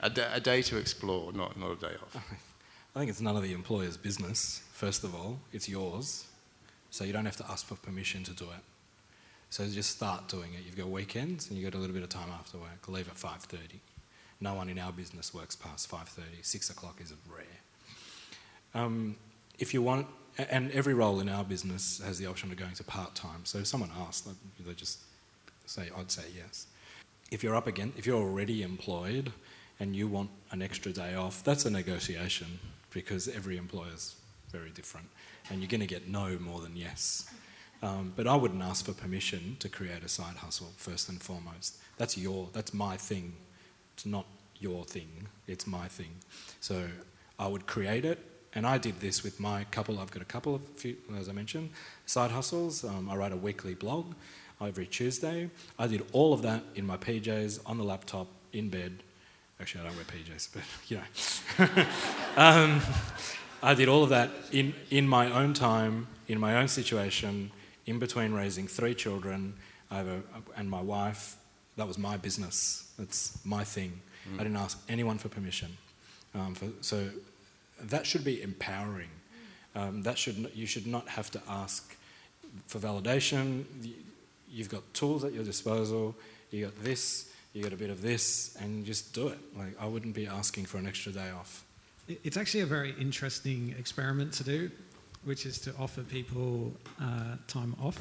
A, 0.00 0.10
day, 0.10 0.28
a 0.32 0.40
day 0.40 0.62
to 0.62 0.76
explore, 0.76 1.32
not, 1.32 1.58
not 1.58 1.72
a 1.72 1.76
day 1.76 1.94
off. 2.02 2.16
I 2.96 3.00
think 3.00 3.10
it's 3.10 3.20
none 3.20 3.36
of 3.36 3.42
the 3.42 3.52
employer's 3.52 3.98
business, 3.98 4.62
first 4.72 5.04
of 5.04 5.14
all. 5.14 5.38
It's 5.52 5.68
yours. 5.68 6.24
So 6.88 7.04
you 7.04 7.12
don't 7.12 7.26
have 7.26 7.36
to 7.36 7.44
ask 7.50 7.66
for 7.66 7.74
permission 7.74 8.24
to 8.24 8.32
do 8.32 8.44
it. 8.44 8.62
So 9.50 9.66
just 9.66 9.90
start 9.90 10.28
doing 10.28 10.54
it. 10.54 10.64
You've 10.64 10.78
got 10.78 10.88
weekends 10.88 11.50
and 11.50 11.58
you've 11.58 11.70
got 11.70 11.76
a 11.76 11.78
little 11.78 11.92
bit 11.92 12.02
of 12.02 12.08
time 12.08 12.30
after 12.30 12.56
work. 12.56 12.88
Leave 12.88 13.06
at 13.08 13.16
5.30. 13.16 13.80
No 14.40 14.54
one 14.54 14.70
in 14.70 14.78
our 14.78 14.92
business 14.92 15.34
works 15.34 15.54
past 15.54 15.90
5.30. 15.90 16.22
6 16.40 16.70
o'clock 16.70 16.98
is 17.02 17.12
rare. 17.30 17.44
Um, 18.74 19.16
if 19.58 19.74
you 19.74 19.82
want, 19.82 20.06
and 20.38 20.72
every 20.72 20.94
role 20.94 21.20
in 21.20 21.28
our 21.28 21.44
business 21.44 22.00
has 22.02 22.18
the 22.18 22.24
option 22.24 22.50
of 22.50 22.56
going 22.56 22.76
to 22.76 22.84
part-time. 22.84 23.44
So 23.44 23.58
if 23.58 23.66
someone 23.66 23.90
asks, 24.06 24.26
they 24.58 24.72
just 24.72 25.00
say, 25.66 25.90
I'd 25.98 26.10
say 26.10 26.24
yes. 26.34 26.66
If 27.30 27.44
you're 27.44 27.56
up 27.56 27.66
again, 27.66 27.92
if 27.98 28.06
you're 28.06 28.16
already 28.16 28.62
employed 28.62 29.32
and 29.80 29.94
you 29.94 30.08
want 30.08 30.30
an 30.50 30.62
extra 30.62 30.92
day 30.92 31.14
off, 31.14 31.44
that's 31.44 31.66
a 31.66 31.70
negotiation 31.70 32.58
because 32.96 33.28
every 33.28 33.58
employer 33.58 33.92
is 33.94 34.16
very 34.50 34.70
different, 34.70 35.06
and 35.50 35.60
you're 35.60 35.68
going 35.68 35.82
to 35.82 35.86
get 35.86 36.08
no 36.08 36.38
more 36.38 36.62
than 36.62 36.74
yes. 36.74 37.30
Um, 37.82 38.14
but 38.16 38.26
I 38.26 38.34
wouldn't 38.34 38.62
ask 38.62 38.86
for 38.86 38.94
permission 38.94 39.58
to 39.58 39.68
create 39.68 40.02
a 40.02 40.08
side 40.08 40.36
hustle 40.36 40.72
first 40.78 41.10
and 41.10 41.22
foremost. 41.22 41.76
That's 41.98 42.16
your, 42.16 42.48
that's 42.54 42.72
my 42.72 42.96
thing. 42.96 43.34
It's 43.92 44.06
not 44.06 44.24
your 44.58 44.86
thing. 44.86 45.28
It's 45.46 45.66
my 45.66 45.88
thing. 45.88 46.12
So 46.60 46.88
I 47.38 47.46
would 47.48 47.66
create 47.66 48.06
it, 48.06 48.18
and 48.54 48.66
I 48.66 48.78
did 48.78 48.98
this 49.00 49.22
with 49.22 49.38
my 49.38 49.64
couple. 49.64 50.00
I've 50.00 50.10
got 50.10 50.22
a 50.22 50.32
couple 50.36 50.54
of, 50.54 50.62
few, 50.62 50.96
as 51.18 51.28
I 51.28 51.32
mentioned, 51.32 51.68
side 52.06 52.30
hustles. 52.30 52.82
Um, 52.82 53.10
I 53.10 53.16
write 53.16 53.32
a 53.32 53.36
weekly 53.36 53.74
blog 53.74 54.14
every 54.58 54.86
Tuesday. 54.86 55.50
I 55.78 55.86
did 55.86 56.02
all 56.12 56.32
of 56.32 56.40
that 56.42 56.62
in 56.74 56.86
my 56.86 56.96
PJs 56.96 57.60
on 57.66 57.76
the 57.76 57.84
laptop 57.84 58.28
in 58.54 58.70
bed 58.70 59.02
Actually, 59.60 59.82
I 59.82 59.84
don't 59.88 59.96
wear 59.96 60.04
PJs, 60.04 60.48
but 60.52 60.62
you 60.88 60.98
know. 60.98 61.86
um, 62.42 62.80
I 63.62 63.74
did 63.74 63.88
all 63.88 64.02
of 64.02 64.10
that 64.10 64.30
in, 64.52 64.74
in 64.90 65.08
my 65.08 65.32
own 65.32 65.54
time, 65.54 66.08
in 66.28 66.38
my 66.38 66.56
own 66.56 66.68
situation, 66.68 67.50
in 67.86 67.98
between 67.98 68.32
raising 68.32 68.68
three 68.68 68.94
children 68.94 69.54
a, 69.90 70.04
and 70.56 70.68
my 70.70 70.80
wife. 70.80 71.36
That 71.76 71.86
was 71.86 71.98
my 71.98 72.16
business. 72.16 72.92
That's 72.98 73.38
my 73.44 73.64
thing. 73.64 74.00
Mm. 74.28 74.34
I 74.34 74.42
didn't 74.44 74.56
ask 74.58 74.78
anyone 74.88 75.18
for 75.18 75.28
permission. 75.28 75.76
Um, 76.34 76.54
for, 76.54 76.66
so 76.80 77.08
that 77.80 78.06
should 78.06 78.24
be 78.24 78.42
empowering. 78.42 79.08
Um, 79.74 80.02
that 80.02 80.18
should 80.18 80.50
you 80.54 80.66
should 80.66 80.86
not 80.86 81.08
have 81.08 81.30
to 81.32 81.42
ask 81.48 81.96
for 82.66 82.78
validation. 82.78 83.64
You've 84.50 84.70
got 84.70 84.82
tools 84.94 85.24
at 85.24 85.32
your 85.32 85.44
disposal. 85.44 86.14
You 86.50 86.66
got 86.66 86.82
this 86.82 87.30
you 87.56 87.62
get 87.62 87.72
a 87.72 87.76
bit 87.76 87.88
of 87.88 88.02
this, 88.02 88.54
and 88.60 88.84
just 88.84 89.14
do 89.14 89.28
it. 89.28 89.38
Like 89.56 89.80
I 89.80 89.86
wouldn't 89.86 90.14
be 90.14 90.26
asking 90.26 90.66
for 90.66 90.76
an 90.76 90.86
extra 90.86 91.10
day 91.10 91.30
off. 91.30 91.64
It's 92.06 92.36
actually 92.36 92.60
a 92.60 92.66
very 92.66 92.94
interesting 93.00 93.74
experiment 93.78 94.32
to 94.34 94.44
do, 94.44 94.70
which 95.24 95.46
is 95.46 95.58
to 95.60 95.74
offer 95.78 96.02
people 96.02 96.72
uh, 97.00 97.36
time 97.48 97.74
off 97.82 97.98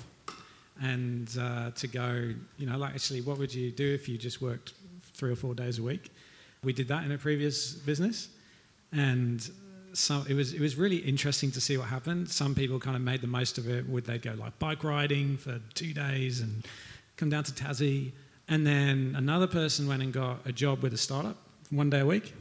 and 0.82 1.30
uh, 1.40 1.72
to 1.72 1.88
go, 1.88 2.34
you 2.58 2.66
know, 2.68 2.78
like 2.78 2.94
actually, 2.94 3.22
what 3.22 3.38
would 3.38 3.54
you 3.54 3.72
do 3.72 3.94
if 3.94 4.10
you 4.10 4.18
just 4.18 4.42
worked 4.42 4.74
three 5.14 5.32
or 5.32 5.38
four 5.38 5.56
days 5.56 5.80
a 5.80 5.84
week? 5.84 6.12
We 6.62 6.74
did 6.74 6.90
that 6.90 7.06
in 7.06 7.14
a 7.14 7.18
previous 7.18 7.72
business, 7.72 8.28
and 8.92 9.50
so 9.94 10.24
it 10.28 10.34
was 10.34 10.52
it 10.52 10.60
was 10.60 10.76
really 10.76 10.98
interesting 10.98 11.50
to 11.52 11.62
see 11.62 11.78
what 11.78 11.88
happened. 11.88 12.30
Some 12.30 12.56
people 12.56 12.78
kind 12.78 12.98
of 12.98 13.02
made 13.02 13.22
the 13.22 13.28
most 13.28 13.58
of 13.58 13.70
it. 13.70 13.88
Would 13.88 14.06
they 14.06 14.18
go 14.18 14.34
like 14.34 14.60
bike 14.60 14.84
riding 14.84 15.38
for 15.38 15.62
two 15.76 15.94
days 15.94 16.42
and 16.42 16.66
come 17.16 17.30
down 17.30 17.46
to 17.46 17.54
Tassie? 17.54 18.12
And 18.48 18.66
then 18.66 19.16
another 19.18 19.48
person 19.48 19.88
went 19.88 20.04
and 20.04 20.14
got 20.14 20.46
a 20.46 20.52
job 20.52 20.82
with 20.82 20.94
a 20.94 20.98
startup 20.98 21.38
one 21.72 21.90
day 21.90 22.02
a 22.02 22.06
week. 22.06 22.34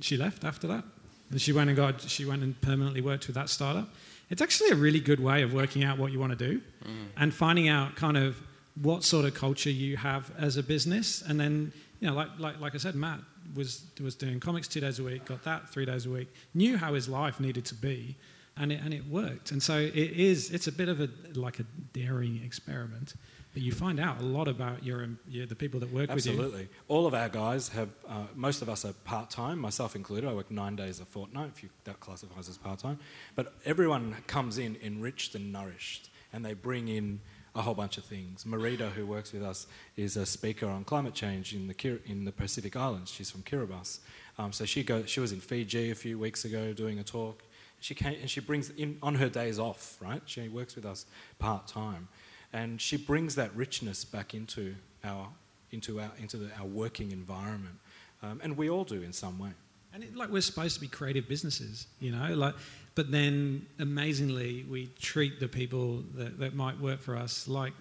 She 0.00 0.16
left 0.16 0.44
after 0.44 0.66
that. 0.68 0.84
And 1.30 1.40
she 1.40 1.52
went 1.52 1.68
and 1.70 1.76
got 1.76 2.00
she 2.00 2.24
went 2.24 2.42
and 2.42 2.60
permanently 2.60 3.00
worked 3.00 3.26
with 3.26 3.36
that 3.36 3.48
startup. 3.48 3.88
It's 4.30 4.42
actually 4.42 4.70
a 4.70 4.76
really 4.76 5.00
good 5.00 5.20
way 5.20 5.42
of 5.42 5.52
working 5.52 5.84
out 5.84 5.98
what 5.98 6.12
you 6.12 6.18
want 6.18 6.36
to 6.36 6.48
do 6.50 6.60
mm. 6.84 7.06
and 7.16 7.32
finding 7.32 7.68
out 7.68 7.94
kind 7.94 8.16
of 8.16 8.40
what 8.82 9.04
sort 9.04 9.24
of 9.24 9.34
culture 9.34 9.70
you 9.70 9.96
have 9.96 10.30
as 10.38 10.56
a 10.56 10.62
business. 10.62 11.22
And 11.22 11.38
then, 11.38 11.72
you 12.00 12.08
know, 12.08 12.14
like, 12.14 12.28
like, 12.38 12.60
like 12.60 12.74
I 12.74 12.78
said, 12.78 12.94
Matt 12.94 13.20
was, 13.54 13.84
was 14.02 14.14
doing 14.14 14.40
comics 14.40 14.66
two 14.66 14.80
days 14.80 14.98
a 14.98 15.02
week, 15.04 15.24
got 15.26 15.44
that 15.44 15.68
three 15.68 15.84
days 15.84 16.06
a 16.06 16.10
week, 16.10 16.32
knew 16.54 16.76
how 16.76 16.94
his 16.94 17.08
life 17.08 17.38
needed 17.38 17.64
to 17.66 17.74
be, 17.74 18.16
and 18.56 18.72
it, 18.72 18.80
and 18.84 18.92
it 18.92 19.06
worked. 19.06 19.52
And 19.52 19.62
so 19.62 19.78
it 19.78 19.94
is, 19.94 20.50
it's 20.50 20.66
a 20.66 20.72
bit 20.72 20.88
of 20.88 21.00
a, 21.00 21.08
like 21.34 21.60
a 21.60 21.64
daring 21.92 22.40
experiment. 22.44 23.14
But 23.54 23.62
you 23.62 23.70
find 23.72 24.00
out 24.00 24.20
a 24.20 24.24
lot 24.24 24.48
about 24.48 24.84
your, 24.84 25.08
your 25.28 25.46
the 25.46 25.54
people 25.54 25.80
that 25.80 25.92
work 25.92 26.12
with 26.12 26.26
you. 26.26 26.32
Absolutely. 26.32 26.68
All 26.88 27.06
of 27.06 27.14
our 27.14 27.28
guys 27.28 27.68
have, 27.68 27.88
uh, 28.08 28.24
most 28.34 28.62
of 28.62 28.68
us 28.68 28.84
are 28.84 28.92
part 29.04 29.30
time, 29.30 29.60
myself 29.60 29.94
included. 29.94 30.28
I 30.28 30.34
work 30.34 30.50
nine 30.50 30.74
days 30.74 30.98
a 30.98 31.04
fortnight, 31.04 31.52
if 31.54 31.62
you, 31.62 31.68
that 31.84 32.00
classifies 32.00 32.48
as 32.48 32.58
part 32.58 32.80
time. 32.80 32.98
But 33.36 33.54
everyone 33.64 34.16
comes 34.26 34.58
in 34.58 34.76
enriched 34.82 35.36
and 35.36 35.52
nourished, 35.52 36.10
and 36.32 36.44
they 36.44 36.54
bring 36.54 36.88
in 36.88 37.20
a 37.54 37.62
whole 37.62 37.74
bunch 37.74 37.96
of 37.96 38.04
things. 38.04 38.42
Marita, 38.42 38.90
who 38.90 39.06
works 39.06 39.32
with 39.32 39.44
us, 39.44 39.68
is 39.96 40.16
a 40.16 40.26
speaker 40.26 40.66
on 40.66 40.82
climate 40.82 41.14
change 41.14 41.54
in 41.54 41.68
the, 41.68 41.74
Kir- 41.74 42.00
in 42.04 42.24
the 42.24 42.32
Pacific 42.32 42.74
Islands. 42.74 43.12
She's 43.12 43.30
from 43.30 43.42
Kiribati. 43.42 44.00
Um, 44.36 44.52
so 44.52 44.64
she, 44.64 44.82
go, 44.82 45.04
she 45.04 45.20
was 45.20 45.30
in 45.30 45.38
Fiji 45.38 45.92
a 45.92 45.94
few 45.94 46.18
weeks 46.18 46.44
ago 46.44 46.72
doing 46.72 46.98
a 46.98 47.04
talk. 47.04 47.44
She 47.78 47.94
came 47.94 48.16
and 48.20 48.28
she 48.28 48.40
brings 48.40 48.70
in 48.70 48.98
on 49.02 49.14
her 49.16 49.28
days 49.28 49.58
off, 49.58 49.96
right? 50.00 50.22
She 50.24 50.48
works 50.48 50.74
with 50.74 50.86
us 50.86 51.06
part 51.38 51.68
time, 51.68 52.08
and 52.54 52.80
she 52.80 52.96
brings 52.96 53.34
that 53.34 53.54
richness 53.54 54.04
back 54.04 54.32
into 54.32 54.74
our 55.02 55.28
into 55.72 56.00
our 56.00 56.10
into 56.18 56.38
the, 56.38 56.50
our 56.58 56.66
working 56.66 57.10
environment, 57.10 57.74
um, 58.22 58.40
and 58.42 58.56
we 58.56 58.70
all 58.70 58.84
do 58.84 59.02
in 59.02 59.12
some 59.12 59.38
way. 59.38 59.50
And 59.92 60.02
it, 60.02 60.16
like 60.16 60.30
we're 60.30 60.40
supposed 60.40 60.74
to 60.76 60.80
be 60.80 60.88
creative 60.88 61.28
businesses, 61.28 61.86
you 62.00 62.10
know, 62.10 62.34
like, 62.34 62.54
but 62.94 63.10
then 63.10 63.66
amazingly 63.78 64.64
we 64.68 64.88
treat 65.00 65.38
the 65.38 65.46
people 65.46 66.02
that, 66.16 66.38
that 66.38 66.54
might 66.54 66.80
work 66.80 67.00
for 67.00 67.16
us 67.16 67.46
like 67.46 67.72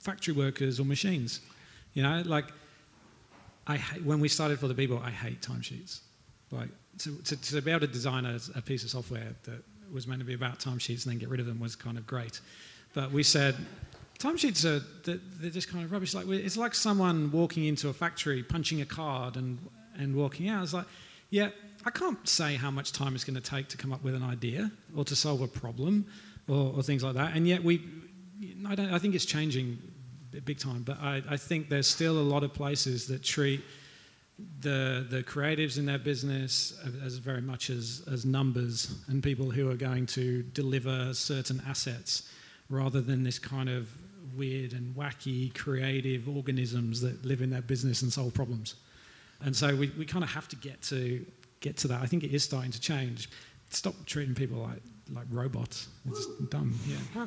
factory 0.00 0.34
workers 0.34 0.80
or 0.80 0.84
machines, 0.84 1.40
you 1.94 2.02
know, 2.02 2.22
like 2.26 2.46
I 3.66 3.76
hate, 3.76 4.02
when 4.02 4.18
we 4.18 4.28
started 4.28 4.58
for 4.58 4.66
the 4.66 4.74
people, 4.74 5.00
I 5.04 5.10
hate 5.10 5.42
timesheets. 5.42 6.00
Like 6.50 6.70
to, 6.98 7.16
to, 7.22 7.36
to 7.36 7.62
be 7.62 7.70
able 7.70 7.80
to 7.80 7.86
design 7.86 8.26
a, 8.26 8.40
a 8.56 8.62
piece 8.62 8.82
of 8.82 8.90
software 8.90 9.28
that 9.44 9.62
was 9.92 10.06
meant 10.08 10.20
to 10.20 10.26
be 10.26 10.34
about 10.34 10.58
timesheets 10.58 11.04
and 11.04 11.12
then 11.12 11.18
get 11.18 11.28
rid 11.28 11.40
of 11.40 11.46
them 11.46 11.60
was 11.60 11.76
kind 11.76 11.98
of 11.98 12.06
great. 12.06 12.40
But 12.92 13.12
we 13.12 13.22
said 13.22 13.56
timesheets 14.18 14.64
are 14.64 14.84
they're, 15.04 15.50
just 15.50 15.68
kind 15.68 15.84
of 15.84 15.92
rubbish. 15.92 16.14
Like 16.14 16.28
it's 16.28 16.56
like 16.56 16.74
someone 16.74 17.32
walking 17.32 17.64
into 17.64 17.88
a 17.88 17.92
factory, 17.92 18.42
punching 18.42 18.80
a 18.80 18.86
card, 18.86 19.36
and 19.36 19.58
and 19.96 20.14
walking 20.14 20.48
out. 20.48 20.62
It's 20.62 20.72
like, 20.72 20.86
yeah, 21.30 21.50
I 21.84 21.90
can't 21.90 22.28
say 22.28 22.56
how 22.56 22.70
much 22.70 22.92
time 22.92 23.14
it's 23.14 23.24
going 23.24 23.40
to 23.40 23.50
take 23.50 23.68
to 23.68 23.76
come 23.76 23.92
up 23.92 24.02
with 24.02 24.14
an 24.14 24.22
idea 24.22 24.70
or 24.96 25.04
to 25.04 25.16
solve 25.16 25.40
a 25.40 25.48
problem 25.48 26.06
or, 26.48 26.74
or 26.76 26.82
things 26.82 27.02
like 27.02 27.14
that. 27.14 27.34
And 27.34 27.46
yet 27.46 27.62
we, 27.62 27.82
I, 28.66 28.74
don't, 28.74 28.92
I 28.92 28.98
think 28.98 29.14
it's 29.14 29.24
changing 29.24 29.78
big 30.44 30.58
time. 30.58 30.82
But 30.82 30.98
I, 31.00 31.22
I 31.28 31.36
think 31.36 31.68
there's 31.68 31.88
still 31.88 32.18
a 32.18 32.22
lot 32.22 32.44
of 32.44 32.52
places 32.52 33.06
that 33.08 33.22
treat 33.22 33.62
the 34.60 35.06
the 35.10 35.22
creatives 35.22 35.76
in 35.76 35.84
their 35.84 35.98
business 35.98 36.78
as 37.04 37.18
very 37.18 37.42
much 37.42 37.68
as, 37.68 38.02
as 38.10 38.24
numbers 38.24 38.94
and 39.08 39.22
people 39.22 39.50
who 39.50 39.70
are 39.70 39.76
going 39.76 40.06
to 40.06 40.42
deliver 40.42 41.12
certain 41.12 41.62
assets 41.68 42.30
rather 42.70 43.00
than 43.00 43.24
this 43.24 43.38
kind 43.38 43.68
of 43.68 43.90
weird 44.36 44.72
and 44.72 44.94
wacky 44.94 45.52
creative 45.54 46.28
organisms 46.28 47.00
that 47.00 47.24
live 47.24 47.42
in 47.42 47.50
their 47.50 47.62
business 47.62 48.02
and 48.02 48.12
solve 48.12 48.32
problems. 48.32 48.76
And 49.42 49.54
so 49.54 49.74
we, 49.74 49.90
we 49.98 50.06
kind 50.06 50.22
of 50.24 50.30
have 50.30 50.48
to 50.48 50.56
get 50.56 50.80
to 50.82 51.26
get 51.60 51.76
to 51.78 51.88
that. 51.88 52.00
I 52.00 52.06
think 52.06 52.24
it 52.24 52.32
is 52.32 52.44
starting 52.44 52.70
to 52.70 52.80
change. 52.80 53.28
Stop 53.70 53.94
treating 54.06 54.34
people 54.34 54.58
like 54.58 54.82
like 55.12 55.26
robots. 55.30 55.88
It's 56.08 56.26
dumb. 56.50 56.78
Yeah. 56.86 57.26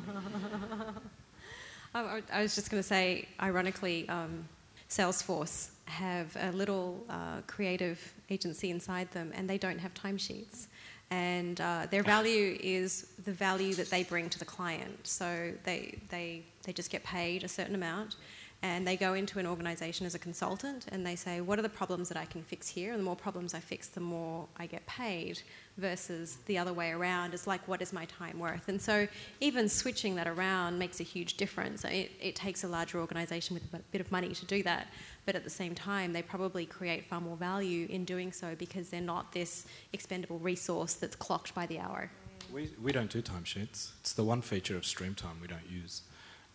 I, 1.94 2.22
I 2.32 2.42
was 2.42 2.54
just 2.54 2.70
going 2.70 2.82
to 2.82 2.86
say, 2.86 3.28
ironically, 3.40 4.08
um, 4.08 4.48
Salesforce 4.88 5.70
have 5.86 6.36
a 6.40 6.50
little 6.52 7.04
uh, 7.08 7.40
creative 7.46 8.14
agency 8.30 8.70
inside 8.70 9.10
them, 9.12 9.32
and 9.34 9.48
they 9.48 9.58
don't 9.58 9.78
have 9.78 9.94
timesheets. 9.94 10.66
And 11.10 11.60
uh, 11.60 11.86
their 11.90 12.02
value 12.02 12.56
is 12.60 13.08
the 13.24 13.32
value 13.32 13.74
that 13.74 13.90
they 13.90 14.02
bring 14.04 14.28
to 14.30 14.38
the 14.38 14.44
client. 14.44 15.06
So 15.06 15.52
they, 15.64 15.98
they, 16.08 16.42
they 16.64 16.72
just 16.72 16.90
get 16.90 17.04
paid 17.04 17.44
a 17.44 17.48
certain 17.48 17.74
amount, 17.74 18.16
and 18.62 18.86
they 18.86 18.96
go 18.96 19.12
into 19.14 19.38
an 19.38 19.46
organization 19.46 20.06
as 20.06 20.14
a 20.14 20.18
consultant 20.18 20.86
and 20.90 21.06
they 21.06 21.16
say, 21.16 21.42
What 21.42 21.58
are 21.58 21.62
the 21.62 21.68
problems 21.68 22.08
that 22.08 22.16
I 22.16 22.24
can 22.24 22.42
fix 22.42 22.66
here? 22.66 22.92
And 22.92 23.00
the 23.00 23.04
more 23.04 23.16
problems 23.16 23.52
I 23.52 23.60
fix, 23.60 23.88
the 23.88 24.00
more 24.00 24.46
I 24.56 24.66
get 24.66 24.86
paid, 24.86 25.42
versus 25.78 26.38
the 26.46 26.56
other 26.56 26.72
way 26.72 26.90
around. 26.92 27.34
It's 27.34 27.46
like, 27.46 27.66
What 27.66 27.82
is 27.82 27.92
my 27.92 28.04
time 28.06 28.38
worth? 28.38 28.68
And 28.68 28.80
so, 28.80 29.08
even 29.40 29.68
switching 29.68 30.14
that 30.16 30.26
around 30.26 30.78
makes 30.78 31.00
a 31.00 31.02
huge 31.02 31.36
difference. 31.36 31.84
It, 31.84 32.12
it 32.20 32.36
takes 32.36 32.64
a 32.64 32.68
larger 32.68 33.00
organization 33.00 33.54
with 33.54 33.62
a 33.74 33.82
bit 33.90 34.00
of 34.00 34.10
money 34.12 34.32
to 34.32 34.44
do 34.46 34.62
that, 34.62 34.88
but 35.26 35.34
at 35.34 35.44
the 35.44 35.50
same 35.50 35.74
time, 35.74 36.12
they 36.12 36.22
probably 36.22 36.66
create 36.66 37.04
far 37.06 37.20
more 37.20 37.36
value 37.36 37.86
in 37.90 38.04
doing 38.04 38.32
so 38.32 38.54
because 38.56 38.88
they're 38.88 39.00
not 39.00 39.32
this 39.32 39.66
expendable 39.92 40.38
resource 40.38 40.94
that's 40.94 41.16
clocked 41.16 41.54
by 41.54 41.66
the 41.66 41.78
hour. 41.78 42.10
We, 42.52 42.70
we 42.82 42.92
don't 42.92 43.10
do 43.10 43.22
timesheets. 43.22 43.90
It's 44.00 44.12
the 44.12 44.24
one 44.24 44.42
feature 44.42 44.76
of 44.76 44.82
Streamtime 44.82 45.40
we 45.40 45.48
don't 45.48 45.68
use. 45.70 46.02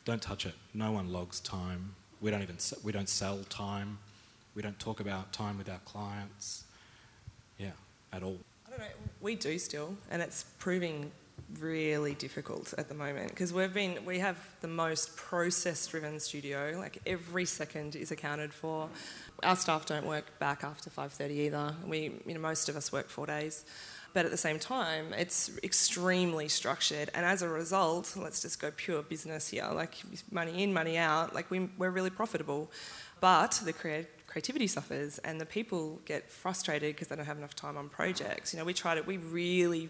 Don't 0.05 0.21
touch 0.21 0.45
it. 0.45 0.53
No 0.73 0.91
one 0.91 1.11
logs 1.11 1.39
time. 1.39 1.95
We 2.21 2.31
don't 2.31 2.41
even 2.41 2.57
we 2.83 2.91
don't 2.91 3.09
sell 3.09 3.39
time. 3.49 3.97
We 4.55 4.61
don't 4.61 4.79
talk 4.79 4.99
about 4.99 5.31
time 5.31 5.57
with 5.57 5.69
our 5.69 5.79
clients. 5.85 6.63
Yeah, 7.57 7.71
at 8.11 8.23
all. 8.23 8.37
I. 8.81 8.87
We 9.21 9.35
do 9.35 9.59
still, 9.59 9.95
and 10.11 10.21
it's 10.21 10.45
proving 10.59 11.11
really 11.59 12.13
difficult 12.13 12.73
at 12.77 12.87
the 12.89 12.93
moment 12.93 13.29
because 13.29 13.51
we've 13.51 13.73
been 13.73 14.05
we 14.05 14.19
have 14.19 14.37
the 14.61 14.67
most 14.67 15.15
process 15.15 15.87
driven 15.87 16.19
studio. 16.19 16.75
Like 16.77 16.99
every 17.05 17.45
second 17.45 17.95
is 17.95 18.11
accounted 18.11 18.53
for. 18.53 18.89
Our 19.41 19.55
staff 19.55 19.85
don't 19.85 20.05
work 20.05 20.37
back 20.39 20.63
after 20.63 20.89
5:30 20.89 21.31
either. 21.31 21.75
We 21.87 22.11
you 22.25 22.33
know 22.33 22.39
most 22.39 22.69
of 22.69 22.75
us 22.75 22.91
work 22.91 23.09
4 23.09 23.25
days. 23.25 23.65
But 24.13 24.25
at 24.25 24.31
the 24.31 24.37
same 24.37 24.59
time 24.59 25.13
it's 25.13 25.51
extremely 25.63 26.47
structured 26.47 27.11
and 27.13 27.25
as 27.25 27.43
a 27.43 27.47
result 27.47 28.15
let's 28.17 28.41
just 28.41 28.59
go 28.59 28.71
pure 28.75 29.03
business 29.03 29.49
here 29.49 29.69
like 29.71 29.93
money 30.31 30.63
in 30.63 30.73
money 30.73 30.97
out 30.97 31.35
like 31.35 31.51
we, 31.51 31.69
we're 31.77 31.91
really 31.91 32.09
profitable. 32.09 32.71
But 33.21 33.61
the 33.63 33.73
create, 33.73 34.07
creativity 34.29 34.67
suffers 34.67 35.17
and 35.19 35.41
the 35.41 35.45
people 35.45 35.99
get 36.05 36.29
frustrated 36.29 36.95
because 36.95 37.07
they 37.09 37.15
don't 37.15 37.25
have 37.25 37.37
enough 37.37 37.55
time 37.55 37.75
on 37.77 37.89
projects 37.89 38.53
you 38.53 38.59
know 38.59 38.65
we 38.65 38.73
try 38.73 38.93
to 38.93 39.01
we 39.01 39.17
really 39.17 39.89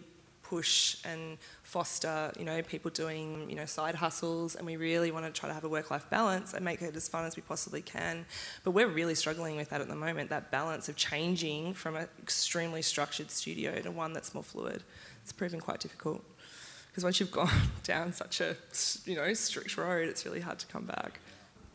push 0.50 0.98
and 1.06 1.38
foster, 1.62 2.32
you 2.40 2.44
know, 2.44 2.60
people 2.64 2.90
doing, 2.90 3.48
you 3.48 3.56
know, 3.56 3.66
side 3.66 3.94
hustles, 3.94 4.56
and 4.56 4.66
we 4.66 4.78
really 4.78 5.12
want 5.12 5.24
to 5.24 5.32
try 5.32 5.48
to 5.48 5.54
have 5.54 5.64
a 5.64 5.70
work-life 5.70 6.10
balance 6.10 6.56
and 6.56 6.66
make 6.66 6.82
it 6.82 6.96
as 6.96 7.08
fun 7.08 7.24
as 7.24 7.36
we 7.36 7.44
possibly 7.44 7.84
can. 7.84 8.26
But 8.64 8.72
we're 8.72 8.88
really 8.88 9.14
struggling 9.14 9.58
with 9.58 9.70
that 9.70 9.80
at 9.80 9.88
the 9.88 9.96
moment. 9.96 10.32
That 10.32 10.50
balance 10.50 10.90
of 10.90 10.96
changing 10.96 11.76
from 11.76 11.96
an 11.96 12.08
extremely 12.20 12.82
structured 12.82 13.30
studio 13.30 13.80
to 13.82 13.92
one 13.92 14.12
that's 14.12 14.34
more 14.34 14.44
fluid. 14.44 14.82
It's 15.22 15.32
proving 15.32 15.60
quite 15.60 15.82
difficult 15.82 16.24
because 16.88 17.04
once 17.04 17.20
you've 17.20 17.32
gone 17.44 17.50
down 17.84 18.12
such 18.12 18.42
a, 18.42 18.56
you 19.06 19.16
know, 19.18 19.32
strict 19.36 19.78
road, 19.78 20.10
it's 20.10 20.26
really 20.26 20.42
hard 20.42 20.58
to 20.60 20.66
come 20.66 20.86
back. 20.86 21.20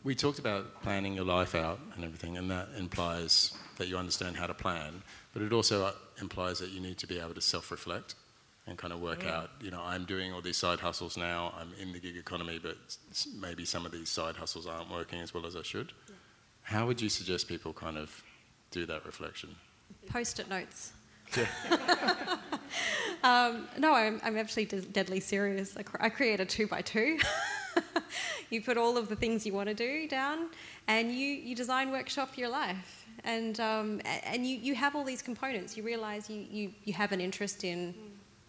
We 0.05 0.13
talked 0.15 0.39
about 0.39 0.81
planning 0.83 1.13
your 1.15 1.25
life 1.25 1.55
out 1.55 1.79
and 1.95 2.03
everything, 2.05 2.37
and 2.37 2.49
that 2.51 2.69
implies 2.77 3.51
that 3.77 3.87
you 3.87 3.97
understand 3.97 4.37
how 4.37 4.45
to 4.47 4.53
plan, 4.53 5.01
but 5.33 5.41
it 5.41 5.51
also 5.51 5.91
implies 6.21 6.59
that 6.59 6.69
you 6.69 6.79
need 6.79 6.97
to 6.99 7.07
be 7.07 7.19
able 7.19 7.33
to 7.33 7.41
self-reflect 7.41 8.15
and 8.67 8.77
kind 8.77 8.93
of 8.93 9.01
work 9.01 9.23
Yeah. 9.23 9.35
out, 9.37 9.49
you 9.59 9.71
know, 9.71 9.81
I'm 9.81 10.05
doing 10.05 10.31
all 10.31 10.41
these 10.41 10.57
side 10.57 10.79
hustles 10.79 11.17
now, 11.17 11.53
I'm 11.59 11.73
in 11.81 11.91
the 11.91 11.99
gig 11.99 12.17
economy, 12.17 12.59
but 12.61 12.77
maybe 13.39 13.65
some 13.65 13.85
of 13.85 13.91
these 13.91 14.09
side 14.09 14.35
hustles 14.35 14.65
aren't 14.67 14.89
working 14.91 15.19
as 15.21 15.33
well 15.33 15.45
as 15.45 15.55
I 15.55 15.61
should. 15.63 15.91
How 16.61 16.85
would 16.87 17.01
you 17.01 17.09
suggest 17.09 17.47
people 17.47 17.73
kind 17.73 17.97
of 17.97 18.23
do 18.71 18.85
that 18.85 19.05
reflection? 19.05 19.55
Post-it 20.07 20.47
notes. 20.49 20.93
Yeah. 21.35 21.47
Um, 23.23 23.67
no, 23.79 23.93
I'm, 23.95 24.21
I'm 24.23 24.37
actually 24.37 24.65
de- 24.65 24.81
deadly 24.81 25.19
serious. 25.19 25.75
I, 25.75 25.81
cr- 25.81 25.97
I 25.99 26.09
create 26.09 26.39
a 26.39 26.45
two 26.45 26.67
by 26.67 26.81
two. 26.83 27.17
you 28.49 28.61
put 28.61 28.77
all 28.77 28.97
of 28.97 29.09
the 29.09 29.15
things 29.15 29.45
you 29.45 29.53
want 29.53 29.69
to 29.69 29.75
do 29.75 30.07
down, 30.07 30.49
and 30.87 31.11
you, 31.11 31.27
you 31.27 31.55
design 31.55 31.91
workshop 31.91 32.37
your 32.37 32.49
life. 32.49 33.05
And, 33.23 33.59
um, 33.59 34.01
and 34.23 34.45
you, 34.45 34.57
you 34.57 34.75
have 34.75 34.95
all 34.95 35.03
these 35.03 35.21
components. 35.21 35.75
You 35.75 35.83
realize 35.83 36.29
you, 36.29 36.45
you, 36.49 36.71
you 36.83 36.93
have 36.93 37.11
an 37.11 37.21
interest 37.21 37.63
in 37.63 37.95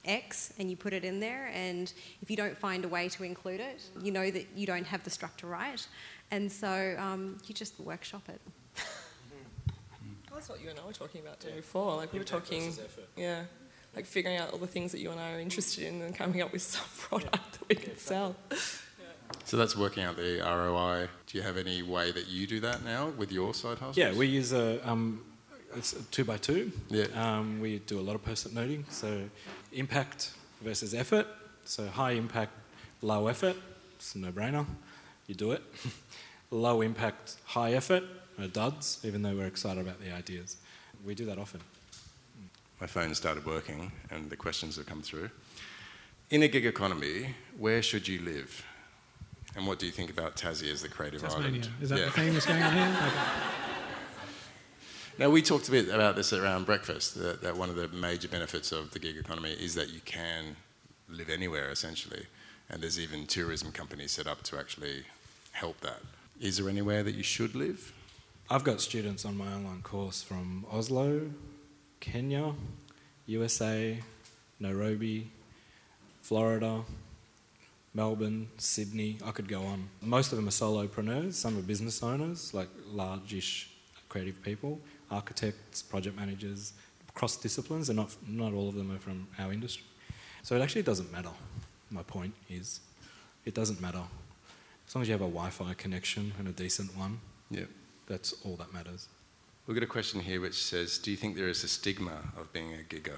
X, 0.04 0.52
and 0.58 0.70
you 0.70 0.76
put 0.76 0.92
it 0.92 1.04
in 1.04 1.20
there. 1.20 1.50
And 1.54 1.92
if 2.22 2.30
you 2.30 2.36
don't 2.36 2.56
find 2.56 2.84
a 2.84 2.88
way 2.88 3.08
to 3.10 3.24
include 3.24 3.60
it, 3.60 3.82
you 4.02 4.12
know 4.12 4.30
that 4.30 4.46
you 4.54 4.66
don't 4.66 4.86
have 4.86 5.02
the 5.04 5.10
structure 5.10 5.46
right. 5.46 5.86
And 6.30 6.50
so 6.50 6.96
um, 6.98 7.38
you 7.46 7.54
just 7.54 7.78
workshop 7.80 8.28
it. 8.28 8.40
Well, 10.36 10.42
that's 10.42 10.50
what 10.50 10.62
you 10.62 10.68
and 10.68 10.78
I 10.78 10.86
were 10.86 10.92
talking 10.92 11.22
about 11.22 11.40
doing 11.40 11.56
before. 11.56 11.96
Like 11.96 12.12
we 12.12 12.18
were 12.18 12.24
talking, 12.26 12.70
yeah, 13.16 13.44
like 13.94 14.04
figuring 14.04 14.36
out 14.36 14.52
all 14.52 14.58
the 14.58 14.66
things 14.66 14.92
that 14.92 14.98
you 14.98 15.10
and 15.10 15.18
I 15.18 15.32
are 15.32 15.40
interested 15.40 15.84
in 15.84 16.02
and 16.02 16.14
coming 16.14 16.42
up 16.42 16.52
with 16.52 16.60
some 16.60 16.84
product 16.98 17.52
that 17.52 17.68
we 17.70 17.74
can 17.74 17.96
sell. 17.96 18.36
So 19.46 19.56
that's 19.56 19.76
working 19.76 20.02
out 20.02 20.16
the 20.16 20.40
ROI. 20.40 21.06
Do 21.28 21.38
you 21.38 21.42
have 21.44 21.56
any 21.56 21.80
way 21.80 22.10
that 22.10 22.26
you 22.26 22.48
do 22.48 22.58
that 22.60 22.84
now 22.84 23.10
with 23.10 23.30
your 23.30 23.54
side 23.54 23.78
hustles? 23.78 23.96
Yeah, 23.96 24.12
we 24.12 24.26
use 24.26 24.52
a, 24.52 24.80
um, 24.86 25.24
it's 25.76 25.92
a 25.92 26.02
two 26.06 26.24
by 26.24 26.36
two. 26.36 26.72
Yeah. 26.88 27.06
Um, 27.14 27.60
we 27.60 27.78
do 27.78 28.00
a 28.00 28.02
lot 28.02 28.16
of 28.16 28.24
post-it 28.24 28.52
noting. 28.52 28.84
So 28.90 29.22
impact 29.72 30.32
versus 30.62 30.94
effort. 30.94 31.28
So 31.64 31.86
high 31.86 32.12
impact, 32.12 32.54
low 33.02 33.28
effort. 33.28 33.54
It's 33.94 34.16
a 34.16 34.18
no-brainer. 34.18 34.66
You 35.28 35.36
do 35.36 35.52
it. 35.52 35.62
low 36.50 36.80
impact, 36.80 37.36
high 37.44 37.74
effort. 37.74 38.02
No 38.38 38.48
duds, 38.48 38.98
even 39.04 39.22
though 39.22 39.36
we're 39.36 39.46
excited 39.46 39.80
about 39.80 40.00
the 40.00 40.12
ideas. 40.12 40.56
We 41.04 41.14
do 41.14 41.24
that 41.26 41.38
often. 41.38 41.60
My 42.80 42.88
phone 42.88 43.14
started 43.14 43.46
working, 43.46 43.92
and 44.10 44.28
the 44.28 44.36
questions 44.36 44.74
have 44.76 44.86
come 44.86 45.02
through. 45.02 45.30
In 46.30 46.42
a 46.42 46.48
gig 46.48 46.66
economy, 46.66 47.36
where 47.56 47.80
should 47.80 48.08
you 48.08 48.20
live? 48.22 48.64
And 49.56 49.66
what 49.66 49.78
do 49.78 49.86
you 49.86 49.92
think 49.92 50.10
about 50.10 50.36
Tassie 50.36 50.70
as 50.70 50.82
the 50.82 50.88
creative 50.88 51.22
Tasmania. 51.22 51.48
island? 51.48 51.68
Is 51.80 51.88
that 51.88 51.98
Yeah. 51.98 52.04
the 52.06 52.10
theme 52.12 52.32
that's 52.34 52.46
going 52.46 52.62
on 52.62 52.72
here? 52.72 52.96
Okay. 53.06 53.46
Now, 55.18 55.30
we 55.30 55.40
talked 55.40 55.66
a 55.68 55.70
bit 55.70 55.88
about 55.88 56.14
this 56.14 56.34
around 56.34 56.66
breakfast, 56.66 57.14
that, 57.14 57.40
that 57.40 57.56
one 57.56 57.70
of 57.70 57.76
the 57.76 57.88
major 57.88 58.28
benefits 58.28 58.70
of 58.70 58.90
the 58.90 58.98
gig 58.98 59.16
economy 59.16 59.52
is 59.52 59.74
that 59.74 59.88
you 59.88 60.00
can 60.04 60.56
live 61.08 61.30
anywhere, 61.30 61.70
essentially. 61.70 62.26
And 62.68 62.82
there's 62.82 63.00
even 63.00 63.26
tourism 63.26 63.72
companies 63.72 64.12
set 64.12 64.26
up 64.26 64.42
to 64.42 64.58
actually 64.58 65.04
help 65.52 65.80
that. 65.80 66.00
Is 66.38 66.58
there 66.58 66.68
anywhere 66.68 67.02
that 67.02 67.14
you 67.14 67.22
should 67.22 67.54
live? 67.54 67.94
I've 68.50 68.62
got 68.62 68.82
students 68.82 69.24
on 69.24 69.38
my 69.38 69.46
online 69.46 69.80
course 69.80 70.22
from 70.22 70.66
Oslo, 70.70 71.30
Kenya, 72.00 72.52
USA, 73.24 73.98
Nairobi, 74.60 75.30
Florida, 76.20 76.82
Melbourne, 78.06 78.48
Sydney. 78.58 79.16
I 79.24 79.30
could 79.30 79.48
go 79.48 79.62
on. 79.62 79.88
Most 80.02 80.30
of 80.30 80.36
them 80.36 80.46
are 80.46 80.50
solopreneurs, 80.50 81.32
some 81.32 81.58
are 81.58 81.62
business 81.62 82.02
owners, 82.02 82.52
like 82.52 82.68
large-ish 82.92 83.70
creative 84.10 84.40
people, 84.42 84.78
architects, 85.10 85.82
project 85.82 86.14
managers, 86.14 86.74
cross 87.14 87.36
disciplines, 87.38 87.88
and 87.88 87.96
not, 87.96 88.14
not 88.28 88.52
all 88.52 88.68
of 88.68 88.74
them 88.74 88.92
are 88.92 88.98
from 88.98 89.26
our 89.38 89.50
industry. 89.50 89.84
So 90.42 90.54
it 90.54 90.60
actually 90.60 90.82
doesn't 90.82 91.10
matter. 91.10 91.30
My 91.90 92.02
point 92.02 92.34
is, 92.50 92.80
it 93.46 93.54
doesn't 93.54 93.80
matter. 93.80 94.02
As 94.86 94.94
long 94.94 95.02
as 95.02 95.08
you 95.08 95.12
have 95.12 95.22
a 95.22 95.24
Wi 95.24 95.48
Fi 95.50 95.72
connection 95.74 96.32
and 96.38 96.46
a 96.48 96.52
decent 96.52 96.94
one, 96.96 97.18
Yeah. 97.50 97.64
that's 98.06 98.34
all 98.44 98.56
that 98.56 98.74
matters. 98.74 99.08
We've 99.66 99.74
got 99.74 99.82
a 99.82 99.86
question 99.88 100.20
here 100.20 100.40
which 100.40 100.62
says 100.62 100.98
Do 100.98 101.10
you 101.10 101.16
think 101.16 101.34
there 101.34 101.48
is 101.48 101.64
a 101.64 101.68
stigma 101.68 102.18
of 102.36 102.52
being 102.52 102.74
a 102.74 102.84
gigger? 102.94 103.16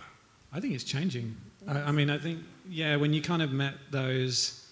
I 0.52 0.60
think 0.60 0.72
it's 0.74 0.84
changing. 0.84 1.36
I, 1.66 1.80
I 1.80 1.92
mean, 1.92 2.08
I 2.08 2.16
think, 2.18 2.38
yeah, 2.70 2.96
when 2.96 3.12
you 3.12 3.20
kind 3.20 3.42
of 3.42 3.52
met 3.52 3.74
those 3.90 4.64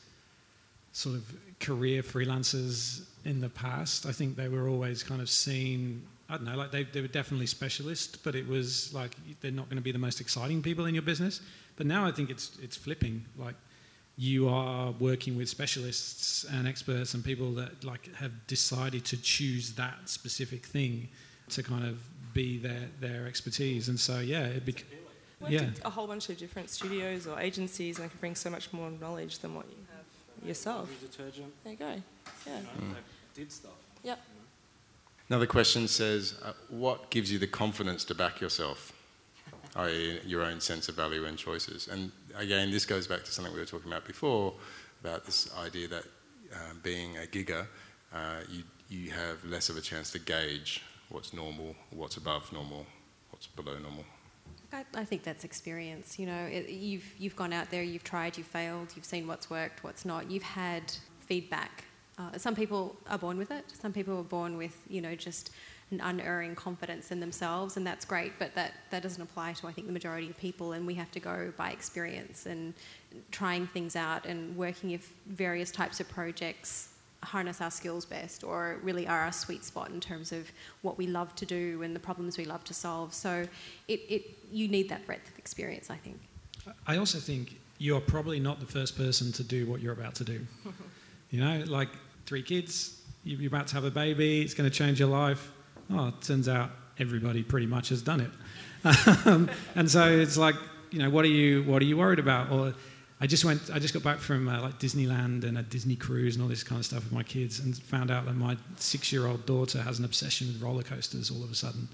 sort 0.97 1.15
of 1.15 1.31
career 1.61 2.03
freelancers 2.03 3.03
in 3.27 3.39
the 3.39 3.51
past, 3.51 4.07
I 4.07 4.13
think 4.13 4.35
they 4.35 4.49
were 4.49 4.67
always 4.67 5.03
kind 5.03 5.21
of 5.21 5.29
seen, 5.29 6.03
I 6.31 6.37
don't 6.37 6.47
know, 6.47 6.57
like 6.57 6.71
they, 6.71 6.85
they 6.85 7.03
were 7.03 7.07
definitely 7.21 7.49
specialists, 7.49 8.17
but 8.17 8.35
it 8.35 8.49
was 8.49 8.95
like 8.95 9.15
they're 9.43 9.51
not 9.51 9.69
going 9.69 9.77
to 9.77 9.83
be 9.83 9.93
the 9.93 9.99
most 9.99 10.23
exciting 10.23 10.63
people 10.63 10.87
in 10.87 10.95
your 10.95 11.03
business. 11.03 11.43
But 11.77 11.87
now 11.87 12.07
I 12.07 12.13
think 12.13 12.31
it's, 12.31 12.57
it's 12.63 12.79
flipping. 12.79 13.27
Like 13.37 13.57
you 14.17 14.49
are 14.49 14.93
working 14.93 15.37
with 15.37 15.51
specialists 15.51 16.47
and 16.51 16.67
experts 16.67 17.13
and 17.13 17.23
people 17.23 17.53
that 17.53 17.85
like 17.85 18.15
have 18.15 18.33
decided 18.47 19.05
to 19.05 19.21
choose 19.21 19.73
that 19.73 20.09
specific 20.09 20.65
thing 20.65 21.09
to 21.51 21.63
kind 21.63 21.85
of 21.85 21.99
be 22.33 22.57
their, 22.57 22.89
their 23.01 23.27
expertise. 23.27 23.91
And 23.91 24.01
so, 24.01 24.21
yeah, 24.21 24.45
it 24.45 24.65
bec- 24.65 24.85
Worked 25.39 25.53
yeah. 25.53 25.69
a 25.85 25.91
whole 25.91 26.07
bunch 26.07 26.31
of 26.31 26.39
different 26.39 26.71
studios 26.71 27.27
or 27.27 27.39
agencies, 27.39 27.99
and 27.99 28.07
they 28.07 28.09
can 28.09 28.19
bring 28.21 28.35
so 28.35 28.49
much 28.49 28.73
more 28.73 28.91
knowledge 28.91 29.41
than 29.41 29.55
what 29.55 29.67
you 29.69 29.77
yourself. 30.47 30.89
detergent. 31.01 31.53
There 31.65 31.73
you 31.73 31.79
go. 31.79 32.03
Yeah. 32.47 32.61
did 33.35 33.53
stuff. 33.53 33.73
Yep. 34.03 34.19
Another 35.29 35.47
question 35.47 35.89
says 35.89 36.39
uh, 36.45 36.53
What 36.69 37.11
gives 37.11 37.31
you 37.33 37.39
the 37.39 37.47
confidence 37.47 38.05
to 38.05 38.15
back 38.15 38.41
yourself? 38.41 38.93
i.e., 39.77 40.21
your 40.25 40.43
own 40.43 40.61
sense 40.61 40.89
of 40.89 40.95
value 40.95 41.27
and 41.27 41.37
choices. 41.37 41.89
And 41.89 42.11
again, 42.37 42.71
this 42.71 42.87
goes 42.87 43.07
back 43.07 43.25
to 43.25 43.33
something 43.33 43.53
we 43.53 43.61
were 43.61 43.67
talking 43.67 43.91
about 43.91 44.07
before 44.07 44.55
about 45.03 45.25
this 45.25 45.55
idea 45.59 45.87
that 45.89 46.05
um, 46.55 46.81
being 46.83 47.17
a 47.19 47.27
gigger, 47.27 47.67
uh, 48.15 48.41
you, 48.49 48.63
you 48.89 49.11
have 49.11 49.45
less 49.45 49.69
of 49.69 49.77
a 49.77 49.81
chance 49.81 50.11
to 50.13 50.19
gauge 50.19 50.83
what's 51.11 51.33
normal, 51.33 51.75
what's 51.91 52.17
above 52.17 52.51
normal, 52.53 52.87
what's 53.31 53.47
below 53.47 53.79
normal. 53.79 54.05
I, 54.73 54.85
I 54.95 55.05
think 55.05 55.23
that's 55.23 55.45
experience. 55.45 56.19
You 56.19 56.27
know, 56.27 56.45
it, 56.47 56.69
you've 56.69 57.05
you've 57.19 57.37
gone 57.37 57.53
out 57.53 57.71
there, 57.71 57.83
you've 57.83 58.05
tried, 58.05 58.37
you've 58.37 58.47
failed, 58.47 58.93
you've 58.95 59.05
seen 59.05 59.27
what's 59.27 59.51
worked, 59.51 59.85
what's 59.85 60.05
not. 60.05 60.31
You've 60.31 60.43
had 60.43 60.93
feedback. 61.21 61.85
Uh, 62.19 62.37
some 62.39 62.55
people 62.55 62.97
are 63.11 63.19
born 63.19 63.37
with 63.37 63.51
it. 63.51 63.65
Some 63.69 63.93
people 63.93 64.19
are 64.19 64.25
born 64.25 64.57
with 64.57 64.77
you 64.89 65.01
know 65.01 65.15
just 65.15 65.51
an 65.93 66.01
unerring 66.01 66.57
confidence 66.57 67.13
in 67.13 67.21
themselves, 67.21 67.77
and 67.77 67.87
that's 67.87 68.05
great. 68.05 68.33
But 68.39 68.55
that 68.55 68.73
that 68.91 69.03
doesn't 69.03 69.23
apply 69.23 69.53
to 69.55 69.69
I 69.69 69.73
think 69.73 69.87
the 69.87 69.93
majority 69.93 70.31
of 70.31 70.37
people, 70.37 70.73
and 70.73 70.87
we 70.87 70.95
have 70.95 71.11
to 71.13 71.21
go 71.21 71.53
by 71.57 71.71
experience 71.71 72.47
and 72.47 72.75
trying 73.31 73.67
things 73.69 73.97
out 73.97 74.27
and 74.27 74.57
working 74.57 74.91
with 74.91 75.13
various 75.27 75.71
types 75.71 76.01
of 76.01 76.09
projects 76.09 76.96
harness 77.27 77.61
our 77.61 77.71
skills 77.71 78.05
best 78.05 78.45
or 78.45 78.79
really 78.83 79.07
are 79.07 79.21
our 79.23 79.33
sweet 79.33 79.65
spot 79.65 79.91
in 79.91 80.01
terms 80.01 80.33
of 80.33 80.51
what 80.83 80.97
we 80.97 81.07
love 81.07 81.35
to 81.37 81.45
do 81.47 81.83
and 81.83 81.95
the 81.95 82.01
problems 82.01 82.39
we 82.39 82.45
love 82.45 82.65
to 82.65 82.75
solve. 82.75 83.13
So 83.13 83.47
it, 83.89 84.01
it, 84.09 84.39
you 84.51 84.69
need 84.69 84.89
that 84.89 85.05
breadth 85.07 85.29
of 85.31 85.39
experience, 85.39 85.91
I 85.91 85.97
think. 85.97 86.19
I 86.87 86.97
also 86.97 87.19
think 87.19 87.57
you're 87.79 88.01
probably 88.01 88.41
not 88.41 88.61
the 88.61 88.67
first 88.67 88.97
person 88.97 89.33
to 89.33 89.43
do 89.43 89.67
what 89.67 89.81
you're 89.81 89.93
about 89.93 90.15
to 90.17 90.25
do. 90.25 90.47
you 91.31 91.41
know, 91.41 91.65
like 91.67 91.89
three 92.27 92.43
kids, 92.43 93.01
you- 93.25 93.37
you're 93.37 93.49
about 93.49 93.67
to 93.69 93.75
have 93.75 93.85
a 93.85 93.91
baby, 93.91 94.43
it's 94.43 94.55
going 94.55 94.69
to 94.71 94.75
change 94.77 94.99
your 95.01 95.09
life. 95.09 95.53
Oh, 95.91 96.09
it 96.09 96.21
turns 96.23 96.49
out 96.49 96.71
everybody 96.99 97.43
pretty 97.43 97.67
much 97.67 97.91
has 97.91 98.03
done 98.03 98.21
it. 98.21 98.31
um, 99.27 99.51
and 99.75 99.91
so 99.91 100.09
it's 100.09 100.37
like, 100.37 100.55
you 100.91 101.01
know, 101.01 101.11
what 101.11 101.25
are 101.25 101.29
you 101.29 101.65
what 101.65 101.83
are 101.83 101.85
you 101.85 101.97
worried 101.97 102.21
about? 102.21 102.51
Or 102.51 102.73
I 103.19 103.27
just 103.27 103.45
went, 103.45 103.71
I 103.73 103.79
just 103.79 103.95
got 103.95 104.03
back 104.03 104.19
from 104.19 104.47
uh, 104.47 104.61
like 104.61 104.79
Disneyland 104.79 105.45
and 105.45 105.57
a 105.57 105.63
Disney 105.63 105.97
cruise 105.97 106.37
and 106.37 106.43
all 106.43 106.49
this 106.49 106.63
kind 106.63 106.79
of 106.79 106.85
stuff 106.85 107.03
with 107.05 107.13
my 107.13 107.23
kids, 107.23 107.61
and 107.61 107.75
found 107.77 108.11
out 108.11 108.27
that 108.27 108.35
my 108.35 108.57
six-year-old 108.77 109.47
daughter 109.47 109.81
has 109.81 109.99
an 109.99 110.05
obsession 110.05 110.49
with 110.49 110.61
roller 110.61 110.83
coasters 110.83 111.31
all 111.31 111.43
of 111.43 111.51
a 111.51 111.55
sudden. 111.55 111.89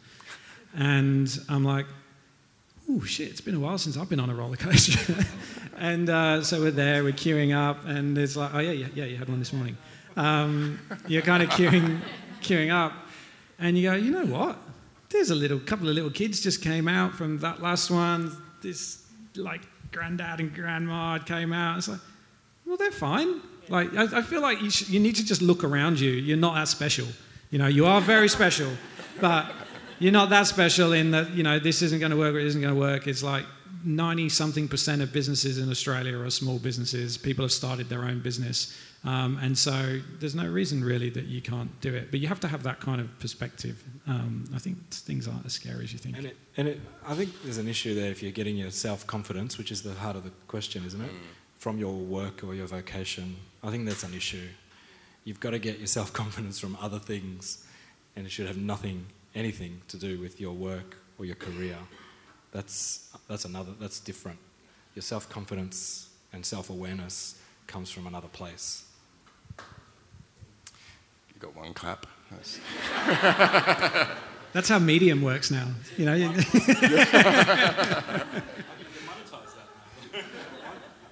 And 0.74 1.38
I'm 1.48 1.64
like, 1.64 1.86
oh 2.90 3.04
shit, 3.04 3.28
it's 3.28 3.40
been 3.40 3.54
a 3.54 3.60
while 3.60 3.78
since 3.78 3.96
I've 3.96 4.08
been 4.08 4.18
on 4.18 4.30
a 4.30 4.34
roller 4.34 4.56
coaster. 4.56 5.24
and 5.78 6.10
uh, 6.10 6.42
so 6.42 6.60
we're 6.60 6.72
there, 6.72 7.04
we're 7.04 7.12
queuing 7.12 7.54
up, 7.56 7.86
and 7.86 8.18
it's 8.18 8.36
like, 8.36 8.52
oh 8.54 8.58
yeah, 8.58 8.72
yeah, 8.72 8.88
yeah, 8.94 9.04
you 9.04 9.16
had 9.16 9.28
one 9.28 9.38
this 9.38 9.52
morning. 9.52 9.76
Um, 10.16 10.80
you're 11.06 11.22
kind 11.22 11.42
of 11.42 11.50
queuing, 11.50 12.00
queuing 12.40 12.72
up, 12.72 12.94
and 13.60 13.78
you 13.78 13.88
go, 13.88 13.94
you 13.94 14.10
know 14.10 14.26
what? 14.26 14.58
There's 15.08 15.30
a 15.30 15.34
little 15.36 15.60
couple 15.60 15.88
of 15.88 15.94
little 15.94 16.10
kids 16.10 16.40
just 16.40 16.62
came 16.62 16.88
out 16.88 17.14
from 17.14 17.38
that 17.38 17.62
last 17.62 17.90
one. 17.90 18.36
This 18.60 19.06
like 19.36 19.62
granddad 19.92 20.40
and 20.40 20.54
grandma 20.54 21.18
came 21.18 21.52
out. 21.52 21.78
It's 21.78 21.88
like, 21.88 22.00
well, 22.66 22.76
they're 22.76 22.90
fine. 22.90 23.40
Like 23.68 23.94
I, 23.94 24.18
I 24.18 24.22
feel 24.22 24.40
like 24.40 24.60
you, 24.60 24.70
sh- 24.70 24.88
you 24.88 25.00
need 25.00 25.16
to 25.16 25.24
just 25.24 25.42
look 25.42 25.64
around 25.64 26.00
you. 26.00 26.10
You're 26.10 26.36
not 26.36 26.54
that 26.54 26.68
special. 26.68 27.06
You 27.50 27.58
know, 27.58 27.66
you 27.66 27.86
are 27.86 28.00
very 28.00 28.28
special, 28.28 28.70
but 29.20 29.50
you're 29.98 30.12
not 30.12 30.30
that 30.30 30.46
special 30.46 30.92
in 30.92 31.10
that 31.12 31.30
you 31.30 31.42
know 31.42 31.58
this 31.58 31.82
isn't 31.82 32.00
going 32.00 32.10
to 32.10 32.18
work 32.18 32.34
or 32.34 32.38
it 32.38 32.46
isn't 32.46 32.60
going 32.60 32.74
to 32.74 32.80
work. 32.80 33.06
It's 33.06 33.22
like 33.22 33.44
90 33.84 34.28
something 34.28 34.68
percent 34.68 35.02
of 35.02 35.12
businesses 35.12 35.58
in 35.58 35.70
Australia 35.70 36.18
are 36.18 36.30
small 36.30 36.58
businesses. 36.58 37.16
People 37.18 37.44
have 37.44 37.52
started 37.52 37.88
their 37.88 38.04
own 38.04 38.20
business, 38.20 38.76
um, 39.04 39.38
and 39.42 39.58
so 39.58 39.98
there's 40.20 40.36
no 40.36 40.46
reason 40.46 40.84
really 40.84 41.10
that 41.10 41.24
you 41.24 41.40
can't 41.40 41.80
do 41.80 41.92
it. 41.92 42.12
But 42.12 42.20
you 42.20 42.28
have 42.28 42.38
to 42.40 42.48
have 42.48 42.62
that 42.62 42.80
kind 42.80 43.00
of 43.00 43.18
perspective. 43.18 43.82
Um, 44.06 44.44
I 44.54 44.58
think 44.58 44.78
things 44.90 45.26
aren't 45.26 45.44
as 45.44 45.54
scary 45.54 45.84
as 45.84 45.92
you 45.92 45.98
think. 45.98 46.16
And, 46.16 46.26
it, 46.26 46.36
and 46.56 46.68
it, 46.68 46.80
I 47.06 47.14
think 47.14 47.30
there's 47.42 47.58
an 47.58 47.66
issue 47.66 47.94
there 47.94 48.10
if 48.10 48.22
you're 48.22 48.32
getting 48.32 48.56
your 48.56 48.70
self 48.70 49.04
confidence, 49.06 49.58
which 49.58 49.72
is 49.72 49.82
the 49.82 49.94
heart 49.94 50.14
of 50.14 50.22
the 50.22 50.30
question, 50.46 50.84
isn't 50.86 51.00
it? 51.00 51.10
From 51.58 51.78
your 51.78 51.94
work 51.94 52.44
or 52.44 52.54
your 52.54 52.66
vocation. 52.66 53.36
I 53.64 53.70
think 53.70 53.86
that's 53.86 54.04
an 54.04 54.14
issue. 54.14 54.46
You've 55.24 55.40
got 55.40 55.50
to 55.50 55.58
get 55.58 55.78
your 55.78 55.86
self 55.98 56.12
confidence 56.12 56.60
from 56.60 56.76
other 56.80 57.00
things, 57.00 57.66
and 58.14 58.24
it 58.24 58.30
should 58.30 58.46
have 58.46 58.56
nothing, 58.56 59.06
anything 59.34 59.82
to 59.88 59.96
do 59.96 60.20
with 60.20 60.40
your 60.40 60.52
work 60.52 60.96
or 61.18 61.24
your 61.24 61.36
career. 61.36 61.76
That's, 62.52 63.10
that's 63.28 63.46
another, 63.46 63.72
that's 63.80 63.98
different. 63.98 64.38
Your 64.94 65.02
self 65.02 65.28
confidence 65.28 66.08
and 66.32 66.46
self 66.46 66.70
awareness 66.70 67.34
comes 67.66 67.90
from 67.90 68.06
another 68.06 68.28
place. 68.28 68.84
You 71.42 71.48
got 71.48 71.56
one 71.56 71.74
clap. 71.74 72.06
That's- 72.30 72.60
That's 74.52 74.68
how 74.68 74.78
Medium 74.78 75.22
works 75.22 75.50
now. 75.50 75.66
You 75.96 76.04
know, 76.04 76.14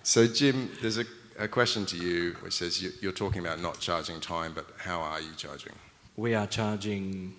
So, 0.03 0.26
Jim, 0.26 0.70
there's 0.83 0.99
a, 0.99 1.05
a 1.39 1.47
question 1.47 1.87
to 1.87 1.97
you 1.97 2.33
which 2.43 2.55
says 2.55 2.83
you, 2.83 2.91
you're 3.01 3.12
talking 3.12 3.41
about 3.41 3.61
not 3.61 3.78
charging 3.81 4.18
time, 4.20 4.53
but 4.55 4.66
how 4.78 4.99
are 5.01 5.20
you 5.20 5.31
charging? 5.37 5.72
We 6.16 6.35
are 6.35 6.47
charging 6.47 7.35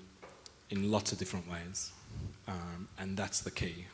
in 0.70 0.90
lots 0.90 1.12
of 1.12 1.18
different 1.18 1.50
ways, 1.52 1.92
um, 2.48 2.88
and 2.98 3.18
that's 3.18 3.42
the 3.42 3.52
key. 3.52 3.86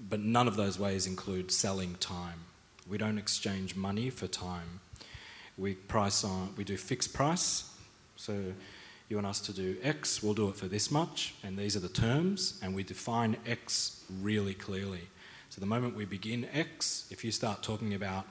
But 0.00 0.20
none 0.20 0.46
of 0.48 0.56
those 0.56 0.78
ways 0.78 1.06
include 1.06 1.50
selling 1.50 1.94
time. 1.94 2.40
We 2.88 2.98
don't 2.98 3.16
exchange 3.16 3.74
money 3.74 4.10
for 4.10 4.26
time. 4.26 4.80
We 5.56 5.74
price 5.74 6.24
on, 6.24 6.54
we 6.56 6.64
do 6.64 6.76
fixed 6.76 7.14
price. 7.14 7.70
So 8.16 8.52
you 9.08 9.16
want 9.16 9.26
us 9.26 9.40
to 9.40 9.52
do 9.52 9.76
X, 9.82 10.22
we'll 10.22 10.34
do 10.34 10.48
it 10.48 10.56
for 10.56 10.66
this 10.66 10.90
much, 10.90 11.34
and 11.42 11.58
these 11.58 11.76
are 11.76 11.80
the 11.80 11.88
terms, 11.88 12.58
and 12.62 12.74
we 12.74 12.82
define 12.82 13.36
X 13.46 14.02
really 14.20 14.54
clearly. 14.54 15.08
So 15.50 15.60
the 15.60 15.66
moment 15.66 15.94
we 15.94 16.04
begin 16.04 16.48
X, 16.52 17.06
if 17.10 17.24
you 17.24 17.30
start 17.30 17.62
talking 17.62 17.94
about 17.94 18.24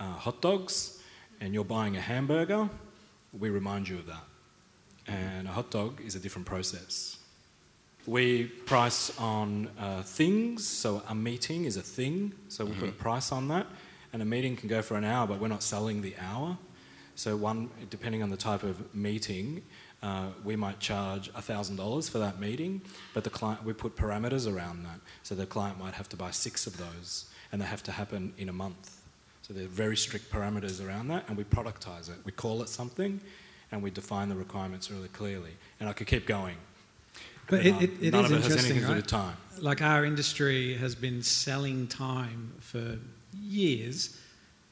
uh, 0.00 0.04
hot 0.04 0.40
dogs 0.40 1.02
and 1.40 1.52
you're 1.52 1.64
buying 1.64 1.96
a 1.96 2.00
hamburger, 2.00 2.68
we 3.38 3.50
remind 3.50 3.88
you 3.88 3.98
of 3.98 4.06
that. 4.06 4.24
And 5.06 5.48
a 5.48 5.50
hot 5.50 5.70
dog 5.70 6.00
is 6.00 6.14
a 6.14 6.20
different 6.20 6.46
process. 6.46 7.18
We 8.06 8.44
price 8.44 9.16
on 9.18 9.68
uh, 9.78 10.02
things, 10.02 10.66
so 10.66 11.02
a 11.08 11.14
meeting 11.14 11.66
is 11.66 11.76
a 11.76 11.82
thing, 11.82 12.32
so 12.48 12.64
we 12.64 12.70
mm-hmm. 12.70 12.80
put 12.80 12.88
a 12.88 12.92
price 12.92 13.32
on 13.32 13.48
that. 13.48 13.66
And 14.12 14.20
a 14.22 14.24
meeting 14.24 14.56
can 14.56 14.68
go 14.68 14.82
for 14.82 14.96
an 14.96 15.04
hour, 15.04 15.26
but 15.26 15.40
we're 15.40 15.48
not 15.48 15.62
selling 15.62 16.02
the 16.02 16.14
hour. 16.20 16.58
So, 17.14 17.36
one, 17.36 17.70
depending 17.90 18.22
on 18.22 18.30
the 18.30 18.36
type 18.36 18.62
of 18.62 18.94
meeting, 18.94 19.62
uh, 20.02 20.26
we 20.42 20.56
might 20.56 20.80
charge 20.80 21.32
$1,000 21.32 22.10
for 22.10 22.18
that 22.18 22.40
meeting, 22.40 22.82
but 23.14 23.22
the 23.22 23.30
client, 23.30 23.64
we 23.64 23.72
put 23.72 23.94
parameters 23.96 24.52
around 24.52 24.84
that. 24.84 24.98
So 25.22 25.34
the 25.34 25.46
client 25.46 25.78
might 25.78 25.94
have 25.94 26.08
to 26.08 26.16
buy 26.16 26.32
six 26.32 26.66
of 26.66 26.76
those, 26.76 27.26
and 27.52 27.60
they 27.60 27.66
have 27.66 27.84
to 27.84 27.92
happen 27.92 28.32
in 28.36 28.48
a 28.48 28.52
month. 28.52 28.98
So 29.42 29.54
there 29.54 29.64
are 29.64 29.68
very 29.68 29.96
strict 29.96 30.32
parameters 30.32 30.84
around 30.84 31.08
that, 31.08 31.28
and 31.28 31.36
we 31.36 31.44
productize 31.44 32.08
it. 32.08 32.16
We 32.24 32.32
call 32.32 32.62
it 32.62 32.68
something, 32.68 33.20
and 33.70 33.82
we 33.82 33.90
define 33.90 34.28
the 34.28 34.34
requirements 34.34 34.90
really 34.90 35.08
clearly. 35.08 35.52
And 35.78 35.88
I 35.88 35.92
could 35.92 36.08
keep 36.08 36.26
going. 36.26 36.56
But, 37.46 37.66
it, 37.66 37.82
it, 37.82 37.90
it 38.00 38.14
is 38.14 38.30
it 38.30 38.34
interesting, 38.34 38.82
right? 38.84 39.06
time. 39.06 39.36
Like 39.60 39.82
our 39.82 40.04
industry 40.04 40.74
has 40.74 40.94
been 40.94 41.22
selling 41.22 41.86
time 41.86 42.54
for 42.60 42.98
years, 43.40 44.18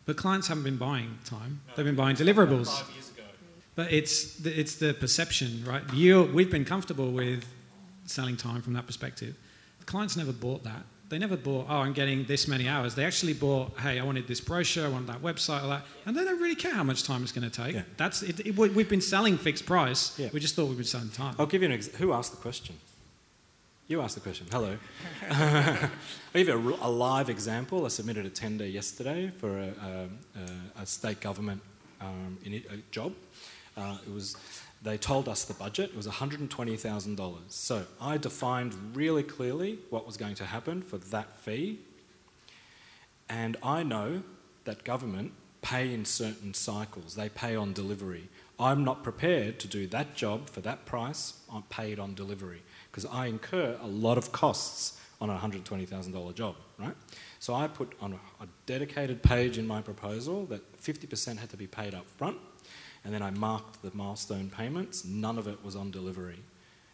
but 0.06 0.16
clients 0.16 0.48
haven't 0.48 0.64
been 0.64 0.76
buying 0.76 1.18
time. 1.24 1.60
They've 1.76 1.84
been 1.84 1.96
buying 1.96 2.16
deliverables. 2.16 2.68
Five 2.68 2.94
years 2.94 3.10
ago. 3.10 3.22
But 3.76 3.92
it's 3.92 4.36
the, 4.36 4.58
it's 4.58 4.76
the 4.76 4.94
perception, 4.94 5.64
right? 5.66 5.82
You, 5.92 6.24
we've 6.24 6.50
been 6.50 6.64
comfortable 6.64 7.10
with 7.10 7.44
selling 8.06 8.36
time 8.36 8.62
from 8.62 8.72
that 8.74 8.86
perspective. 8.86 9.36
The 9.78 9.84
clients 9.84 10.16
never 10.16 10.32
bought 10.32 10.64
that. 10.64 10.82
They 11.08 11.18
never 11.18 11.36
bought, 11.36 11.66
oh, 11.68 11.78
I'm 11.78 11.92
getting 11.92 12.24
this 12.24 12.46
many 12.46 12.68
hours. 12.68 12.94
They 12.94 13.04
actually 13.04 13.34
bought, 13.34 13.76
hey, 13.80 13.98
I 13.98 14.04
wanted 14.04 14.28
this 14.28 14.40
brochure, 14.40 14.86
I 14.86 14.88
wanted 14.88 15.08
that 15.08 15.22
website, 15.22 15.64
or 15.64 15.68
that. 15.68 15.82
And 16.06 16.16
they 16.16 16.22
don't 16.24 16.40
really 16.40 16.54
care 16.54 16.72
how 16.72 16.84
much 16.84 17.02
time 17.02 17.24
it's 17.24 17.32
going 17.32 17.50
to 17.50 17.64
take. 17.64 17.74
Yeah. 17.74 17.82
That's 17.96 18.22
it, 18.22 18.46
it, 18.46 18.56
We've 18.56 18.88
been 18.88 19.00
selling 19.00 19.36
fixed 19.36 19.66
price. 19.66 20.16
Yeah. 20.18 20.28
We 20.32 20.38
just 20.38 20.54
thought 20.54 20.66
we'd 20.66 20.76
been 20.76 20.84
selling 20.84 21.08
time. 21.08 21.34
I'll 21.36 21.46
give 21.46 21.62
you 21.62 21.66
an 21.66 21.72
example. 21.72 22.06
Who 22.06 22.12
asked 22.12 22.30
the 22.30 22.36
question? 22.36 22.76
You 23.90 24.00
asked 24.02 24.14
the 24.14 24.20
question. 24.20 24.46
Hello. 24.52 24.78
I'll 25.32 25.90
give 26.32 26.46
you 26.46 26.76
a, 26.80 26.86
a, 26.86 26.88
live 26.88 27.28
example. 27.28 27.84
I 27.84 27.88
submitted 27.88 28.24
a 28.24 28.30
tender 28.30 28.64
yesterday 28.64 29.32
for 29.38 29.58
a, 29.58 29.74
a, 30.78 30.82
a 30.82 30.86
state 30.86 31.18
government 31.20 31.60
um, 32.00 32.38
job. 32.92 33.12
Uh, 33.76 33.98
it 34.06 34.14
was, 34.14 34.36
they 34.80 34.96
told 34.96 35.28
us 35.28 35.44
the 35.44 35.54
budget, 35.54 35.90
it 35.90 35.96
was 35.96 36.06
$120,000. 36.06 37.36
So 37.48 37.84
I 38.00 38.16
defined 38.16 38.76
really 38.94 39.24
clearly 39.24 39.80
what 39.90 40.06
was 40.06 40.16
going 40.16 40.36
to 40.36 40.44
happen 40.44 40.82
for 40.82 40.98
that 40.98 41.36
fee. 41.40 41.80
And 43.28 43.56
I 43.60 43.82
know 43.82 44.22
that 44.66 44.84
government 44.84 45.32
pay 45.62 45.92
in 45.92 46.04
certain 46.04 46.54
cycles, 46.54 47.16
they 47.16 47.28
pay 47.28 47.56
on 47.56 47.72
delivery. 47.72 48.28
I'm 48.56 48.84
not 48.84 49.02
prepared 49.02 49.58
to 49.58 49.66
do 49.66 49.88
that 49.88 50.14
job 50.14 50.48
for 50.48 50.60
that 50.60 50.86
price, 50.86 51.40
I'm 51.52 51.62
paid 51.62 51.98
on 51.98 52.14
delivery, 52.14 52.62
because 52.90 53.06
I 53.06 53.26
incur 53.26 53.78
a 53.80 53.86
lot 53.86 54.18
of 54.18 54.32
costs 54.32 55.00
on 55.20 55.30
a 55.30 55.36
$120,000 55.36 56.34
job, 56.34 56.56
right? 56.78 56.94
So 57.38 57.54
I 57.54 57.68
put 57.68 57.94
on 58.00 58.14
a, 58.40 58.46
dedicated 58.66 59.20
page 59.20 59.58
in 59.58 59.66
my 59.66 59.82
proposal 59.82 60.46
that 60.46 60.80
50% 60.80 61.38
had 61.38 61.50
to 61.50 61.56
be 61.56 61.66
paid 61.66 61.92
up 61.92 62.06
front 62.06 62.36
and 63.04 63.12
then 63.12 63.20
I 63.20 63.30
marked 63.30 63.82
the 63.82 63.90
milestone 63.94 64.48
payments. 64.48 65.04
None 65.04 65.38
of 65.38 65.48
it 65.48 65.62
was 65.64 65.74
on 65.74 65.90
delivery. 65.90 66.38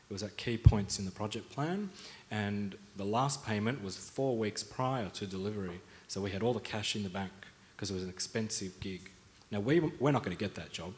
It 0.09 0.13
was 0.13 0.23
at 0.23 0.37
key 0.37 0.57
points 0.57 0.99
in 0.99 1.05
the 1.05 1.11
project 1.11 1.51
plan, 1.51 1.91
and 2.31 2.77
the 2.97 3.05
last 3.05 3.45
payment 3.45 3.83
was 3.83 3.97
four 3.97 4.39
weeks 4.39 4.63
prior 4.63 5.09
to 5.11 5.27
delivery. 5.27 5.81
So 6.09 6.21
we 6.21 6.31
had 6.31 6.43
all 6.43 6.55
the 6.55 6.61
cash 6.61 6.95
in 6.95 7.03
the 7.03 7.11
bank 7.11 7.33
because 7.75 7.91
it 7.91 7.95
was 7.95 8.05
an 8.05 8.09
expensive 8.09 8.79
gig. 8.81 9.11
Now 9.51 9.61
we, 9.61 9.81
we're 9.81 10.13
not 10.13 10.23
going 10.23 10.37
to 10.37 10.43
get 10.43 10.55
that 10.55 10.73
job 10.73 10.95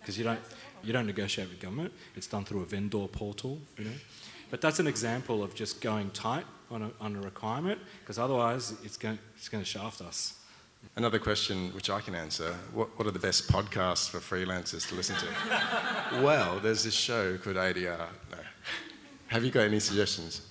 because 0.00 0.18
you 0.18 0.24
don't, 0.24 0.40
you 0.82 0.92
don't 0.92 1.06
negotiate 1.06 1.48
with 1.48 1.60
government. 1.60 1.92
It's 2.16 2.26
done 2.26 2.44
through 2.44 2.62
a 2.62 2.66
vendor 2.66 3.06
portal, 3.08 3.60
you 3.76 3.84
know. 3.84 3.90
But 4.50 4.60
that's 4.60 4.78
an 4.78 4.86
example 4.86 5.42
of 5.42 5.54
just 5.54 5.80
going 5.80 6.10
tight 6.10 6.46
on 6.70 6.82
a, 6.82 6.90
on 7.00 7.16
a 7.16 7.20
requirement 7.20 7.80
because 8.00 8.18
otherwise 8.18 8.74
it's 8.82 8.96
going, 8.96 9.18
it's 9.36 9.48
going 9.48 9.62
to 9.62 9.68
shaft 9.68 10.00
us. 10.00 10.34
Another 10.96 11.18
question 11.18 11.70
which 11.74 11.90
I 11.90 12.00
can 12.00 12.14
answer 12.14 12.54
what, 12.72 12.96
what 12.98 13.06
are 13.06 13.10
the 13.10 13.18
best 13.18 13.50
podcasts 13.50 14.08
for 14.08 14.18
freelancers 14.18 14.88
to 14.88 14.94
listen 14.94 15.16
to? 15.16 15.26
well, 16.22 16.58
there's 16.60 16.84
this 16.84 16.94
show 16.94 17.36
called 17.38 17.56
ADR. 17.56 18.08
No. 18.30 18.38
Have 19.26 19.44
you 19.44 19.50
got 19.50 19.62
any 19.62 19.80
suggestions? 19.80 20.42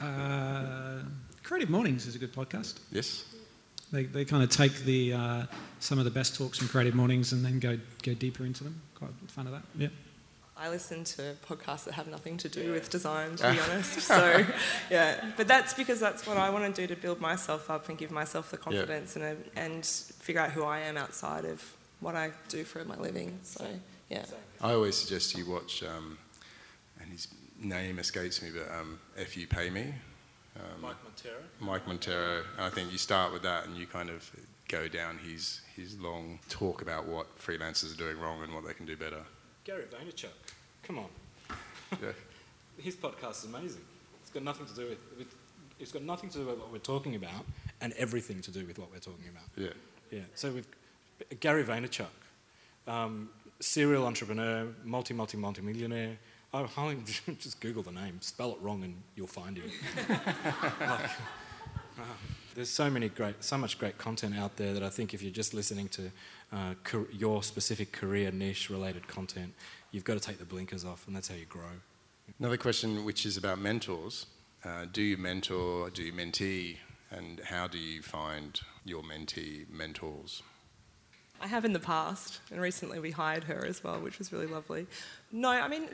Uh, 0.00 1.02
Creative 1.42 1.68
Mornings 1.68 2.06
is 2.06 2.14
a 2.14 2.18
good 2.18 2.32
podcast. 2.32 2.78
Yes. 2.90 3.24
They, 3.92 4.04
they 4.04 4.24
kind 4.24 4.42
of 4.42 4.50
take 4.50 4.72
the, 4.80 5.12
uh, 5.12 5.42
some 5.80 5.98
of 5.98 6.04
the 6.04 6.10
best 6.10 6.34
talks 6.34 6.58
from 6.58 6.68
Creative 6.68 6.94
Mornings 6.94 7.32
and 7.32 7.44
then 7.44 7.58
go, 7.58 7.78
go 8.02 8.14
deeper 8.14 8.44
into 8.44 8.64
them. 8.64 8.80
Quite 8.94 9.10
a 9.10 9.30
fan 9.30 9.46
of 9.46 9.52
that. 9.52 9.62
Yeah. 9.76 9.88
I 10.56 10.68
listen 10.68 11.02
to 11.04 11.34
podcasts 11.48 11.84
that 11.84 11.94
have 11.94 12.06
nothing 12.06 12.36
to 12.38 12.48
do 12.48 12.72
with 12.72 12.88
design, 12.88 13.36
to 13.36 13.52
be 13.52 13.58
honest. 13.58 14.00
So, 14.00 14.46
yeah, 14.90 15.32
but 15.36 15.48
that's 15.48 15.74
because 15.74 15.98
that's 15.98 16.24
what 16.24 16.36
I 16.36 16.50
want 16.50 16.72
to 16.72 16.80
do 16.80 16.94
to 16.94 17.00
build 17.00 17.20
myself 17.20 17.68
up 17.68 17.88
and 17.88 17.98
give 17.98 18.12
myself 18.12 18.52
the 18.52 18.58
confidence 18.58 19.16
yeah. 19.16 19.30
and 19.30 19.44
and 19.56 19.86
figure 19.86 20.40
out 20.40 20.52
who 20.52 20.62
I 20.62 20.80
am 20.80 20.96
outside 20.96 21.46
of 21.46 21.60
what 21.98 22.14
I 22.14 22.30
do 22.48 22.62
for 22.62 22.84
my 22.84 22.96
living. 22.96 23.40
So, 23.42 23.66
yeah. 24.08 24.24
I 24.60 24.74
always 24.74 24.96
suggest 24.96 25.36
you 25.36 25.50
watch, 25.50 25.82
um, 25.82 26.16
and 27.00 27.10
his 27.10 27.26
name 27.58 27.98
escapes 27.98 28.40
me, 28.40 28.50
but 28.54 28.72
um, 28.72 29.00
If 29.16 29.36
You 29.36 29.48
Pay 29.48 29.70
Me. 29.70 29.92
Um, 30.56 30.82
Mike 30.82 30.96
Monteiro. 31.04 31.42
Mike 31.60 31.86
Monteiro. 31.86 32.42
I 32.58 32.68
think 32.70 32.92
you 32.92 32.98
start 32.98 33.32
with 33.32 33.42
that 33.42 33.66
and 33.66 33.76
you 33.76 33.86
kind 33.86 34.10
of 34.10 34.30
go 34.68 34.88
down 34.88 35.18
his, 35.18 35.60
his 35.76 35.98
long 35.98 36.38
talk 36.48 36.82
about 36.82 37.06
what 37.06 37.38
freelancers 37.38 37.94
are 37.94 37.98
doing 37.98 38.18
wrong 38.18 38.42
and 38.42 38.54
what 38.54 38.66
they 38.66 38.74
can 38.74 38.86
do 38.86 38.96
better. 38.96 39.22
Gary 39.64 39.84
Vaynerchuk. 39.84 40.28
Come 40.82 40.98
on. 40.98 41.08
Yeah. 42.02 42.12
His 42.78 42.96
podcast 42.96 43.44
is 43.44 43.44
amazing. 43.44 43.82
It's 44.22 44.30
got 44.30 44.42
nothing 44.42 44.66
to 44.66 44.74
do 44.74 44.88
with, 44.88 44.98
with, 45.18 45.34
it's 45.78 45.92
got 45.92 46.02
nothing 46.02 46.30
to 46.30 46.38
do 46.38 46.46
with 46.46 46.58
what 46.58 46.72
we're 46.72 46.78
talking 46.78 47.14
about, 47.14 47.44
and 47.80 47.92
everything 47.94 48.40
to 48.40 48.50
do 48.50 48.64
with 48.64 48.78
what 48.78 48.90
we're 48.90 48.98
talking 48.98 49.26
about. 49.30 49.44
Yeah. 49.56 49.72
Yeah. 50.10 50.24
So 50.34 50.50
we've 50.50 50.66
Gary 51.40 51.64
Vaynerchuk, 51.64 52.06
um, 52.86 53.28
serial 53.60 54.06
entrepreneur, 54.06 54.66
multi 54.84 55.14
multi 55.14 55.36
multi 55.36 55.62
millionaire. 55.62 56.18
Oh, 56.54 56.66
just 57.38 57.60
Google 57.60 57.82
the 57.82 57.92
name, 57.92 58.20
spell 58.20 58.52
it 58.52 58.58
wrong, 58.60 58.84
and 58.84 58.94
you'll 59.16 59.26
find 59.26 59.56
him. 59.56 59.70
like, 60.80 61.10
uh, 61.98 62.02
there's 62.54 62.68
so 62.68 62.90
many 62.90 63.08
great, 63.08 63.42
so 63.42 63.56
much 63.56 63.78
great 63.78 63.96
content 63.96 64.36
out 64.36 64.56
there 64.56 64.74
that 64.74 64.82
I 64.82 64.90
think 64.90 65.14
if 65.14 65.22
you're 65.22 65.32
just 65.32 65.54
listening 65.54 65.88
to 65.88 66.10
uh, 66.52 66.74
your 67.10 67.42
specific 67.42 67.92
career 67.92 68.30
niche 68.30 68.68
related 68.68 69.08
content, 69.08 69.54
you've 69.92 70.04
got 70.04 70.14
to 70.14 70.20
take 70.20 70.38
the 70.38 70.44
blinkers 70.44 70.84
off, 70.84 71.06
and 71.06 71.16
that's 71.16 71.28
how 71.28 71.36
you 71.36 71.46
grow. 71.46 71.80
Another 72.38 72.58
question, 72.58 73.04
which 73.06 73.24
is 73.24 73.38
about 73.38 73.58
mentors. 73.58 74.26
Uh, 74.62 74.84
do 74.92 75.00
you 75.00 75.16
mentor? 75.16 75.88
Do 75.90 76.02
you 76.02 76.12
mentee? 76.12 76.76
And 77.10 77.40
how 77.40 77.66
do 77.66 77.78
you 77.78 78.02
find 78.02 78.60
your 78.84 79.02
mentee 79.02 79.68
mentors? 79.70 80.42
I 81.40 81.46
have 81.46 81.64
in 81.64 81.72
the 81.72 81.80
past, 81.80 82.40
and 82.50 82.60
recently 82.60 83.00
we 83.00 83.10
hired 83.10 83.44
her 83.44 83.64
as 83.66 83.82
well, 83.82 84.00
which 84.00 84.18
was 84.18 84.32
really 84.32 84.46
lovely. 84.46 84.86
No, 85.32 85.50
I 85.50 85.66
mean, 85.66 85.88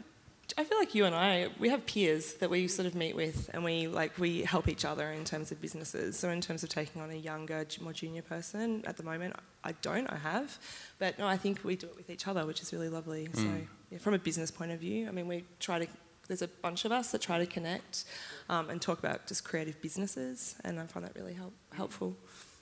I 0.57 0.65
feel 0.65 0.79
like 0.79 0.95
you 0.95 1.05
and 1.05 1.15
I, 1.15 1.49
we 1.59 1.69
have 1.69 1.85
peers 1.85 2.35
that 2.35 2.49
we 2.49 2.69
sort 2.69 2.87
of 2.87 2.95
meet 2.95 3.15
with, 3.15 3.51
and 3.53 3.63
we 3.63 3.87
like 3.87 4.19
we 4.19 4.43
help 4.43 4.69
each 4.69 4.85
other 4.85 5.11
in 5.11 5.25
terms 5.25 5.53
of 5.53 5.61
businesses. 5.61 6.19
So 6.19 6.31
in 6.31 6.41
terms 6.41 6.63
of 6.63 6.69
taking 6.69 7.03
on 7.03 7.11
a 7.11 7.17
younger, 7.17 7.67
more 7.81 7.93
junior 7.93 8.23
person, 8.23 8.83
at 8.87 8.97
the 8.97 9.03
moment 9.03 9.35
I 9.63 9.73
don't, 9.83 10.11
I 10.11 10.17
have, 10.17 10.59
but 10.99 11.19
no, 11.19 11.27
I 11.27 11.37
think 11.37 11.65
we 11.65 11.77
do 11.77 11.87
it 11.87 11.97
with 11.97 12.09
each 12.09 12.27
other, 12.27 12.47
which 12.47 12.63
is 12.63 12.73
really 12.73 12.89
lovely. 12.89 13.29
Mm. 13.29 13.37
So 13.37 13.67
yeah, 13.91 13.99
from 13.99 14.15
a 14.15 14.19
business 14.19 14.51
point 14.51 14.73
of 14.73 14.81
view, 14.81 15.09
I 15.09 15.11
mean, 15.11 15.29
we 15.29 15.45
try 15.61 15.79
to. 15.81 15.87
There's 16.29 16.43
a 16.43 16.49
bunch 16.49 16.85
of 16.85 16.93
us 16.93 17.11
that 17.13 17.23
try 17.23 17.39
to 17.39 17.47
connect 17.47 18.05
um, 18.51 18.69
and 18.69 18.83
talk 18.83 18.99
about 18.99 19.27
just 19.27 19.45
creative 19.45 19.81
businesses, 19.81 20.57
and 20.65 20.79
I 20.79 20.87
find 20.87 21.05
that 21.07 21.15
really 21.17 21.33
help, 21.33 21.55
helpful. 21.73 22.17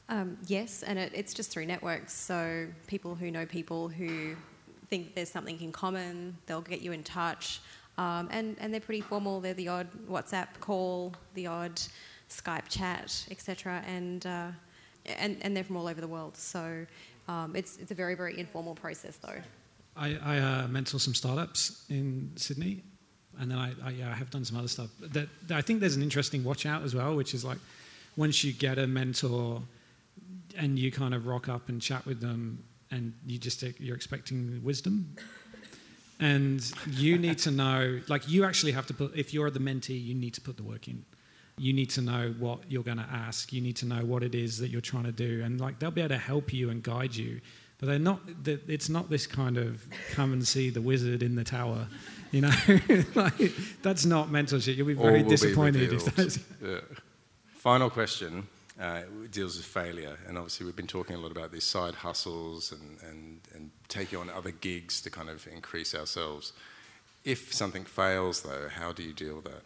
Um, 0.08 0.38
yes, 0.46 0.84
and 0.84 0.98
it, 0.98 1.12
it's 1.14 1.34
just 1.34 1.50
through 1.50 1.66
networks. 1.66 2.12
So 2.12 2.68
people 2.86 3.16
who 3.16 3.30
know 3.30 3.44
people 3.44 3.88
who 3.88 4.36
think 4.88 5.14
there's 5.14 5.30
something 5.30 5.60
in 5.60 5.72
common, 5.72 6.36
they'll 6.46 6.60
get 6.60 6.80
you 6.80 6.92
in 6.92 7.02
touch. 7.02 7.60
Um, 7.98 8.28
and, 8.30 8.56
and 8.60 8.72
they're 8.72 8.80
pretty 8.80 9.00
formal. 9.00 9.40
They're 9.40 9.54
the 9.54 9.68
odd 9.68 9.88
WhatsApp 10.08 10.48
call, 10.60 11.14
the 11.34 11.46
odd 11.46 11.80
Skype 12.28 12.68
chat, 12.68 13.26
etc. 13.30 13.82
And, 13.86 14.26
uh, 14.26 14.48
and, 15.06 15.38
and 15.40 15.56
they're 15.56 15.64
from 15.64 15.76
all 15.76 15.88
over 15.88 16.00
the 16.00 16.08
world. 16.08 16.36
So 16.36 16.84
um, 17.28 17.56
it's, 17.56 17.78
it's 17.78 17.90
a 17.90 17.94
very, 17.94 18.14
very 18.14 18.38
informal 18.38 18.74
process, 18.74 19.16
though. 19.16 19.40
I, 19.96 20.18
I 20.22 20.38
uh, 20.38 20.68
mentor 20.68 20.98
some 20.98 21.14
startups 21.14 21.86
in 21.88 22.32
Sydney, 22.36 22.82
and 23.40 23.50
then 23.50 23.58
I, 23.58 23.72
I, 23.82 23.90
yeah, 23.90 24.10
I 24.10 24.14
have 24.14 24.30
done 24.30 24.44
some 24.44 24.58
other 24.58 24.68
stuff. 24.68 24.90
That, 25.00 25.28
I 25.50 25.62
think 25.62 25.80
there's 25.80 25.96
an 25.96 26.02
interesting 26.02 26.44
watch 26.44 26.66
out 26.66 26.82
as 26.82 26.94
well, 26.94 27.16
which 27.16 27.32
is 27.32 27.44
like 27.44 27.58
once 28.16 28.44
you 28.44 28.52
get 28.52 28.78
a 28.78 28.86
mentor 28.86 29.62
and 30.58 30.78
you 30.78 30.92
kind 30.92 31.14
of 31.14 31.26
rock 31.26 31.48
up 31.48 31.68
and 31.68 31.80
chat 31.80 32.04
with 32.04 32.20
them 32.20 32.62
and 32.90 33.14
you 33.26 33.38
just 33.38 33.62
you're 33.80 33.96
expecting 33.96 34.60
wisdom. 34.62 35.16
And 36.18 36.62
you 36.90 37.18
need 37.18 37.38
to 37.40 37.50
know, 37.50 38.00
like 38.08 38.28
you 38.28 38.44
actually 38.44 38.72
have 38.72 38.86
to 38.86 38.94
put. 38.94 39.14
If 39.14 39.34
you're 39.34 39.50
the 39.50 39.58
mentee, 39.58 40.02
you 40.02 40.14
need 40.14 40.34
to 40.34 40.40
put 40.40 40.56
the 40.56 40.62
work 40.62 40.88
in. 40.88 41.04
You 41.58 41.72
need 41.72 41.90
to 41.90 42.02
know 42.02 42.34
what 42.38 42.60
you're 42.68 42.82
going 42.82 42.98
to 42.98 43.08
ask. 43.10 43.52
You 43.52 43.60
need 43.60 43.76
to 43.76 43.86
know 43.86 44.04
what 44.04 44.22
it 44.22 44.34
is 44.34 44.58
that 44.58 44.68
you're 44.68 44.80
trying 44.80 45.04
to 45.04 45.12
do, 45.12 45.42
and 45.44 45.60
like 45.60 45.78
they'll 45.78 45.90
be 45.90 46.00
able 46.00 46.10
to 46.10 46.18
help 46.18 46.52
you 46.52 46.70
and 46.70 46.82
guide 46.82 47.14
you. 47.14 47.40
But 47.78 47.86
they're 47.86 47.98
not. 47.98 48.20
It's 48.46 48.88
not 48.88 49.10
this 49.10 49.26
kind 49.26 49.58
of 49.58 49.84
come 50.12 50.32
and 50.32 50.46
see 50.46 50.70
the 50.70 50.80
wizard 50.80 51.22
in 51.22 51.34
the 51.34 51.44
tower. 51.44 51.86
You 52.32 52.42
know, 52.42 52.52
like, 53.14 53.52
that's 53.82 54.06
not 54.06 54.28
mentorship. 54.28 54.76
You'll 54.76 54.86
be 54.86 54.94
very 54.94 55.22
disappointed 55.22 55.92
if 55.92 56.04
that's. 56.16 56.38
Yeah. 56.64 56.80
Final 57.58 57.90
question 57.90 58.46
uh, 58.80 59.02
deals 59.30 59.56
with 59.56 59.66
failure. 59.66 60.18
And 60.26 60.36
obviously, 60.36 60.66
we've 60.66 60.76
been 60.76 60.86
talking 60.86 61.16
a 61.16 61.18
lot 61.18 61.30
about 61.30 61.52
these 61.52 61.64
side 61.64 61.94
hustles 61.94 62.72
and, 62.72 62.98
and, 63.08 63.40
and 63.54 63.70
taking 63.88 64.18
on 64.18 64.30
other 64.30 64.50
gigs 64.50 65.00
to 65.02 65.10
kind 65.10 65.28
of 65.28 65.46
increase 65.52 65.94
ourselves. 65.94 66.52
If 67.24 67.52
something 67.52 67.84
fails, 67.84 68.42
though, 68.42 68.68
how 68.68 68.92
do 68.92 69.02
you 69.02 69.12
deal 69.12 69.36
with 69.36 69.44
that? 69.44 69.62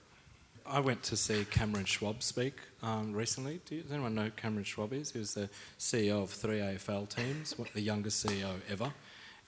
I 0.66 0.78
went 0.78 1.02
to 1.04 1.16
see 1.16 1.44
Cameron 1.50 1.84
Schwab 1.84 2.22
speak 2.22 2.54
um, 2.82 3.12
recently. 3.12 3.61
Do 3.66 3.74
you, 3.74 3.82
does 3.82 3.90
anyone 3.90 4.14
know 4.14 4.24
who 4.24 4.30
Cameron 4.30 4.64
Schwab 4.64 4.92
is? 4.92 5.11
He 5.11 5.18
was 5.18 5.34
the 5.34 5.50
CEO 5.78 6.22
of 6.22 6.30
three 6.30 6.58
AFL 6.58 7.08
teams, 7.08 7.54
the 7.74 7.80
youngest 7.80 8.24
CEO 8.24 8.52
ever 8.68 8.92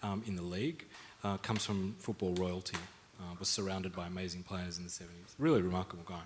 um, 0.03 0.23
in 0.27 0.35
the 0.35 0.43
league. 0.43 0.85
Uh, 1.23 1.37
comes 1.37 1.65
from 1.65 1.95
football 2.01 2.35
royalty. 2.35 2.77
Uh, 3.21 3.35
was 3.39 3.49
surrounded 3.49 3.95
by 3.95 4.09
amazing 4.09 4.43
players 4.43 4.79
in 4.79 4.85
the 4.85 4.91
70s. 4.91 5.07
Really 5.39 5.63
remarkable 5.63 6.03
guy. 6.05 6.23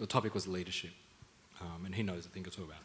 The 0.00 0.06
topic 0.06 0.32
was 0.32 0.48
leadership 0.48 0.92
um, 1.60 1.84
and 1.84 1.94
he 1.94 2.02
knows 2.02 2.24
the 2.24 2.30
thing 2.30 2.44
I 2.46 2.50
talk 2.50 2.66
about. 2.66 2.82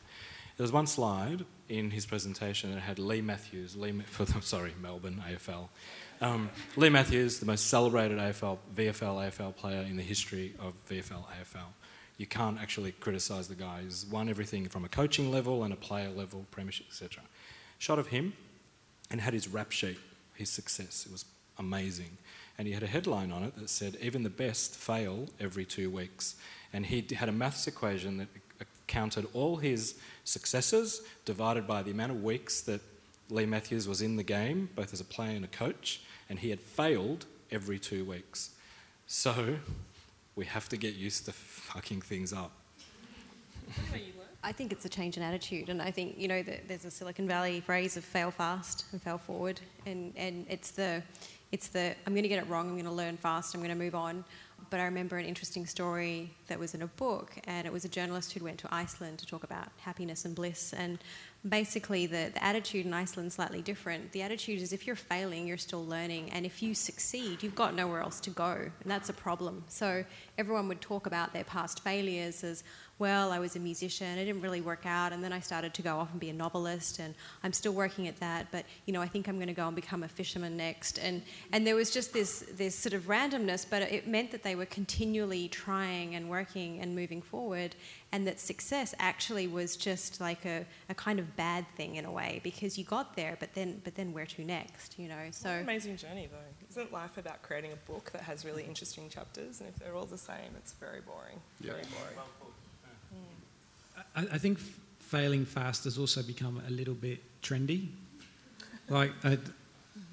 There 0.57 0.63
was 0.63 0.72
one 0.72 0.88
slide 0.88 1.45
in 1.69 1.89
his 1.89 2.05
presentation 2.05 2.74
that 2.74 2.82
had 2.82 2.99
Leigh 2.99 3.22
Matthews, 3.22 3.76
Leigh, 3.76 3.91
for 4.05 4.26
the, 4.26 4.41
sorry, 4.41 4.74
Melbourne 4.82 5.24
AFL. 5.28 5.69
Um, 6.22 6.49
Leigh 6.76 6.89
Matthews, 6.89 7.39
the 7.39 7.45
most 7.45 7.67
celebrated 7.67 8.19
AFL, 8.19 8.59
VFL 8.76 9.32
AFL 9.32 9.55
player 9.55 9.82
in 9.82 9.97
the 9.97 10.03
history 10.03 10.53
of 10.59 10.74
VFL 10.88 11.24
AFL. 11.24 11.69
You 12.17 12.28
can't 12.28 12.59
actually 12.61 12.91
criticise 12.91 13.47
the 13.47 13.55
guy. 13.55 13.82
He's 13.82 14.05
won 14.05 14.30
everything 14.30 14.67
from 14.67 14.86
a 14.86 14.89
coaching 14.89 15.32
level 15.32 15.63
and 15.63 15.74
a 15.74 15.78
player 15.78 16.09
level, 16.09 16.45
premiership, 16.51 16.86
etc. 16.89 17.24
Shot 17.80 17.97
of 17.97 18.07
him 18.07 18.34
and 19.09 19.19
had 19.19 19.34
his 19.34 19.47
rap 19.47 19.72
sheet, 19.72 19.97
his 20.36 20.51
success. 20.51 21.05
It 21.07 21.11
was 21.11 21.26
amazing. 21.57 22.17
And 22.59 22.67
he 22.67 22.74
had 22.76 22.84
a 22.84 22.88
headline 22.88 23.32
on 23.32 23.43
it 23.43 23.55
that 23.55 23.69
said, 23.72 23.97
Even 24.01 24.22
the 24.22 24.30
best 24.30 24.76
fail 24.76 25.28
every 25.39 25.65
two 25.65 25.89
weeks. 25.89 26.36
And 26.74 26.86
he 26.86 27.05
had 27.15 27.28
a 27.28 27.32
maths 27.32 27.65
equation 27.65 28.17
that 28.17 28.28
counted 28.92 29.26
all 29.34 29.56
his 29.56 29.96
successes 30.26 31.02
divided 31.24 31.66
by 31.66 31.82
the 31.82 31.92
amount 31.92 32.12
of 32.12 32.22
weeks 32.22 32.60
that 32.62 32.82
Leigh 33.30 33.46
Matthews 33.46 33.88
was 33.88 34.02
in 34.02 34.18
the 34.18 34.24
game, 34.24 34.70
both 34.76 34.92
as 34.92 35.00
a 35.00 35.06
player 35.06 35.34
and 35.36 35.46
a 35.46 35.48
coach, 35.48 36.02
and 36.30 36.38
he 36.38 36.50
had 36.50 36.60
failed 36.60 37.26
every 37.50 37.80
two 37.80 38.04
weeks. 38.04 38.52
So 39.08 39.56
we 40.36 40.44
have 40.46 40.68
to 40.70 40.78
get 40.78 40.96
used 40.96 41.26
to 41.26 41.32
fucking 41.32 42.02
things 42.02 42.34
up. 42.34 42.52
I 44.44 44.52
think 44.52 44.72
it's 44.74 44.86
a 44.86 44.89
change 44.89 45.16
in 45.18 45.24
attitude, 45.24 45.70
and 45.70 45.82
I 45.82 45.92
think 45.92 46.18
you 46.18 46.28
know 46.28 46.44
there's 46.68 46.84
a 46.84 46.92
Silicon 46.92 47.28
Valley 47.28 47.62
phrase 47.62 47.96
of 47.96 48.04
"fail 48.04 48.32
fast 48.32 48.86
and 48.92 49.02
fail 49.02 49.20
forward," 49.20 49.62
and 49.86 50.12
and 50.18 50.46
it's 50.50 50.72
the 50.72 51.04
it's 51.52 51.68
the 51.68 51.96
I'm 52.06 52.14
going 52.14 52.24
to 52.24 52.30
get 52.30 52.44
it 52.44 52.50
wrong, 52.50 52.68
I'm 52.68 52.74
going 52.74 52.86
to 52.86 52.92
learn 52.92 53.18
fast, 53.18 53.54
I'm 53.54 53.62
going 53.62 53.78
to 53.78 53.84
move 53.84 53.96
on 53.96 54.24
but 54.72 54.80
I 54.80 54.86
remember 54.86 55.17
an 55.17 55.26
interesting 55.26 55.65
story 55.65 56.34
that 56.47 56.57
was 56.57 56.74
in 56.74 56.82
a 56.82 56.88
book, 56.88 57.36
and 57.43 57.67
it 57.67 57.74
was 57.74 57.84
a 57.84 57.89
journalist 57.89 58.32
who 58.32 58.43
went 58.43 58.57
to 58.59 58.74
Iceland 58.74 59.19
to 59.19 59.28
talk 59.28 59.43
about 59.43 59.67
happiness 59.78 60.24
and 60.24 60.34
bliss. 60.34 60.72
And 60.72 60.97
basically, 61.47 62.07
the, 62.07 62.32
the 62.34 62.41
attitude 62.41 62.86
in 62.86 62.93
Iceland 62.93 63.28
is 63.28 63.34
slightly 63.34 63.61
different. 63.61 64.13
The 64.13 64.22
attitude 64.22 64.61
is 64.61 64.72
if 64.72 64.88
you're 64.88 64.95
failing, 64.95 65.45
you're 65.45 65.57
still 65.57 65.86
learning, 65.86 66.32
and 66.32 66.45
if 66.45 66.63
you 66.63 66.74
succeed, 66.74 67.43
you've 67.43 67.53
got 67.53 67.76
nowhere 67.76 68.01
else 68.01 68.22
to 68.22 68.30
go, 68.30 68.53
and 68.53 68.72
that's 68.86 69.09
a 69.09 69.13
problem. 69.13 69.65
So 69.67 70.05
everyone 70.38 70.69
would 70.69 70.80
talk 70.80 71.05
about 71.05 71.34
their 71.34 71.43
past 71.43 71.84
failures 71.84 72.41
as, 72.45 72.63
well, 73.02 73.32
I 73.32 73.39
was 73.39 73.56
a 73.56 73.60
musician, 73.60 74.20
it 74.20 74.26
didn't 74.26 74.43
really 74.43 74.62
work 74.62 74.86
out, 74.86 75.12
and 75.12 75.24
then 75.24 75.34
I 75.34 75.39
started 75.39 75.74
to 75.74 75.82
go 75.82 75.97
off 75.97 76.12
and 76.12 76.20
be 76.20 76.30
a 76.30 76.34
novelist, 76.34 76.99
and 76.99 77.16
I'm 77.43 77.52
still 77.52 77.72
working 77.72 78.08
at 78.08 78.16
that, 78.20 78.45
but 78.52 78.64
you 78.86 78.93
know, 78.93 79.02
I 79.02 79.08
think 79.08 79.28
I'm 79.28 79.38
going 79.38 79.47
to 79.47 79.56
go 79.56 79.66
and 79.66 79.76
become 79.76 80.04
a 80.04 80.08
fisherman 80.08 80.56
next. 80.56 80.99
And 80.99 81.24
and 81.52 81.66
there 81.66 81.76
was 81.76 81.89
just 81.89 82.14
this 82.14 82.45
this 82.56 82.76
sort 82.76 82.93
of 82.93 83.08
randomness, 83.08 83.66
but 83.68 83.82
it 83.82 84.08
meant 84.08 84.30
that 84.30 84.43
they 84.43 84.54
were 84.54 84.68
continually 84.68 85.47
trying 85.47 86.14
and 86.14 86.30
working 86.30 86.80
and 86.80 86.95
moving 86.95 87.24
forward, 87.24 87.76
and 88.12 88.28
that 88.28 88.39
success 88.39 88.93
actually 88.99 89.47
was 89.47 89.76
just 89.76 90.22
like 90.22 90.45
a, 90.45 90.64
a 90.89 90.93
kind 90.93 91.18
of 91.18 91.36
bad 91.36 91.66
thing 91.76 91.95
in 91.95 92.06
a 92.06 92.12
way 92.12 92.39
because 92.43 92.78
you 92.78 92.84
got 92.84 93.16
there, 93.16 93.36
but 93.39 93.52
then 93.56 93.82
but 93.84 93.95
then 93.95 94.14
where 94.14 94.28
to 94.28 94.45
next, 94.45 94.99
you 94.99 95.08
know? 95.08 95.26
So 95.32 95.49
amazing 95.49 95.97
journey 95.97 96.30
though. 96.32 96.70
Isn't 96.70 96.93
life 96.93 97.18
about 97.18 97.41
creating 97.41 97.72
a 97.74 97.91
book 97.91 98.12
that 98.12 98.22
has 98.22 98.45
really 98.45 98.64
interesting 98.64 99.10
chapters, 99.10 99.60
and 99.60 99.68
if 99.70 99.76
they're 99.80 99.95
all 99.95 100.06
the 100.06 100.20
same, 100.20 100.52
it's 100.56 100.74
very 100.74 101.02
boring. 101.02 101.41
Yeah. 101.62 101.72
Very 101.72 101.86
boring. 101.95 102.18
I, 104.16 104.22
I 104.34 104.38
think 104.38 104.60
failing 104.99 105.45
fast 105.45 105.84
has 105.84 105.97
also 105.97 106.24
become 106.24 106.62
a 106.68 106.72
little 106.72 106.93
bit 106.93 107.20
trendy. 107.41 107.88
Like, 108.88 109.12
uh, 109.24 109.36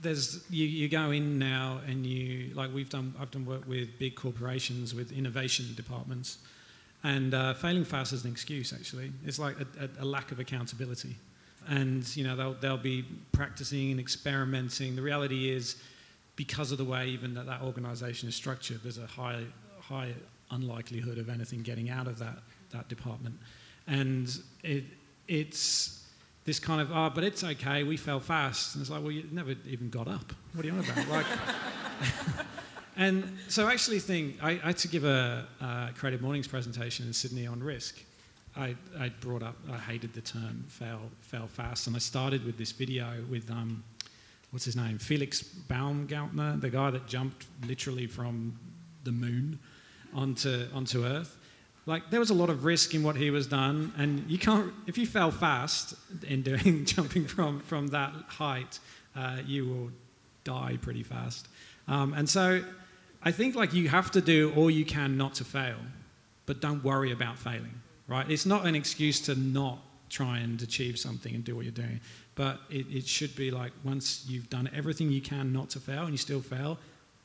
there's 0.02 0.44
you, 0.50 0.66
you 0.66 0.88
go 0.88 1.10
in 1.10 1.38
now 1.38 1.80
and 1.86 2.04
you 2.06 2.52
like 2.54 2.72
we've 2.72 2.88
done 2.88 3.14
I've 3.18 3.30
done 3.30 3.46
work 3.46 3.66
with 3.66 3.98
big 3.98 4.14
corporations 4.14 4.94
with 4.94 5.12
innovation 5.12 5.66
departments, 5.76 6.38
and 7.04 7.34
uh, 7.34 7.54
failing 7.54 7.84
fast 7.84 8.12
is 8.12 8.24
an 8.24 8.30
excuse. 8.30 8.72
Actually, 8.72 9.12
it's 9.24 9.38
like 9.38 9.56
a, 9.60 9.88
a, 10.00 10.04
lack 10.04 10.32
of 10.32 10.40
accountability, 10.40 11.16
and 11.68 12.16
you 12.16 12.24
know 12.24 12.36
they'll 12.36 12.54
they'll 12.54 12.76
be 12.76 13.04
practicing 13.32 13.92
and 13.92 14.00
experimenting. 14.00 14.96
The 14.96 15.02
reality 15.02 15.50
is, 15.50 15.76
because 16.36 16.72
of 16.72 16.78
the 16.78 16.84
way 16.84 17.08
even 17.08 17.34
that 17.34 17.46
that 17.46 17.62
organisation 17.62 18.28
is 18.28 18.34
structured, 18.34 18.80
there's 18.82 18.98
a 18.98 19.06
high 19.06 19.44
high 19.80 20.12
unlikelihood 20.50 21.18
of 21.18 21.28
anything 21.28 21.62
getting 21.62 21.90
out 21.90 22.06
of 22.06 22.18
that 22.18 22.38
that 22.72 22.88
department 22.88 23.34
and 23.88 24.38
it, 24.62 24.84
it's 25.26 26.06
this 26.44 26.60
kind 26.60 26.80
of, 26.80 26.90
oh, 26.92 27.10
but 27.14 27.24
it's 27.24 27.42
okay, 27.42 27.82
we 27.82 27.96
fell 27.96 28.20
fast. 28.20 28.74
And 28.74 28.82
it's 28.82 28.90
like, 28.90 29.02
well, 29.02 29.10
you 29.10 29.24
never 29.32 29.54
even 29.66 29.90
got 29.90 30.08
up. 30.08 30.32
What 30.54 30.64
are 30.64 30.68
you 30.68 30.74
on 30.74 30.80
about? 30.80 31.08
like, 31.08 31.26
and 32.96 33.38
so 33.48 33.66
I 33.66 33.72
actually 33.72 33.98
think, 33.98 34.42
I, 34.42 34.52
I 34.52 34.68
had 34.68 34.78
to 34.78 34.88
give 34.88 35.04
a, 35.04 35.46
Creative 35.96 36.22
Mornings 36.22 36.46
presentation 36.46 37.06
in 37.06 37.12
Sydney 37.12 37.46
on 37.46 37.62
risk. 37.62 37.98
I, 38.56 38.74
I 38.98 39.10
brought 39.20 39.42
up, 39.42 39.56
I 39.70 39.76
hated 39.76 40.14
the 40.14 40.20
term 40.20 40.64
fail, 40.68 41.00
fail 41.20 41.46
fast. 41.46 41.86
And 41.86 41.96
I 41.96 41.98
started 41.98 42.44
with 42.44 42.58
this 42.58 42.72
video 42.72 43.06
with, 43.30 43.50
um, 43.50 43.84
what's 44.50 44.64
his 44.64 44.76
name? 44.76 44.98
Felix 44.98 45.42
Baumgartner, 45.42 46.56
the 46.56 46.70
guy 46.70 46.90
that 46.90 47.06
jumped 47.06 47.46
literally 47.66 48.06
from 48.06 48.58
the 49.04 49.12
moon 49.12 49.58
onto, 50.14 50.66
onto 50.74 51.04
Earth. 51.04 51.37
Like 51.88 52.10
there 52.10 52.20
was 52.20 52.28
a 52.28 52.34
lot 52.34 52.50
of 52.50 52.66
risk 52.66 52.94
in 52.94 53.02
what 53.02 53.16
he 53.16 53.30
was 53.30 53.46
done, 53.46 53.94
and 53.96 54.30
you 54.30 54.38
can't. 54.38 54.74
If 54.86 54.98
you 54.98 55.06
fell 55.06 55.30
fast 55.30 55.94
in 56.26 56.42
doing 56.42 56.84
jumping 56.94 57.26
from 57.26 57.60
from 57.60 57.86
that 57.88 58.12
height, 58.28 58.78
uh, 59.16 59.38
you 59.46 59.64
will 59.66 59.90
die 60.44 60.76
pretty 60.82 61.02
fast. 61.02 61.48
Um, 61.88 62.12
and 62.12 62.28
so, 62.28 62.62
I 63.22 63.32
think 63.32 63.54
like 63.54 63.72
you 63.72 63.88
have 63.88 64.10
to 64.10 64.20
do 64.20 64.52
all 64.54 64.70
you 64.70 64.84
can 64.84 65.16
not 65.16 65.32
to 65.36 65.44
fail, 65.44 65.78
but 66.44 66.60
don't 66.60 66.84
worry 66.84 67.10
about 67.10 67.38
failing. 67.38 67.80
Right? 68.06 68.30
It's 68.30 68.44
not 68.44 68.66
an 68.66 68.74
excuse 68.74 69.18
to 69.22 69.34
not 69.34 69.78
try 70.10 70.40
and 70.40 70.60
achieve 70.60 70.98
something 70.98 71.34
and 71.34 71.42
do 71.42 71.56
what 71.56 71.64
you're 71.64 71.72
doing, 71.72 72.00
but 72.34 72.60
it, 72.68 72.86
it 72.90 73.06
should 73.06 73.34
be 73.34 73.50
like 73.50 73.72
once 73.82 74.26
you've 74.28 74.50
done 74.50 74.68
everything 74.74 75.10
you 75.10 75.22
can 75.22 75.54
not 75.54 75.70
to 75.70 75.80
fail 75.80 76.02
and 76.02 76.10
you 76.10 76.18
still 76.18 76.42
fail, 76.42 76.78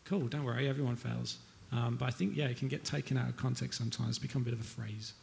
cool. 0.06 0.28
Don't 0.28 0.46
worry, 0.46 0.70
everyone 0.70 0.96
fails. 0.96 1.38
Um, 1.74 1.98
but 1.98 2.06
I 2.06 2.12
think, 2.12 2.36
yeah, 2.36 2.46
it 2.46 2.58
can 2.58 2.68
get 2.68 2.86
taken 2.86 3.18
out 3.18 3.28
of 3.28 3.38
context 3.38 3.80
sometimes, 3.80 4.20
become 4.20 4.44
a 4.44 4.46
bit 4.46 4.54
of 4.54 4.62
a 4.62 4.64
phrase. 4.64 5.14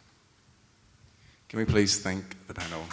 Can 1.49 1.59
we 1.59 1.65
please 1.65 1.99
thank 1.99 2.37
the 2.49 2.55
panel? 2.55 2.85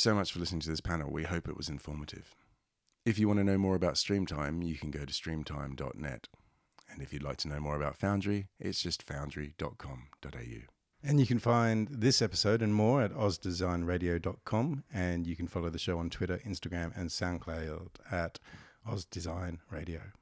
So 0.00 0.14
much 0.14 0.32
for 0.32 0.38
listening 0.38 0.60
to 0.62 0.70
this 0.70 0.80
panel. 0.80 1.10
We 1.10 1.24
hope 1.24 1.48
it 1.48 1.56
was 1.56 1.68
informative. 1.68 2.34
If 3.04 3.18
you 3.18 3.26
want 3.28 3.38
to 3.38 3.44
know 3.44 3.58
more 3.58 3.76
about 3.76 3.94
Streamtime, 3.94 4.66
you 4.66 4.76
can 4.76 4.90
go 4.90 5.04
to 5.04 5.12
streamtime.net. 5.12 6.28
And 6.92 7.02
if 7.02 7.12
you'd 7.12 7.22
like 7.22 7.36
to 7.38 7.48
know 7.48 7.60
more 7.60 7.76
about 7.76 7.96
Foundry, 7.98 8.48
it's 8.58 8.82
just 8.82 9.02
foundry.com.au. 9.02 10.60
And 11.02 11.18
you 11.18 11.26
can 11.26 11.38
find 11.38 11.88
this 11.88 12.20
episode 12.20 12.60
and 12.60 12.74
more 12.74 13.00
at 13.02 13.12
ozdesignradio.com. 13.12 14.84
And 14.92 15.26
you 15.26 15.34
can 15.34 15.48
follow 15.48 15.70
the 15.70 15.78
show 15.78 15.98
on 15.98 16.10
Twitter, 16.10 16.40
Instagram, 16.46 16.92
and 16.94 17.08
SoundCloud 17.08 17.88
at 18.10 18.38
OzDesignRadio. 18.86 20.12